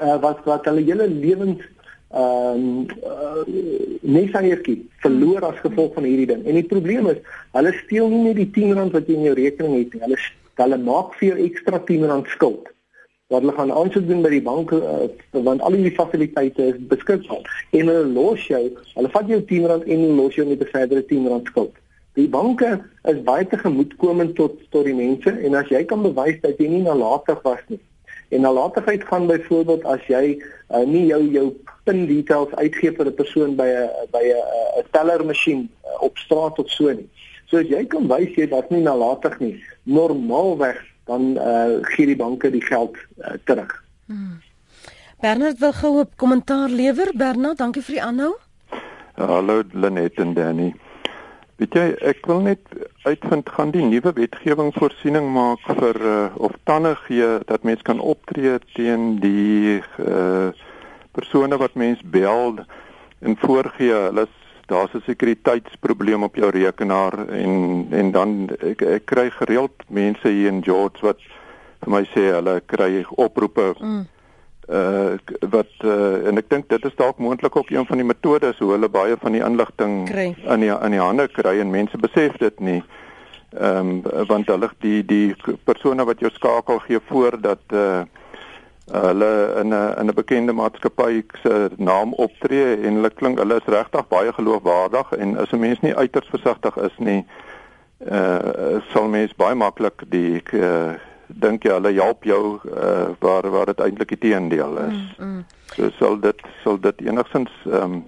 Uh, 0.00 0.16
wat 0.24 0.42
wat 0.48 0.64
hulle 0.68 0.84
hele 0.84 1.08
lewens 1.12 1.62
ehm 2.16 2.60
um, 2.60 2.86
uh, 3.04 3.42
net 4.00 4.30
saiertjie 4.32 4.76
verloor 5.02 5.44
as 5.44 5.58
gevolg 5.60 5.92
van 5.98 6.06
hierdie 6.08 6.28
ding. 6.30 6.44
En 6.46 6.56
die 6.56 6.68
probleem 6.70 7.08
is, 7.12 7.18
hulle 7.56 7.72
steel 7.82 8.08
nie 8.12 8.22
net 8.28 8.38
die 8.40 8.50
10 8.54 8.72
rand 8.78 8.94
wat 8.96 9.10
jy 9.10 9.18
in 9.18 9.26
jou 9.28 9.34
rekening 9.36 9.74
het 9.76 9.94
nie. 9.94 10.02
Hulle 10.06 10.20
hulle 10.62 10.78
maak 10.80 11.12
vir 11.18 11.28
jou 11.28 11.36
ekstra 11.44 11.80
10 11.90 12.06
rand 12.08 12.30
skuld. 12.32 12.70
Wat 13.28 13.42
hulle 13.42 13.52
gaan 13.56 13.74
aansoek 13.74 14.06
doen 14.08 14.22
by 14.24 14.30
die 14.32 14.44
bank 14.46 14.72
uh, 14.72 15.08
want 15.48 15.64
al 15.66 15.76
die 15.76 15.92
fasiliteite 15.98 16.70
is 16.70 16.78
beskikbaar. 16.92 17.44
En 17.76 17.90
hulle 17.90 18.14
los 18.14 18.46
jou, 18.48 18.62
hulle 18.94 19.12
vat 19.18 19.34
jou 19.34 19.42
10 19.50 19.68
rand 19.72 19.84
en 19.84 20.06
hulle 20.06 20.20
los 20.22 20.38
jou 20.38 20.46
met 20.48 20.62
'n 20.62 20.72
verdere 20.72 21.04
10 21.12 21.28
rand 21.28 21.52
skuld. 21.52 21.74
Die 22.16 22.28
banke 22.32 22.78
is 23.04 23.20
baie 23.28 23.44
te 23.44 23.58
gemoedkomend 23.60 24.36
tot 24.40 24.56
tot 24.70 24.88
die 24.88 24.96
mense 24.96 25.28
en 25.28 25.54
as 25.54 25.68
jy 25.68 25.84
kan 25.84 26.00
bewys 26.02 26.40
dat 26.40 26.56
jy 26.56 26.68
nie 26.72 26.84
nalatig 26.88 27.42
was 27.44 27.60
nie. 27.68 27.82
En 28.30 28.40
nalatigheid 28.40 29.04
gaan 29.04 29.26
byvoorbeeld 29.26 29.84
as 29.84 30.06
jy 30.08 30.38
uh, 30.70 30.84
nie 30.86 31.06
jou 31.06 31.20
jou 31.30 31.50
pin 31.86 32.06
details 32.10 32.54
uitgee 32.58 32.92
vir 32.98 33.06
'n 33.06 33.14
persoon 33.14 33.56
by 33.56 33.68
'n 33.70 34.10
by 34.10 34.24
'n 34.24 34.82
'n 34.82 34.86
tellermasjien 34.90 35.68
uh, 35.68 36.02
op 36.02 36.18
straat 36.18 36.58
of 36.58 36.70
so 36.70 36.92
nie. 36.92 37.08
So 37.46 37.58
as 37.58 37.68
jy 37.70 37.84
kan 37.86 38.08
wys 38.10 38.34
jy 38.34 38.48
was 38.50 38.66
nie 38.70 38.82
nalatig 38.82 39.38
nie, 39.38 39.56
normaalweg 39.84 40.82
dan 41.06 41.36
uh, 41.38 41.78
gee 41.94 42.06
die 42.06 42.18
banke 42.18 42.50
die 42.50 42.64
geld 42.64 42.96
uh, 43.18 43.38
terug. 43.44 43.70
Hmm. 44.06 44.42
Bernard 45.20 45.58
wil 45.58 45.72
gou 45.72 46.00
'n 46.00 46.10
kommentaar 46.16 46.68
lewer. 46.68 47.10
Bernard, 47.14 47.58
dankie 47.58 47.82
vir 47.82 47.94
die 47.94 48.02
aanhou. 48.02 48.34
Hallo 49.14 49.62
Lenet 49.72 50.18
en 50.18 50.34
Danny. 50.34 50.74
Weet 51.56 51.72
jy, 51.72 51.84
ek 52.04 52.26
wil 52.28 52.42
net 52.44 52.60
uitvind 53.08 53.48
gaan 53.48 53.70
die 53.72 53.84
nuwe 53.84 54.12
wetgewing 54.12 54.74
voorsiening 54.76 55.30
maak 55.32 55.62
vir 55.78 55.96
uh, 56.04 56.28
of 56.36 56.52
tande 56.68 56.92
gee 57.06 57.38
dat 57.48 57.62
mens 57.64 57.80
kan 57.82 58.00
optree 58.00 58.58
teen 58.74 59.16
die 59.22 59.80
uh, 59.96 60.52
persone 61.18 61.58
wat 61.62 61.74
mens 61.74 62.02
bel 62.04 62.60
en 63.18 63.38
voorgee 63.40 63.92
hulle 64.08 64.26
daar's 64.66 64.94
'n 64.94 65.02
sekuriteitsprobleem 65.06 66.22
op 66.22 66.36
jou 66.36 66.50
rekenaar 66.50 67.28
en 67.28 67.86
en 67.90 68.10
dan 68.12 68.50
ek, 68.60 68.82
ek 68.82 69.04
kry 69.06 69.30
gereeld 69.30 69.76
mense 69.88 70.28
hier 70.28 70.52
in 70.52 70.64
George 70.64 71.00
wat 71.00 71.20
vir 71.82 71.90
my 71.90 72.04
sê 72.14 72.30
hulle 72.34 72.60
kry 72.66 73.04
oproepe 73.10 73.74
mm 73.80 74.04
uh 74.66 75.14
wat 75.50 75.70
uh, 75.84 76.26
en 76.26 76.38
ek 76.40 76.48
dink 76.50 76.68
dit 76.68 76.84
is 76.84 76.94
dalk 76.98 77.20
moontlik 77.22 77.56
ook 77.56 77.70
een 77.70 77.86
van 77.86 78.00
die 78.02 78.06
metodes 78.06 78.58
hoe 78.58 78.72
hulle 78.72 78.88
baie 78.90 79.14
van 79.22 79.32
die 79.32 79.42
inligting 79.44 80.08
in 80.10 80.64
die 80.64 80.72
in 80.74 80.90
die 80.90 81.02
hande 81.02 81.28
kry 81.30 81.60
en 81.62 81.70
mense 81.70 81.98
besef 82.02 82.34
dit 82.42 82.60
nie. 82.60 82.82
Ehm 83.54 84.02
um, 84.02 84.26
want 84.26 84.50
hulle 84.50 84.70
die 84.82 85.04
die 85.06 85.36
persone 85.64 86.04
wat 86.04 86.20
jou 86.20 86.30
skakel 86.34 86.82
gee 86.88 87.00
voor 87.08 87.38
dat 87.40 87.62
uh 87.70 88.02
hulle 88.92 89.54
in 89.60 89.72
'n 89.74 89.98
in 89.98 90.06
'n 90.06 90.14
bekende 90.14 90.52
maatskappy 90.52 91.24
se 91.42 91.70
naam 91.76 92.12
optree 92.12 92.76
en 92.76 92.94
hulle 92.94 93.10
klink 93.10 93.38
hulle 93.38 93.56
is 93.56 93.72
regtig 93.74 94.08
baie 94.08 94.32
geloofwaardig 94.32 95.12
en 95.12 95.36
as 95.36 95.52
'n 95.52 95.58
mens 95.58 95.80
nie 95.80 95.94
uiters 95.94 96.28
versigtig 96.28 96.76
is 96.76 96.98
nie 96.98 97.26
uh 98.10 98.78
sal 98.92 99.08
mens 99.08 99.34
baie 99.34 99.54
maklik 99.54 100.02
die 100.08 100.42
uh 100.52 100.94
dink 101.26 101.64
jy 101.64 101.72
hulle 101.74 101.92
help 101.96 102.24
jou 102.24 102.58
uh, 102.70 103.08
waar 103.18 103.50
waar 103.50 103.66
dit 103.66 103.80
eintlik 103.80 104.08
die 104.08 104.18
teendeel 104.18 104.78
is. 104.78 105.00
Mm, 105.18 105.26
mm. 105.26 105.44
So 105.74 105.90
sal 105.98 106.20
dit 106.20 106.42
sal 106.62 106.80
dit 106.80 107.00
enigstens 107.00 107.50
ehm 107.64 107.82
um, 107.82 108.04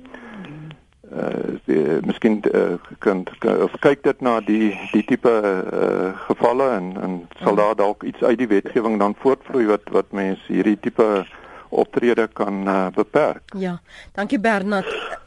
uh 1.12 2.00
miskien 2.04 2.40
uh, 2.54 2.76
kan, 2.98 3.24
of 3.62 3.72
kyk 3.80 4.02
dit 4.02 4.20
na 4.20 4.40
die 4.40 4.72
die 4.92 5.04
tipe 5.04 5.30
uh, 5.30 6.12
gevalle 6.26 6.70
en 6.76 6.94
en 7.02 7.18
sal 7.42 7.56
daar 7.56 7.76
dalk 7.76 8.02
iets 8.02 8.22
uit 8.22 8.38
die 8.38 8.48
wetgewing 8.48 8.98
dan 8.98 9.16
voortvloei 9.18 9.66
wat 9.66 9.88
wat 9.92 10.12
mense 10.12 10.52
hierdie 10.52 10.78
tipe 10.80 11.26
optrede 11.68 12.28
kan 12.32 12.64
uh, 12.68 12.86
beperk. 12.94 13.52
Ja. 13.56 13.80
Dankie 14.12 14.40
Bernard. 14.40 15.18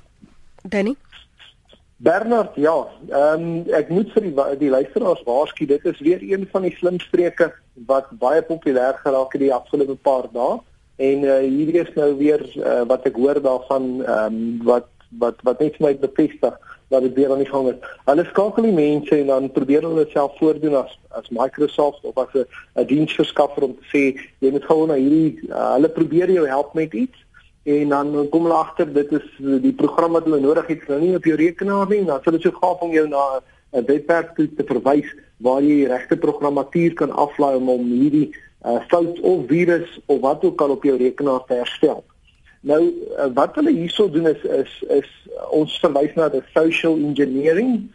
Danny 0.61 0.95
Bernard, 2.01 2.55
ja, 2.55 2.87
ehm 3.09 3.41
um, 3.41 3.73
ek 3.77 3.89
moet 3.93 4.09
vir 4.15 4.23
die 4.25 4.45
die 4.57 4.69
luisteraars 4.73 5.21
waarsku, 5.25 5.67
dit 5.69 5.83
is 5.85 5.99
weer 6.01 6.21
een 6.25 6.47
van 6.49 6.65
die 6.65 6.73
slim 6.79 6.97
streke 6.99 7.51
wat 7.89 8.09
baie 8.23 8.41
populêr 8.41 8.97
geraak 9.03 9.35
het 9.35 9.43
die 9.43 9.53
afgelope 9.53 9.95
paar 10.01 10.25
dae 10.33 10.57
en 10.97 11.25
uh, 11.25 11.37
hierdie 11.45 11.83
is 11.83 11.93
nou 11.93 12.09
weer 12.17 12.41
uh, 12.57 12.81
wat 12.89 13.05
ek 13.05 13.19
hoor 13.21 13.41
daarvan 13.41 13.85
ehm 14.01 14.39
um, 14.39 14.41
wat 14.65 14.89
wat 15.19 15.41
wat 15.43 15.59
net 15.59 15.79
my 15.79 15.95
bevestig 15.97 16.57
dat 16.91 17.01
dit 17.01 17.13
weer 17.13 17.31
aan 17.31 17.43
die 17.43 17.49
gang 17.49 17.69
is. 17.71 17.79
Hulle 18.05 18.25
skakel 18.25 18.67
die 18.67 18.75
mense 18.75 19.15
en 19.15 19.27
dan 19.31 19.51
probeer 19.51 19.85
hulle 19.87 20.05
self 20.11 20.37
voordoen 20.39 20.75
as 20.83 20.97
as 21.09 21.29
Microsoft 21.29 22.03
of 22.03 22.17
as 22.17 22.33
'n 22.33 22.45
'n 22.75 22.87
diensverskaffer 22.87 23.63
om 23.63 23.75
te 23.75 23.87
sê 23.93 24.03
jy 24.39 24.51
moet 24.51 24.65
gou 24.65 24.87
na 24.87 24.95
hierdie 24.95 25.39
uh, 25.49 25.73
hulle 25.75 25.89
probeer 25.89 26.29
jou 26.31 26.47
help 26.47 26.73
met 26.73 26.93
iets 26.93 27.17
en 27.63 27.89
dan 27.89 28.29
kom 28.29 28.43
hulle 28.43 28.57
agter 28.57 28.93
dit 28.93 29.11
is 29.11 29.27
die 29.61 29.73
program 29.73 30.11
wat 30.11 30.23
hulle 30.23 30.39
nodig 30.39 30.67
het 30.67 30.87
nou 30.87 30.99
nie 30.99 31.15
op 31.15 31.25
jou 31.25 31.35
rekenaar 31.35 31.89
nie 31.89 32.05
dan 32.05 32.23
sal 32.23 32.33
dit 32.33 32.41
so 32.41 32.51
gaaf 32.51 32.81
om 32.81 32.91
jou 32.91 33.07
na 33.07 33.41
'n 33.73 33.85
webwerf 33.85 34.33
te 34.35 34.63
verwys 34.65 35.09
waar 35.37 35.61
jy 35.61 35.75
die 35.81 35.87
regte 35.87 36.17
programmatuur 36.17 36.93
kan 36.93 37.11
aflaai 37.11 37.55
om 37.55 37.69
om 37.69 37.85
hierdie 37.91 38.31
uh, 38.65 38.79
fout 38.87 39.19
of 39.19 39.47
virus 39.47 39.99
of 40.05 40.19
wat 40.21 40.43
ook 40.43 40.61
al 40.61 40.69
op 40.69 40.83
jou 40.83 40.97
rekenaar 40.97 41.43
te 41.47 41.53
herstel. 41.53 42.03
Nou 42.61 42.81
uh, 43.17 43.25
wat 43.33 43.55
hulle 43.57 43.73
hierso 43.73 44.09
doen 44.09 44.27
is 44.27 44.43
is 44.43 44.73
is 44.89 45.09
uh, 45.33 45.47
ons 45.57 45.79
verwys 45.81 46.13
na 46.15 46.29
die 46.29 46.43
social 46.53 46.99
engineering 47.01 47.89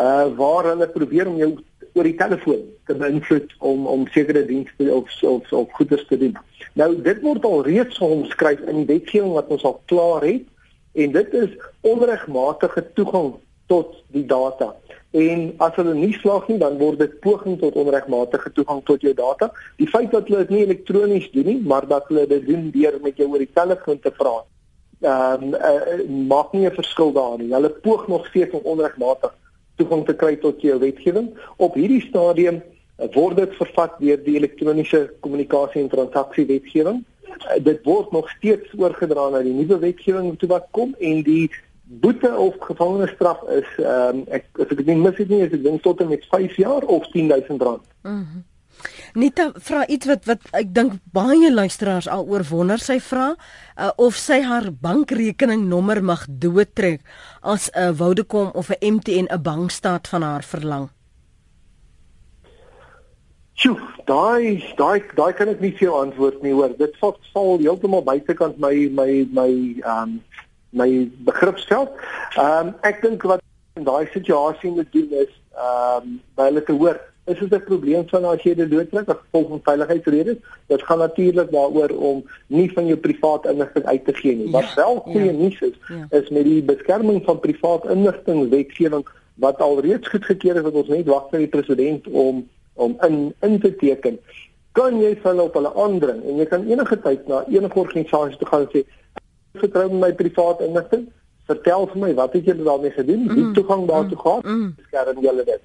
uh 0.00 0.28
waar 0.36 0.68
hulle 0.70 0.88
probeer 0.88 1.28
om 1.28 1.38
jou 1.40 1.54
oor 1.94 2.06
die 2.06 2.16
telefoon 2.18 2.66
te 2.86 2.94
beïnvloed 2.94 3.54
om 3.58 3.86
om 3.90 4.06
sekere 4.12 4.44
dienste 4.46 4.90
of 4.94 5.08
of 5.22 5.52
of 5.52 5.72
goederes 5.78 6.06
te 6.06 6.18
doen. 6.20 6.36
Nou 6.78 6.92
dit 7.02 7.22
word 7.24 7.44
al 7.48 7.64
reeds 7.66 7.98
omskryf 8.04 8.60
in 8.68 8.82
die 8.82 8.90
wetgewing 8.92 9.32
wat 9.38 9.48
ons 9.56 9.64
al 9.64 9.80
klaar 9.90 10.26
het 10.28 10.44
en 11.00 11.16
dit 11.16 11.34
is 11.40 11.56
onregmatige 11.80 12.84
toegang 12.94 13.34
tot 13.72 13.96
die 14.12 14.26
data. 14.26 14.74
En 15.10 15.40
as 15.58 15.74
hulle 15.74 15.94
nie 15.94 16.12
slaag 16.14 16.46
nie, 16.46 16.58
dan 16.60 16.76
word 16.78 17.00
dit 17.02 17.16
poging 17.24 17.56
tot 17.58 17.74
onregmatige 17.80 18.52
toegang 18.54 18.82
tot 18.86 19.02
jou 19.02 19.10
data. 19.14 19.48
Die 19.82 19.88
feit 19.90 20.12
dat 20.14 20.28
hulle 20.30 20.44
dit 20.44 20.52
nie 20.54 20.62
elektronies 20.68 21.26
doen 21.34 21.48
nie, 21.50 21.58
maar 21.66 21.86
dat 21.90 22.06
hulle 22.12 22.28
dit 22.30 22.46
doen 22.46 22.68
deur 22.70 22.98
met 23.02 23.18
jou 23.18 23.26
oor 23.32 23.42
die 23.42 23.50
telefoon 23.58 23.98
te 23.98 24.12
praat, 24.14 24.46
ehm 25.00 25.48
um, 25.48 25.54
uh, 25.56 26.26
maak 26.30 26.52
nie 26.52 26.66
'n 26.66 26.76
verskil 26.76 27.12
daar 27.12 27.38
nie. 27.38 27.52
Hulle 27.52 27.70
poog 27.70 28.06
nog 28.08 28.26
steeds 28.26 28.54
om 28.54 28.60
onregmatig 28.62 29.34
toegang 29.76 30.04
te 30.06 30.14
kry 30.14 30.36
tot 30.36 30.60
jou 30.60 30.78
wetgewing. 30.78 31.30
Op 31.56 31.74
hierdie 31.74 32.02
stadium 32.06 32.62
uh, 32.98 33.08
word 33.14 33.36
dit 33.36 33.54
vervat 33.58 33.98
deur 33.98 34.20
die 34.24 34.36
elektroniese 34.36 35.10
kommunikasie 35.20 35.82
en 35.82 35.88
transaksie 35.88 36.46
wetgewing. 36.46 37.02
Uh, 37.26 37.58
dit 37.64 37.82
word 37.84 38.12
nog 38.12 38.30
steeds 38.30 38.70
oorgedra 38.78 39.28
na 39.30 39.42
die 39.42 39.56
nuwe 39.56 39.78
wetgewing 39.78 40.38
toe 40.38 40.48
wat 40.48 40.68
kom 40.70 40.94
en 41.00 41.22
die 41.22 41.50
boete 41.90 42.30
of 42.36 42.54
gevangenisstraf 42.60 43.42
is 43.48 43.70
ehm 43.82 44.20
um, 44.20 44.22
ek 44.30 44.46
as 44.62 44.70
ek 44.70 44.78
dit 44.82 44.86
nie 44.92 45.00
mis 45.00 45.16
het 45.18 45.28
nie 45.28 45.42
is 45.42 45.50
dit 45.50 45.64
ding 45.64 45.80
tot 45.82 46.00
en 46.00 46.08
met 46.12 46.26
5 46.30 46.56
jaar 46.56 46.86
of 46.86 47.10
10000 47.16 47.62
rand. 47.62 47.84
Mhm. 48.02 48.14
Mm 48.14 48.46
Nita 49.14 49.50
vra 49.58 49.86
iets 49.86 50.06
wat 50.06 50.24
wat 50.28 50.46
ek 50.56 50.70
dink 50.74 50.94
baie 51.12 51.50
luisteraars 51.52 52.08
al 52.08 52.24
oor 52.30 52.44
wonder. 52.50 52.78
Sy 52.78 53.00
vra 53.02 53.32
uh, 53.34 53.90
of 53.96 54.16
sy 54.16 54.40
haar 54.46 54.70
bankrekeningnommer 54.72 56.02
mag 56.04 56.24
doodtrek 56.28 57.02
as 57.42 57.70
'n 57.74 57.90
uh, 57.90 57.92
Vodacom 57.92 58.54
of 58.54 58.70
'n 58.70 58.94
MTN 58.94 59.28
'n 59.28 59.42
bankstaat 59.42 60.08
van 60.08 60.22
haar 60.22 60.42
verlang. 60.42 60.88
Sjoe, 63.60 63.76
daai 64.06 64.62
daai 64.76 65.02
daai 65.16 65.32
kan 65.36 65.48
ek 65.48 65.60
nie 65.60 65.72
vir 65.76 65.90
jou 65.90 65.96
antwoord 66.00 66.42
nie 66.42 66.52
hoor. 66.52 66.72
Dit 66.78 66.96
val 67.00 67.18
val 67.34 67.58
heeltemal 67.58 68.02
buitekant 68.02 68.56
my 68.58 68.88
my 68.88 69.26
my 69.32 69.50
ehm 69.84 70.02
um, 70.02 70.20
my 70.70 71.10
begripsveld. 71.26 71.90
Ehm 72.36 72.66
um, 72.66 72.74
ek 72.86 73.02
dink 73.02 73.22
wat 73.22 73.42
in 73.78 73.84
daai 73.84 74.06
situasie 74.12 74.70
moet 74.70 74.92
doen 74.92 75.14
is 75.24 75.32
ehm 75.54 76.02
um, 76.02 76.18
by 76.34 76.50
hulle 76.50 76.64
te 76.64 76.72
hoor 76.72 77.00
is 77.30 77.38
dit 77.38 77.54
'n 77.54 77.64
probleem 77.64 78.08
van 78.08 78.24
as 78.24 78.42
jy 78.42 78.54
dit 78.54 78.70
doodtrek 78.70 79.08
as 79.08 79.22
gevolg 79.24 79.48
van 79.48 79.60
veiligheidsredes. 79.62 80.36
Dit 80.66 80.82
gaan 80.82 80.98
natuurlik 80.98 81.50
daaroor 81.50 81.90
om 81.90 82.24
nie 82.46 82.72
van 82.72 82.86
jou 82.86 82.96
privaat 82.96 83.46
inligting 83.46 83.84
uit 83.84 84.04
te 84.04 84.14
gee 84.14 84.36
nie. 84.36 84.44
Ja, 84.44 84.50
wat 84.50 84.74
wel 84.74 84.94
goeie 84.96 85.24
ja, 85.24 85.32
nuus 85.32 85.60
is, 85.60 85.76
ja. 85.88 86.06
is 86.18 86.28
met 86.28 86.44
die 86.44 86.62
beskerming 86.62 87.24
van 87.24 87.40
privaat 87.40 87.84
inligting 87.84 88.48
wetgewing 88.50 89.06
wat 89.34 89.60
alreeds 89.60 90.08
goedgekeur 90.08 90.56
is 90.56 90.62
wat 90.62 90.72
ons 90.72 90.88
net 90.88 91.06
wag 91.06 91.28
vir 91.30 91.38
die 91.38 91.52
president 91.56 92.08
om 92.08 92.48
om 92.74 92.96
in 93.06 93.34
in 93.40 93.60
te 93.60 93.76
teken, 93.76 94.18
kan 94.72 95.00
jy 95.00 95.18
hulle 95.22 95.42
op 95.42 95.54
hulle 95.54 95.74
aandring 95.74 96.22
en 96.24 96.36
jy 96.36 96.46
kan 96.46 96.66
enige 96.66 97.00
tyd 97.00 97.28
na 97.28 97.44
enige 97.48 97.78
organisasie 97.78 98.38
toe 98.38 98.48
gaan 98.48 98.66
en 98.66 98.72
sê 98.72 98.84
vertrou 99.52 99.90
my 99.92 100.12
privaat 100.12 100.60
inligting. 100.60 101.08
Vertel 101.50 101.86
vir 101.90 101.98
my 101.98 102.14
wat 102.14 102.32
het 102.32 102.44
julle 102.44 102.62
daarmee 102.62 102.94
gedoen? 102.94 103.26
Wie 103.28 103.44
mm, 103.44 103.52
toegang 103.54 103.86
daartoe 103.88 104.16
mm, 104.16 104.22
gehad? 104.22 104.44
Mm. 104.44 104.74
Skerm 104.86 105.20
julle 105.20 105.44
dit. 105.44 105.62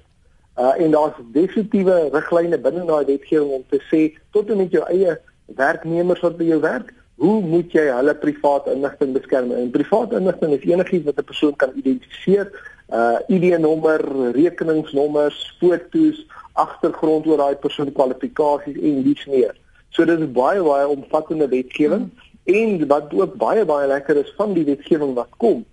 Uh 0.56 0.72
en 0.82 0.90
daar's 0.90 1.18
definitiewe 1.32 1.96
riglyne 2.12 2.58
binne 2.58 2.84
daai 2.88 3.04
wetgewing 3.04 3.50
om 3.50 3.64
te 3.68 3.80
sê 3.90 4.06
tot 4.32 4.50
en 4.50 4.56
met 4.56 4.72
jou 4.72 4.84
eie 4.88 5.18
werknemers 5.58 6.22
wat 6.24 6.38
by 6.38 6.48
jou 6.48 6.60
werk, 6.60 6.94
hoe 7.20 7.40
moet 7.44 7.72
jy 7.72 7.84
hulle 7.92 8.14
privaat 8.14 8.66
inligting 8.72 9.12
beskerm? 9.12 9.52
En 9.52 9.70
privaat 9.70 10.16
inligting 10.16 10.56
is 10.56 10.64
enigiets 10.64 11.04
wat 11.04 11.20
'n 11.20 11.28
persoon 11.28 11.56
kan 11.56 11.76
identifiseer, 11.76 12.50
uh 12.92 13.18
ID-nommer, 13.28 14.00
rekeningsnommers, 14.32 15.56
foto's, 15.60 16.26
agtergrond 16.52 17.26
oor 17.26 17.36
daai 17.36 17.56
persoon 17.56 17.92
kwalifikasies 17.92 18.80
en 18.80 19.02
dies 19.02 19.26
meer. 19.26 19.54
So 19.90 20.04
dit 20.04 20.20
is 20.20 20.32
baie 20.32 20.62
baie 20.62 20.88
omvattende 20.88 21.48
wetgewing. 21.48 22.08
Mm. 22.08 22.25
En 22.46 22.86
wat 22.86 23.14
ook 23.14 23.34
baie 23.34 23.64
baie 23.64 23.86
lekker 23.90 24.16
is 24.16 24.32
van 24.36 24.52
die 24.54 24.64
wetgewing 24.64 25.14
wat 25.14 25.32
kom, 25.42 25.64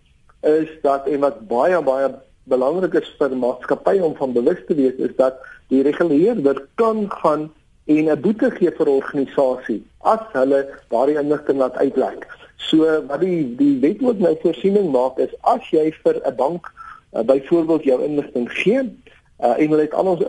is 0.42 0.70
dat 0.82 1.08
en 1.08 1.20
wat 1.20 1.44
baie 1.48 1.82
baie 1.82 2.10
belangrik 2.50 2.96
is 3.00 3.10
vir 3.20 3.36
maatskappye 3.40 4.04
om 4.04 4.16
van 4.20 4.34
bewus 4.36 4.60
te 4.68 4.76
wees 4.76 4.98
is 5.08 5.14
dat 5.16 5.38
die 5.72 5.84
reguleerder 5.86 6.60
kan 6.82 7.06
gaan 7.22 7.52
en 7.86 8.10
'n 8.10 8.22
boete 8.22 8.50
gee 8.52 8.72
vir 8.72 8.88
'n 8.88 9.00
organisasie 9.02 9.84
as 10.02 10.26
hulle 10.34 10.68
daardie 10.90 11.20
inligting 11.20 11.58
laat 11.58 11.78
uitlek. 11.78 12.28
So 12.58 13.06
wat 13.08 13.20
die 13.20 13.56
die 13.56 13.80
wet 13.80 14.02
ook 14.02 14.20
nou 14.20 14.36
voorsiening 14.42 14.92
maak 14.92 15.18
is 15.18 15.34
as 15.42 15.70
jy 15.72 15.92
vir 16.04 16.22
'n 16.26 16.36
bank 16.36 16.72
uh, 17.14 17.22
byvoorbeeld 17.22 17.84
jou 17.84 18.02
inligting 18.04 18.52
gee 18.52 18.82
uh, 19.40 19.56
en 19.60 19.70
hulle 19.70 19.82
het 19.82 19.94
al 19.94 20.06
ons 20.06 20.24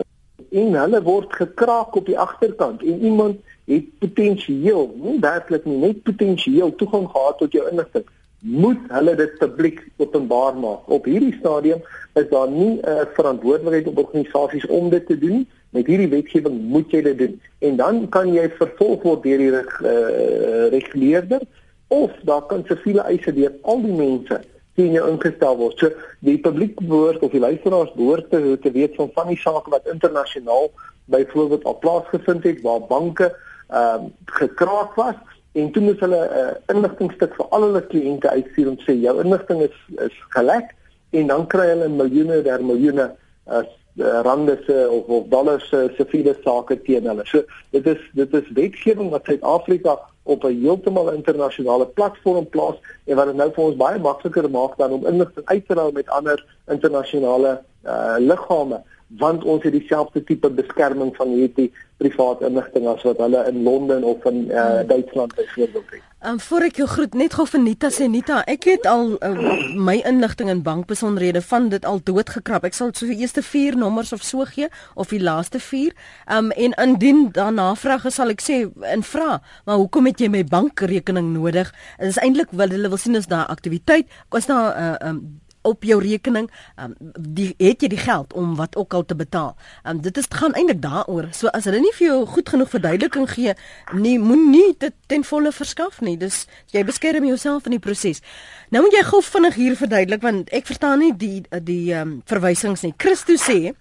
en 0.51 0.73
hulle 0.73 1.01
word 1.01 1.33
gekraak 1.33 1.95
op 1.95 2.05
die 2.05 2.19
agterkant 2.19 2.83
en 2.83 2.99
iemand 3.03 3.37
het 3.65 3.85
potensieel, 3.99 4.89
nie 5.01 5.19
werklik 5.19 5.65
nie, 5.65 5.77
net 5.77 6.03
potensieel 6.03 6.75
toegang 6.75 7.07
gehad 7.09 7.37
tot 7.41 7.51
jou 7.55 7.65
inligting, 7.69 8.05
moet 8.45 8.81
hulle 8.93 9.15
dit 9.17 9.37
publiek 9.41 9.79
openbaar 9.97 10.57
maak. 10.61 10.89
Op 10.91 11.07
hierdie 11.09 11.33
stadium 11.39 11.81
is 12.13 12.27
daar 12.29 12.49
nie 12.49 12.77
'n 12.77 12.89
uh, 12.89 13.05
verantwoordelikheid 13.17 13.87
op 13.87 13.97
organisasies 13.97 14.67
om 14.67 14.89
dit 14.89 15.05
te 15.05 15.17
doen. 15.17 15.47
Met 15.69 15.87
hierdie 15.87 16.09
wetgewing 16.09 16.61
moet 16.61 16.91
jy 16.91 17.01
dit 17.01 17.17
doen. 17.17 17.41
En 17.59 17.75
dan 17.75 18.09
kan 18.09 18.33
jy 18.33 18.49
vervolg 18.49 19.01
word 19.01 19.23
deur 19.23 19.37
die 19.37 19.51
uh, 19.51 20.69
reguleerder 20.69 21.41
of 21.87 22.11
daar 22.21 22.45
kan 22.45 22.63
siviele 22.67 23.01
eise 23.01 23.33
deur 23.33 23.51
al 23.61 23.81
die 23.81 23.93
mense 23.93 24.41
sien 24.75 24.91
jou 24.91 25.09
ingestel 25.09 25.57
word. 25.57 25.79
So 25.79 25.89
die 26.19 26.37
publiek 26.37 26.79
behoort 26.79 27.23
of 27.23 27.31
die 27.31 27.39
luisteraars 27.39 27.93
behoort 27.95 28.29
te, 28.29 28.57
te 28.61 28.71
weet 28.71 28.95
van 28.95 29.11
van 29.13 29.27
die 29.27 29.39
sake 29.39 29.69
wat 29.69 29.87
internasionaal 29.91 30.71
byvoorbeeld 31.05 31.63
al 31.63 31.77
plaasgevind 31.79 32.43
het 32.43 32.61
waar 32.61 32.81
banke 32.89 33.35
ehm 33.69 34.05
uh, 34.05 34.09
gekraak 34.25 34.95
was 34.95 35.15
en 35.53 35.71
toe 35.71 35.81
moes 35.81 35.99
hulle 35.99 36.21
'n 36.25 36.37
uh, 36.41 36.75
inligtingstuk 36.75 37.35
vir 37.35 37.45
al 37.49 37.61
hulle 37.67 37.81
kliënte 37.91 38.29
uitstuur 38.29 38.67
om 38.69 38.79
sê 38.85 38.93
jou 39.05 39.15
inligting 39.23 39.61
is 39.61 39.77
is 40.07 40.17
gelek 40.35 40.75
en 41.11 41.27
dan 41.27 41.47
kry 41.47 41.67
hulle 41.73 41.89
miljoene 41.89 42.41
der 42.41 42.63
miljoene 42.63 43.11
as 43.45 43.69
uh, 43.97 44.21
rande 44.27 44.57
se 44.65 44.87
of 44.89 45.07
of 45.07 45.29
dollars 45.29 45.69
se 45.69 45.89
siviele 45.97 46.35
sake 46.43 46.81
teen 46.87 47.07
hulle. 47.07 47.25
So 47.25 47.43
dit 47.71 47.87
is 47.87 48.01
dit 48.13 48.33
is 48.33 48.51
wetgewing 48.59 49.09
wat 49.09 49.25
Suid-Afrika 49.25 49.99
op 50.23 50.43
'n 50.43 50.61
heeltemal 50.61 51.11
internasionale 51.11 51.85
platform 51.85 52.49
plaas 52.49 52.75
en 53.05 53.15
wat 53.15 53.25
dit 53.25 53.35
nou 53.35 53.51
vir 53.51 53.63
ons 53.63 53.75
baie 53.75 53.99
makliker 53.99 54.49
maak 54.49 54.77
dan 54.77 54.91
om 54.91 55.05
inligting 55.05 55.45
uit 55.45 55.67
te 55.67 55.73
ruil 55.73 55.91
met 55.91 56.09
ander 56.09 56.45
internasionale 56.67 57.61
uh, 57.85 58.15
liggame 58.17 58.81
want 59.07 59.43
ons 59.43 59.63
het 59.63 59.71
dieselfde 59.71 60.23
tipe 60.23 60.49
beskerming 60.49 61.15
van 61.15 61.29
hierdie 61.29 61.71
private 61.97 62.45
inligting 62.45 62.87
as 62.91 63.03
wat 63.07 63.21
hulle 63.23 63.45
in 63.47 63.63
Londen 63.63 64.03
of 64.03 64.25
in 64.25 64.47
uh, 64.49 64.81
Duitsland 64.87 65.35
byvoorbeeld 65.35 65.83
het. 65.89 66.01
Um, 66.25 66.39
voor 66.39 66.65
ek 66.65 66.79
jou 66.81 66.87
groet 66.89 67.13
net 67.13 67.35
gou 67.37 67.45
vir 67.45 67.61
Nita 67.61 67.91
sê 67.93 68.07
Nita, 68.09 68.39
ek 68.49 68.65
het 68.65 68.87
al 68.89 69.13
uh, 69.13 69.51
my 69.77 69.99
inligting 70.09 70.49
in 70.49 70.63
bankbesonderhede 70.65 71.43
van 71.45 71.69
dit 71.69 71.85
al 71.85 72.01
doodgekrap. 72.03 72.65
Ek 72.65 72.73
sal 72.73 72.89
so 72.97 73.05
die 73.05 73.19
eerste 73.21 73.45
4 73.45 73.77
nommers 73.77 74.11
of 74.15 74.25
so 74.25 74.47
gee 74.49 74.71
of 74.95 75.13
die 75.13 75.21
laaste 75.21 75.61
4. 75.61 75.93
Um 76.33 76.49
en 76.51 76.75
indien 76.81 77.29
daarna 77.35 77.69
vrae 77.77 78.11
sal 78.11 78.33
ek 78.33 78.41
sê 78.41 78.63
en 78.89 79.05
vra, 79.05 79.39
maar 79.69 79.79
hoekom 79.83 80.09
het 80.09 80.25
jy 80.25 80.31
my 80.33 80.43
bankrekening 80.49 81.29
nodig? 81.37 81.69
Dit 82.01 82.15
is 82.15 82.19
eintlik 82.19 82.51
wat 82.57 82.73
hulle 82.73 82.89
wil 82.89 82.99
sien 82.99 83.15
is 83.15 83.29
daar 83.29 83.45
aktiwiteit, 83.53 84.09
is 84.35 84.49
daar 84.49 84.73
'n 84.73 84.81
uh, 84.81 85.09
um 85.09 85.23
op 85.65 85.83
jou 85.83 85.97
rekening, 86.01 86.47
um, 86.81 86.93
die 87.17 87.53
het 87.57 87.83
jy 87.83 87.89
die 87.91 88.01
geld 88.01 88.33
om 88.37 88.53
wat 88.59 88.75
ook 88.77 88.93
al 88.93 89.05
te 89.05 89.15
betaal. 89.17 89.55
Um, 89.83 90.01
dit 90.05 90.17
is 90.17 90.29
gaan 90.29 90.53
eintlik 90.53 90.81
daaroor. 90.83 91.31
So 91.33 91.49
as 91.57 91.65
hulle 91.69 91.81
nie 91.81 91.93
vir 91.97 92.07
jou 92.07 92.19
goed 92.35 92.49
genoeg 92.53 92.71
verduideliking 92.73 93.27
gee, 93.33 93.55
nie 93.93 94.17
moenie 94.21 94.75
dit 94.79 94.93
ten 95.11 95.25
volle 95.25 95.51
verskaf 95.55 96.01
nie. 96.05 96.17
Dis 96.21 96.45
jy 96.73 96.85
beskerm 96.85 97.25
jouself 97.25 97.65
in 97.65 97.77
die 97.77 97.81
proses. 97.81 98.21
Nou 98.69 98.83
moet 98.85 98.99
jy 98.99 99.03
gou 99.09 99.23
vinnig 99.25 99.57
hier 99.59 99.79
verduidelik 99.79 100.23
want 100.25 100.53
ek 100.55 100.69
verstaan 100.69 101.01
nie 101.03 101.11
die 101.17 101.41
die 101.65 101.93
um, 101.97 102.19
verwysings 102.29 102.85
nie. 102.85 102.93
Christus 103.01 103.45
sê 103.49 103.73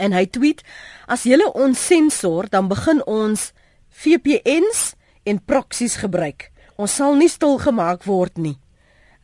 en 0.00 0.16
hy 0.16 0.24
tweet 0.26 0.64
as 1.06 1.26
jy 1.28 1.38
ons 1.52 1.78
sensor 1.78 2.48
dan 2.50 2.68
begin 2.72 3.02
ons 3.06 3.52
VPNs 3.94 4.94
en 5.24 5.38
proxies 5.38 5.96
gebruik. 6.02 6.50
Ons 6.76 6.96
sal 6.98 7.14
nie 7.14 7.30
stil 7.30 7.60
gemaak 7.62 8.02
word 8.08 8.38
nie 8.38 8.58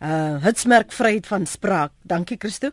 uh 0.00 0.40
hitsmerk 0.42 0.92
vryheid 0.92 1.26
van 1.26 1.46
spraak. 1.46 1.92
Dankie 2.02 2.36
Christo. 2.38 2.70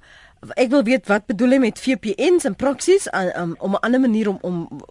Ek 0.56 0.70
wil 0.70 0.84
weet 0.84 1.08
wat 1.08 1.26
bedoel 1.26 1.58
jy 1.58 1.60
met 1.60 1.80
VPNs 1.80 2.46
en 2.48 2.56
proxies 2.56 3.08
uh, 3.12 3.28
um, 3.36 3.56
om 3.60 3.76
'n 3.76 3.84
ander 3.84 4.00
manier 4.00 4.30
om 4.30 4.38
om 4.42 4.82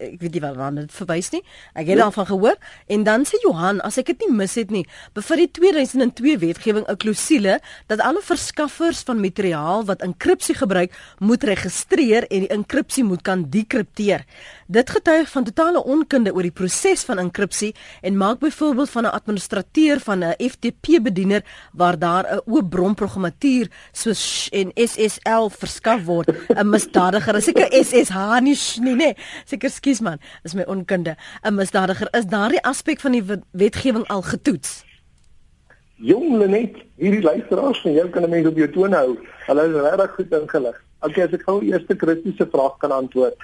ek 0.00 0.20
weet 0.20 0.36
nie 0.36 0.42
waarna 0.42 0.82
dit 0.82 0.92
verwys 0.92 1.30
nie. 1.32 1.42
Ek 1.74 1.88
het 1.90 1.98
daarvan 2.00 2.26
gehoor 2.28 2.56
en 2.92 3.04
dan 3.06 3.24
sê 3.28 3.40
Johan, 3.42 3.80
as 3.86 3.98
ek 3.98 4.12
dit 4.12 4.26
nie 4.26 4.36
mis 4.36 4.54
het 4.58 4.70
nie, 4.70 4.84
bevat 5.16 5.42
die 5.42 5.50
2002 5.58 6.38
wetgewing 6.42 6.86
'n 6.88 6.96
klousule 6.96 7.60
dat 7.86 8.00
alle 8.00 8.22
verskaffers 8.22 9.02
van 9.02 9.20
materiaal 9.20 9.84
wat 9.84 10.02
enkripsie 10.02 10.54
gebruik, 10.54 10.92
moet 11.18 11.42
registreer 11.44 12.26
en 12.30 12.40
die 12.40 12.48
enkripsie 12.48 13.04
moet 13.04 13.22
kan 13.22 13.46
dekripteer. 13.50 14.24
Dit 14.66 14.90
getuig 14.90 15.30
van 15.30 15.44
totale 15.44 15.84
onkunde 15.84 16.34
oor 16.34 16.42
die 16.42 16.50
proses 16.50 17.04
van 17.04 17.18
enkripsie 17.18 17.74
en 18.02 18.16
maak 18.16 18.38
byvoorbeeld 18.38 18.90
van 18.90 19.04
'n 19.04 19.14
administrateur 19.14 20.00
van 20.00 20.24
'n 20.24 20.34
FTP 20.38 21.02
bediener 21.02 21.42
waar 21.72 21.98
daar 21.98 22.24
'n 22.24 22.40
oop 22.46 22.70
bronprogrammatuur 22.70 23.70
soos 23.92 24.48
en 24.52 24.70
SSL 24.74 25.48
verskaf 25.48 26.04
word, 26.04 26.28
'n 26.48 26.68
misdadiger. 26.68 27.36
Is 27.36 27.48
ek 27.48 27.58
'n 27.58 27.84
SSH 27.84 28.40
nie 28.40 28.56
nie, 28.80 28.94
nee. 28.94 29.14
Seker 29.44 29.70
ekskuus 29.86 30.02
man, 30.02 30.18
is 30.44 30.54
my 30.54 30.64
onkunde. 30.64 31.16
'n 31.44 31.54
Misdadiger 31.54 32.08
is 32.12 32.26
daardie 32.26 32.62
aspek 32.62 33.00
van 33.00 33.12
die 33.12 33.24
wetgewing 33.52 34.06
al 34.08 34.22
getoets. 34.22 34.84
Jong 35.96 36.36
Lenet, 36.38 36.76
hierdie 36.96 37.22
luisteraars 37.22 37.80
van 37.80 37.92
jou 37.92 38.08
kan 38.08 38.22
'n 38.22 38.30
mens 38.30 38.46
op 38.46 38.56
jou 38.56 38.70
toon 38.70 38.92
hou. 38.92 39.16
Hulle 39.46 39.62
is 39.62 39.80
regtig 39.80 40.14
goed 40.14 40.32
ingelig. 40.32 40.82
Okay, 41.00 41.24
as 41.24 41.32
ek 41.32 41.42
gou 41.42 41.62
eers 41.62 41.86
die 41.86 41.96
Christus 41.96 42.48
vraag 42.50 42.76
kan 42.78 42.90
antwoord. 42.90 43.36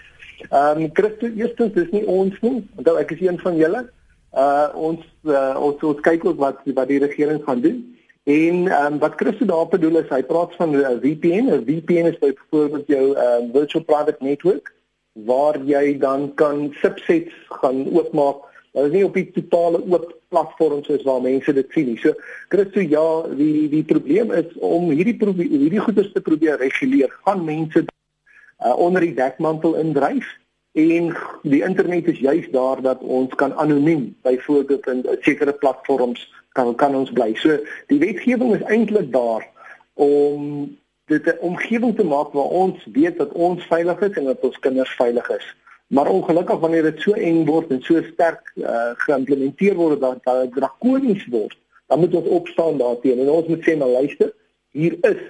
Ehm 0.51 0.83
um, 0.83 0.91
Christus, 0.93 1.33
eerstens 1.37 1.75
is 1.75 1.91
nie 1.91 2.07
ons 2.07 2.35
nie, 2.41 2.67
want 2.75 2.99
ek 2.99 3.11
is 3.11 3.21
een 3.21 3.39
van 3.39 3.57
julle. 3.57 3.91
Uh 4.35 4.69
ons 4.75 5.01
uh, 5.25 5.57
ons 5.61 5.83
ons 5.83 6.01
kyk 6.01 6.25
ook 6.25 6.39
wat 6.39 6.59
wat 6.75 6.89
die 6.89 6.99
regering 6.99 7.43
gaan 7.45 7.61
doen. 7.61 7.97
En 8.25 8.69
ehm 8.69 8.93
um, 8.93 8.99
wat 8.99 9.15
Christus 9.17 9.47
daar 9.47 9.69
bedoel 9.69 9.99
is, 9.99 10.09
hy 10.09 10.23
praat 10.23 10.55
van 10.57 10.71
'n 10.71 10.75
uh, 10.75 10.99
VPN. 11.01 11.47
'n 11.49 11.65
VPN 11.65 12.07
is 12.07 12.19
byvoorbeeld 12.19 12.87
jou 12.87 13.15
ehm 13.15 13.45
uh, 13.45 13.53
virtual 13.53 13.85
private 13.85 14.19
network 14.21 14.73
waar 15.13 15.59
jy 15.65 15.99
dan 15.99 16.35
kan 16.35 16.71
subsets 16.81 17.35
gaan 17.61 17.85
oopmaak. 17.93 18.49
Dit 18.73 18.89
is 18.89 18.93
nie 18.95 19.05
op 19.05 19.15
die 19.15 19.29
totale 19.35 19.83
oop 19.85 20.07
platform 20.33 20.81
soos 20.85 21.05
waar 21.05 21.21
mense 21.21 21.53
dit 21.53 21.75
sien 21.75 21.91
nie. 21.93 21.99
So 22.01 22.15
Christo 22.49 22.81
ja, 22.81 23.05
die 23.37 23.69
die 23.69 23.85
probleem 23.85 24.33
is 24.33 24.49
om 24.65 24.89
hierdie 24.91 25.19
hierdie 25.21 25.83
goeders 25.85 26.13
te 26.13 26.25
probeer 26.25 26.57
reguleer. 26.63 27.13
Gaan 27.27 27.45
mense 27.45 27.85
uh, 27.85 28.77
onder 28.79 29.05
die 29.05 29.15
dekmantel 29.15 29.77
indryf 29.77 30.31
en 30.73 31.11
die 31.45 31.61
internet 31.61 32.09
is 32.09 32.23
juis 32.25 32.49
daar 32.51 32.81
dat 32.81 33.03
ons 33.05 33.35
kan 33.37 33.53
anoniem 33.61 34.15
byvoorbeeld 34.25 34.87
in 34.89 35.05
sekere 35.21 35.53
platforms 35.53 36.25
kan 36.57 36.75
kan 36.75 36.95
ons 36.97 37.13
bly. 37.13 37.35
So 37.37 37.59
die 37.93 38.01
wetgewing 38.01 38.55
is 38.57 38.65
eintlik 38.73 39.13
daar 39.13 39.45
om 39.95 40.79
dit 41.13 41.27
'n 41.27 41.45
omgewing 41.49 41.97
te 41.97 42.05
maak 42.05 42.33
waar 42.33 42.53
ons 42.65 42.87
weet 42.93 43.19
dat 43.19 43.33
ons 43.33 43.65
veilig 43.67 44.01
is 44.01 44.17
en 44.17 44.25
dat 44.25 44.41
ons 44.41 44.59
kinders 44.59 44.95
veilig 45.01 45.29
is. 45.31 45.47
Maar 45.87 46.09
ongelukkig 46.09 46.59
wanneer 46.59 46.83
dit 46.83 47.01
so 47.01 47.13
eng 47.13 47.45
word 47.47 47.71
en 47.71 47.83
so 47.83 48.03
sterk 48.13 48.53
uh, 48.57 48.93
geïmplementeer 49.05 49.75
word 49.75 50.01
dat 50.01 50.25
dit 50.25 50.55
drakonies 50.55 51.27
word, 51.27 51.57
dan 51.87 52.01
moet 52.01 52.15
ons 52.15 52.29
opstaan 52.29 52.79
daarteen 52.79 53.19
en 53.21 53.29
ons 53.31 53.47
moet 53.47 53.65
sê 53.65 53.77
maar 53.77 53.93
luister, 54.01 54.33
hier 54.73 54.97
is 55.01 55.21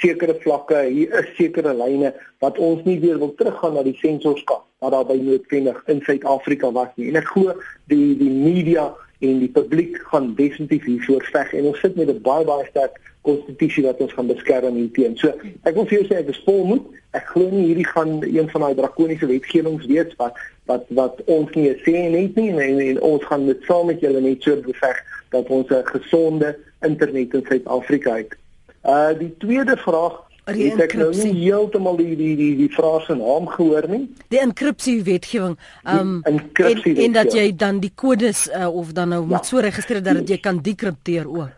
sekere 0.00 0.34
vlakke, 0.40 0.82
hier 0.92 1.12
is 1.22 1.30
sekere 1.36 1.72
lyne 1.74 2.12
wat 2.44 2.58
ons 2.58 2.84
nie 2.84 2.98
weer 3.00 3.18
wil 3.18 3.32
teruggaan 3.34 3.74
na 3.76 3.84
die 3.86 3.96
sensorskap 4.00 4.66
wat 4.80 4.92
daar 4.92 5.06
by 5.08 5.16
noodwendig 5.20 5.80
in 5.92 6.00
Suid-Afrika 6.04 6.70
was 6.72 6.92
nie. 6.96 7.10
En 7.10 7.20
ek 7.20 7.28
glo 7.32 7.56
die 7.92 8.16
die 8.20 8.32
media 8.32 8.90
en 9.20 9.40
die 9.42 9.50
publiek 9.52 9.98
gaan 10.12 10.32
definitief 10.38 10.86
hiervoor 10.88 11.26
veg 11.32 11.52
en 11.56 11.68
ons 11.72 11.80
sit 11.80 11.96
met 11.96 12.08
'n 12.08 12.22
baie 12.24 12.44
baie 12.48 12.66
sterk 12.70 12.96
konstitusie 13.22 13.84
wat 13.84 14.00
ons 14.00 14.12
gaan 14.12 14.26
beskerm 14.30 14.74
hierteen. 14.74 15.16
So 15.16 15.28
ek 15.64 15.74
wil 15.74 15.86
vir 15.90 15.98
jou 15.98 16.06
sê 16.08 16.20
ek 16.22 16.32
is 16.32 16.42
vol 16.46 16.64
moed. 16.64 16.86
Ek 17.12 17.26
glo 17.34 17.50
nie 17.50 17.66
hierdie 17.66 17.86
gaan 17.90 18.20
een 18.22 18.48
van 18.52 18.60
daai 18.66 18.74
drakoniese 18.78 19.26
wetgewings 19.26 19.86
wees 19.90 20.14
wat 20.16 20.38
wat 20.70 20.86
wat 20.94 21.20
ons 21.26 21.50
nie 21.58 21.68
sê 21.84 22.06
net 22.10 22.36
nie 22.36 22.50
en, 22.54 22.80
en 22.80 23.00
ons 23.00 23.24
gaan 23.28 23.46
dit 23.46 23.62
saam 23.68 23.86
met 23.90 24.00
julle 24.00 24.20
net 24.20 24.42
so 24.42 24.56
beveg 24.56 24.98
dat 25.34 25.50
ons 25.50 25.68
'n 25.70 25.84
gesonde 25.84 26.56
internet 26.82 27.34
in 27.34 27.44
Suid-Afrika 27.48 28.16
het. 28.16 28.36
Uh 28.84 29.12
die 29.18 29.34
tweede 29.38 29.76
vraag 29.76 30.20
Die 30.50 30.70
het 30.70 30.80
ek 30.80 30.94
nou 30.98 31.10
nie 31.14 31.44
heeltemal 31.44 31.96
die 31.96 32.16
die 32.16 32.34
die 32.36 32.56
die 32.56 32.70
vraag 32.74 33.04
se 33.06 33.14
naam 33.14 33.46
gehoor 33.46 33.86
nie. 33.88 34.08
Die 34.28 34.40
enkripsie 34.40 35.02
wetgewing. 35.02 35.58
Um 35.84 36.22
Die 36.24 36.32
enkripsie 36.32 36.96
en, 36.96 37.02
en 37.04 37.12
dat 37.12 37.32
jy 37.32 37.52
dan 37.56 37.78
die 37.80 37.92
kodes 37.94 38.48
uh, 38.48 38.66
of 38.74 38.92
dan 38.92 39.08
nou 39.08 39.20
Ja. 39.22 39.26
moet 39.26 39.46
so 39.46 39.58
registreer 39.58 40.02
dat 40.02 40.28
jy 40.28 40.38
kan 40.38 40.58
dekripteer 40.62 41.28
ook. 41.28 41.50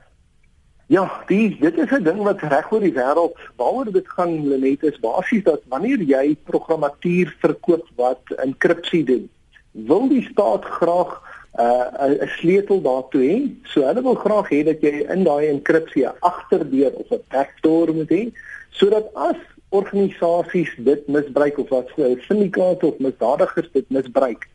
Ja, 0.92 1.22
die 1.26 1.56
dit 1.60 1.78
is 1.78 1.90
'n 1.90 2.02
ding 2.04 2.20
wat 2.22 2.42
reg 2.52 2.72
oor 2.72 2.82
die 2.84 2.92
wêreld 2.92 3.38
waaroor 3.56 3.92
dit 3.92 4.08
gaan 4.08 4.32
Lenet 4.48 4.82
is 4.82 4.98
basies 5.00 5.44
dat 5.44 5.62
wanneer 5.72 6.02
jy 6.04 6.36
programmatuur 6.44 7.36
verkoop 7.40 7.86
wat 7.96 8.20
enkripsie 8.44 9.04
doen, 9.04 9.30
wil 9.72 10.08
die 10.08 10.26
staat 10.32 10.64
graag 10.64 11.14
'n 11.56 12.20
uh, 12.20 12.28
sleutel 12.36 12.82
daartoe 12.82 13.22
hê. 13.30 13.38
So 13.62 13.86
hulle 13.88 14.02
wil 14.02 14.20
graag 14.24 14.48
hê 14.52 14.60
dat 14.64 14.80
jy 14.80 14.94
in 15.14 15.24
daai 15.24 15.48
enkripsie 15.48 16.04
'n 16.04 16.18
agterdeur 16.20 16.92
of 16.92 17.08
'n 17.10 17.24
backdoor 17.28 17.94
moet 17.94 18.10
hê 18.10 18.22
sodat 18.70 19.08
as 19.14 19.40
organisasies 19.68 20.72
dit 20.76 21.08
misbruik 21.08 21.58
of 21.58 21.68
wat 21.68 21.88
syndikaate 22.28 22.86
of 22.86 22.98
misdadigers 22.98 23.72
dit 23.72 23.88
misbruik 23.88 24.48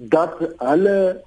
dat 0.00 0.34
hulle 0.56 1.22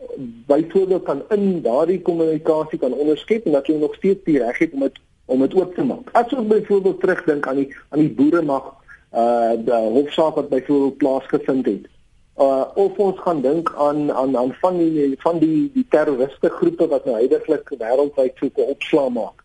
byvoorbeeld 0.45 1.03
kan 1.03 1.23
in 1.29 1.61
daardie 1.61 2.01
kommunikasie 2.01 2.79
kan 2.79 2.93
onderskep 2.93 3.45
en 3.45 3.51
dat 3.51 3.67
jy 3.67 3.75
nog 3.75 3.95
steeds 3.95 4.23
die 4.23 4.37
reg 4.39 4.57
het 4.57 4.73
om 4.73 4.79
dit 4.79 4.99
om 5.25 5.39
dit 5.39 5.53
oop 5.53 5.75
te 5.75 5.83
maak. 5.83 6.09
As 6.11 6.33
ons 6.33 6.47
byvoorbeeld 6.47 6.99
terugdink 6.99 7.47
aan 7.47 7.55
die 7.55 7.75
aan 7.89 7.99
die 7.99 8.13
boere 8.15 8.41
mag 8.41 8.71
uh 9.11 9.51
die 9.59 9.73
hofsaak 9.97 10.35
wat 10.35 10.49
byvoorbeeld 10.49 10.97
plaasgevind 10.97 11.65
het. 11.65 11.91
Uh 12.39 12.63
of 12.75 12.97
ons 12.97 13.19
gaan 13.19 13.41
dink 13.41 13.73
aan 13.75 14.11
aan 14.11 14.37
aan 14.37 14.53
van 14.61 14.77
die 14.77 15.15
van 15.19 15.39
die 15.39 15.71
die 15.73 15.85
terroriste 15.89 16.49
groepe 16.49 16.87
wat 16.87 17.05
nou 17.05 17.15
heidaglik 17.15 17.75
wêreldwyd 17.77 18.39
so 18.39 18.47
'n 18.55 18.71
opslaa 18.71 19.09
maak. 19.09 19.43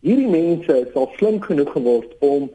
Hierdie 0.00 0.28
mense 0.28 0.80
is 0.80 0.94
al 0.94 1.10
slim 1.16 1.42
genoeg 1.42 1.72
geword 1.72 2.16
om 2.18 2.50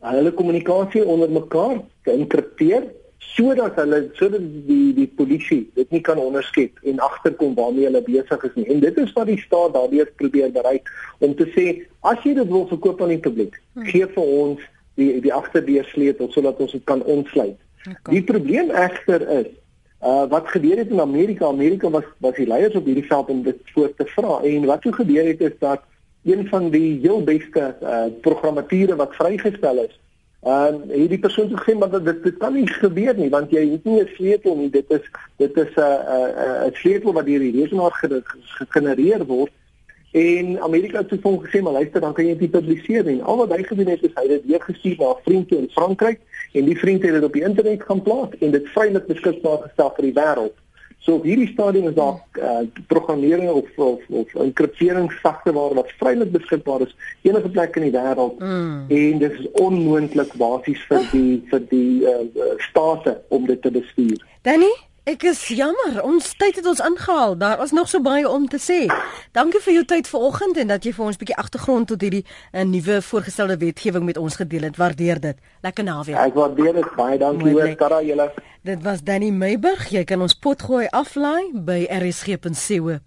hulle 0.00 0.32
kommunikasie 0.32 1.04
onder 1.04 1.30
mekaar 1.30 1.78
te 2.02 2.10
enkripteer 2.10 2.90
sodat 3.20 3.76
hulle 3.76 4.00
sodat 4.16 4.44
die 4.66 4.92
die 4.96 5.08
polisie 5.16 5.62
dit 5.76 5.90
nie 5.92 6.00
kan 6.00 6.18
onderskep 6.18 6.80
en 6.88 7.00
agterkom 7.04 7.54
waarmee 7.54 7.84
hulle 7.88 8.02
besig 8.06 8.44
is 8.48 8.54
nie. 8.56 8.66
En 8.72 8.80
dit 8.80 9.00
is 9.04 9.12
wat 9.16 9.28
die 9.28 9.38
staat 9.40 9.74
daardeur 9.76 10.08
probeer 10.16 10.52
bereik 10.52 10.88
om 11.18 11.34
te 11.36 11.46
sê 11.54 11.66
as 12.00 12.20
jy 12.24 12.34
dit 12.38 12.48
wil 12.48 12.66
verkoop 12.72 13.02
aan 13.02 13.14
die 13.14 13.22
publiek, 13.28 13.60
gee 13.92 14.08
vir 14.16 14.34
ons 14.44 14.64
die 15.00 15.12
die 15.20 15.34
agterdeur 15.34 15.84
sleutel 15.92 16.32
sodat 16.32 16.60
ons 16.64 16.72
dit 16.76 16.84
kan 16.88 17.04
ontsluit. 17.04 17.58
Okay. 17.84 18.14
Die 18.16 18.24
probleem 18.32 18.72
egter 18.72 19.24
is 19.40 19.52
uh 20.00 20.24
wat 20.32 20.48
gebeur 20.48 20.80
het 20.80 20.88
in 20.88 21.00
Amerika? 21.00 21.46
Amerika 21.46 21.90
was 21.92 22.08
was 22.24 22.36
die 22.40 22.48
leiers 22.48 22.76
op 22.76 22.88
hierdie 22.88 23.06
veld 23.06 23.28
om 23.28 23.42
dit 23.44 23.60
voor 23.74 23.94
te 23.94 24.08
vra 24.16 24.40
en 24.48 24.68
wat 24.72 24.82
so 24.82 24.96
gebeur 24.96 25.26
het 25.28 25.40
is 25.40 25.56
dat 25.60 25.84
een 26.24 26.46
van 26.48 26.70
die 26.72 27.00
heel 27.02 27.20
beste 27.24 27.74
uh 27.82 28.06
programmature 28.20 28.96
wat 28.96 29.14
vrygestel 29.16 29.84
is, 29.84 30.00
uh 30.42 30.72
hierdie 30.88 31.18
persoon 31.20 31.50
het 31.50 31.60
gesê 31.60 31.74
maar 31.78 31.90
dit, 31.90 32.22
dit 32.22 32.36
kan 32.38 32.54
nie 32.54 32.66
gebeur 32.66 33.14
nie 33.16 33.28
want 33.28 33.50
jy 33.50 33.70
het 33.70 33.84
nie 33.84 34.00
'n 34.00 34.08
sleutel 34.16 34.56
nie. 34.56 34.70
Dit 34.70 34.88
is 34.88 35.04
dit 35.36 35.56
is 35.56 35.74
'n 35.76 35.80
'n 35.80 36.68
'n 36.68 36.74
sleutel 36.74 37.12
wat 37.12 37.26
deur 37.26 37.38
die 37.38 37.60
rekenaar 37.60 37.92
ge- 37.92 38.22
gegenereer 38.58 39.24
word. 39.26 39.52
En 40.12 40.60
Amerika 40.62 40.98
het 40.98 41.08
toe 41.08 41.18
hom 41.22 41.38
gesê 41.44 41.60
maar 41.62 41.72
luister 41.72 42.00
dan 42.00 42.12
kan 42.14 42.26
jy 42.26 42.36
dit 42.38 42.50
publiseer. 42.50 43.06
En 43.06 43.22
al 43.22 43.36
wat 43.36 43.52
hy 43.56 43.62
gedoen 43.62 43.86
het 43.86 44.02
is 44.02 44.10
hy 44.14 44.22
het 44.22 44.30
dit 44.30 44.44
weer 44.46 44.62
gestuur 44.62 44.96
na 44.98 45.10
'n 45.10 45.22
vriend 45.24 45.52
in 45.52 45.68
Frankryk 45.70 46.20
en 46.52 46.64
die 46.64 46.78
vriend 46.78 47.02
het 47.02 47.12
dit 47.12 47.24
op 47.24 47.32
die 47.32 47.42
internet 47.44 47.82
gaan 47.82 48.02
plaas 48.02 48.28
en 48.40 48.50
dit 48.50 48.68
vrylik 48.68 49.06
beskikbaar 49.06 49.58
gestel 49.58 49.92
vir 49.96 50.04
die 50.04 50.14
wêreld. 50.14 50.54
So 51.00 51.14
op 51.16 51.24
hierdie 51.24 51.48
stadium 51.48 51.88
is 51.88 51.94
daar 51.96 52.18
uh, 52.36 52.66
programmering 52.92 53.48
of 53.50 53.68
of 53.76 54.00
of 54.08 54.34
enkripteringssagteware 54.34 55.74
wat 55.74 55.92
vrylik 55.96 56.32
beskikbaar 56.32 56.84
is 56.84 56.96
enige 57.22 57.48
plek 57.48 57.76
in 57.76 57.88
die 57.88 57.94
wêreld 57.94 58.38
Mm. 58.40 58.84
en 58.88 59.18
dit 59.18 59.32
is 59.32 59.48
onmoontlik 59.52 60.34
basies 60.36 60.82
vir 60.88 61.06
die 61.12 61.42
vir 61.50 61.64
die 61.70 62.04
uh, 62.04 62.20
uh, 62.36 62.52
state 62.68 63.16
om 63.28 63.46
dit 63.46 63.62
te 63.62 63.70
bestuur. 63.70 64.20
Danny, 64.42 64.70
ek 65.04 65.22
is 65.22 65.48
jammer. 65.48 66.02
Ons 66.02 66.34
tyd 66.38 66.56
het 66.56 66.66
ons 66.66 66.80
ingehaal. 66.80 67.38
Daar 67.38 67.56
was 67.56 67.70
nog 67.70 67.88
so 67.88 68.00
baie 68.00 68.28
om 68.28 68.48
te 68.48 68.58
sê. 68.58 68.86
Dankie 69.32 69.60
vir 69.60 69.72
jou 69.72 69.84
tyd 69.84 70.08
vanoggend 70.08 70.56
en 70.56 70.66
dat 70.66 70.84
jy 70.84 70.92
vir 70.92 71.04
ons 71.04 71.16
'n 71.16 71.18
bietjie 71.18 71.36
agtergrond 71.36 71.86
tot 71.86 72.00
hierdie 72.00 72.24
uh, 72.52 72.62
nuwe 72.62 73.02
voorgestelde 73.02 73.56
wetgewing 73.56 74.04
met 74.04 74.16
ons 74.16 74.36
gedeel 74.36 74.62
het. 74.62 74.76
Waardeer 74.76 75.20
dit. 75.20 75.36
Lekker 75.62 75.84
naweek. 75.84 76.16
Ek 76.16 76.34
waardeer 76.34 76.72
dit 76.72 76.94
baie 76.96 77.18
dankie 77.18 77.52
hoor. 77.52 77.76
Tara 77.76 78.02
julle. 78.02 78.32
Dit 78.62 78.82
was 78.82 79.02
Danny 79.02 79.30
Meiburg. 79.30 79.88
Jy 79.88 80.04
kan 80.04 80.20
ons 80.20 80.34
potgooi 80.34 80.86
aflaai 80.88 81.50
by 81.54 81.86
rsg.co.za. 81.88 82.98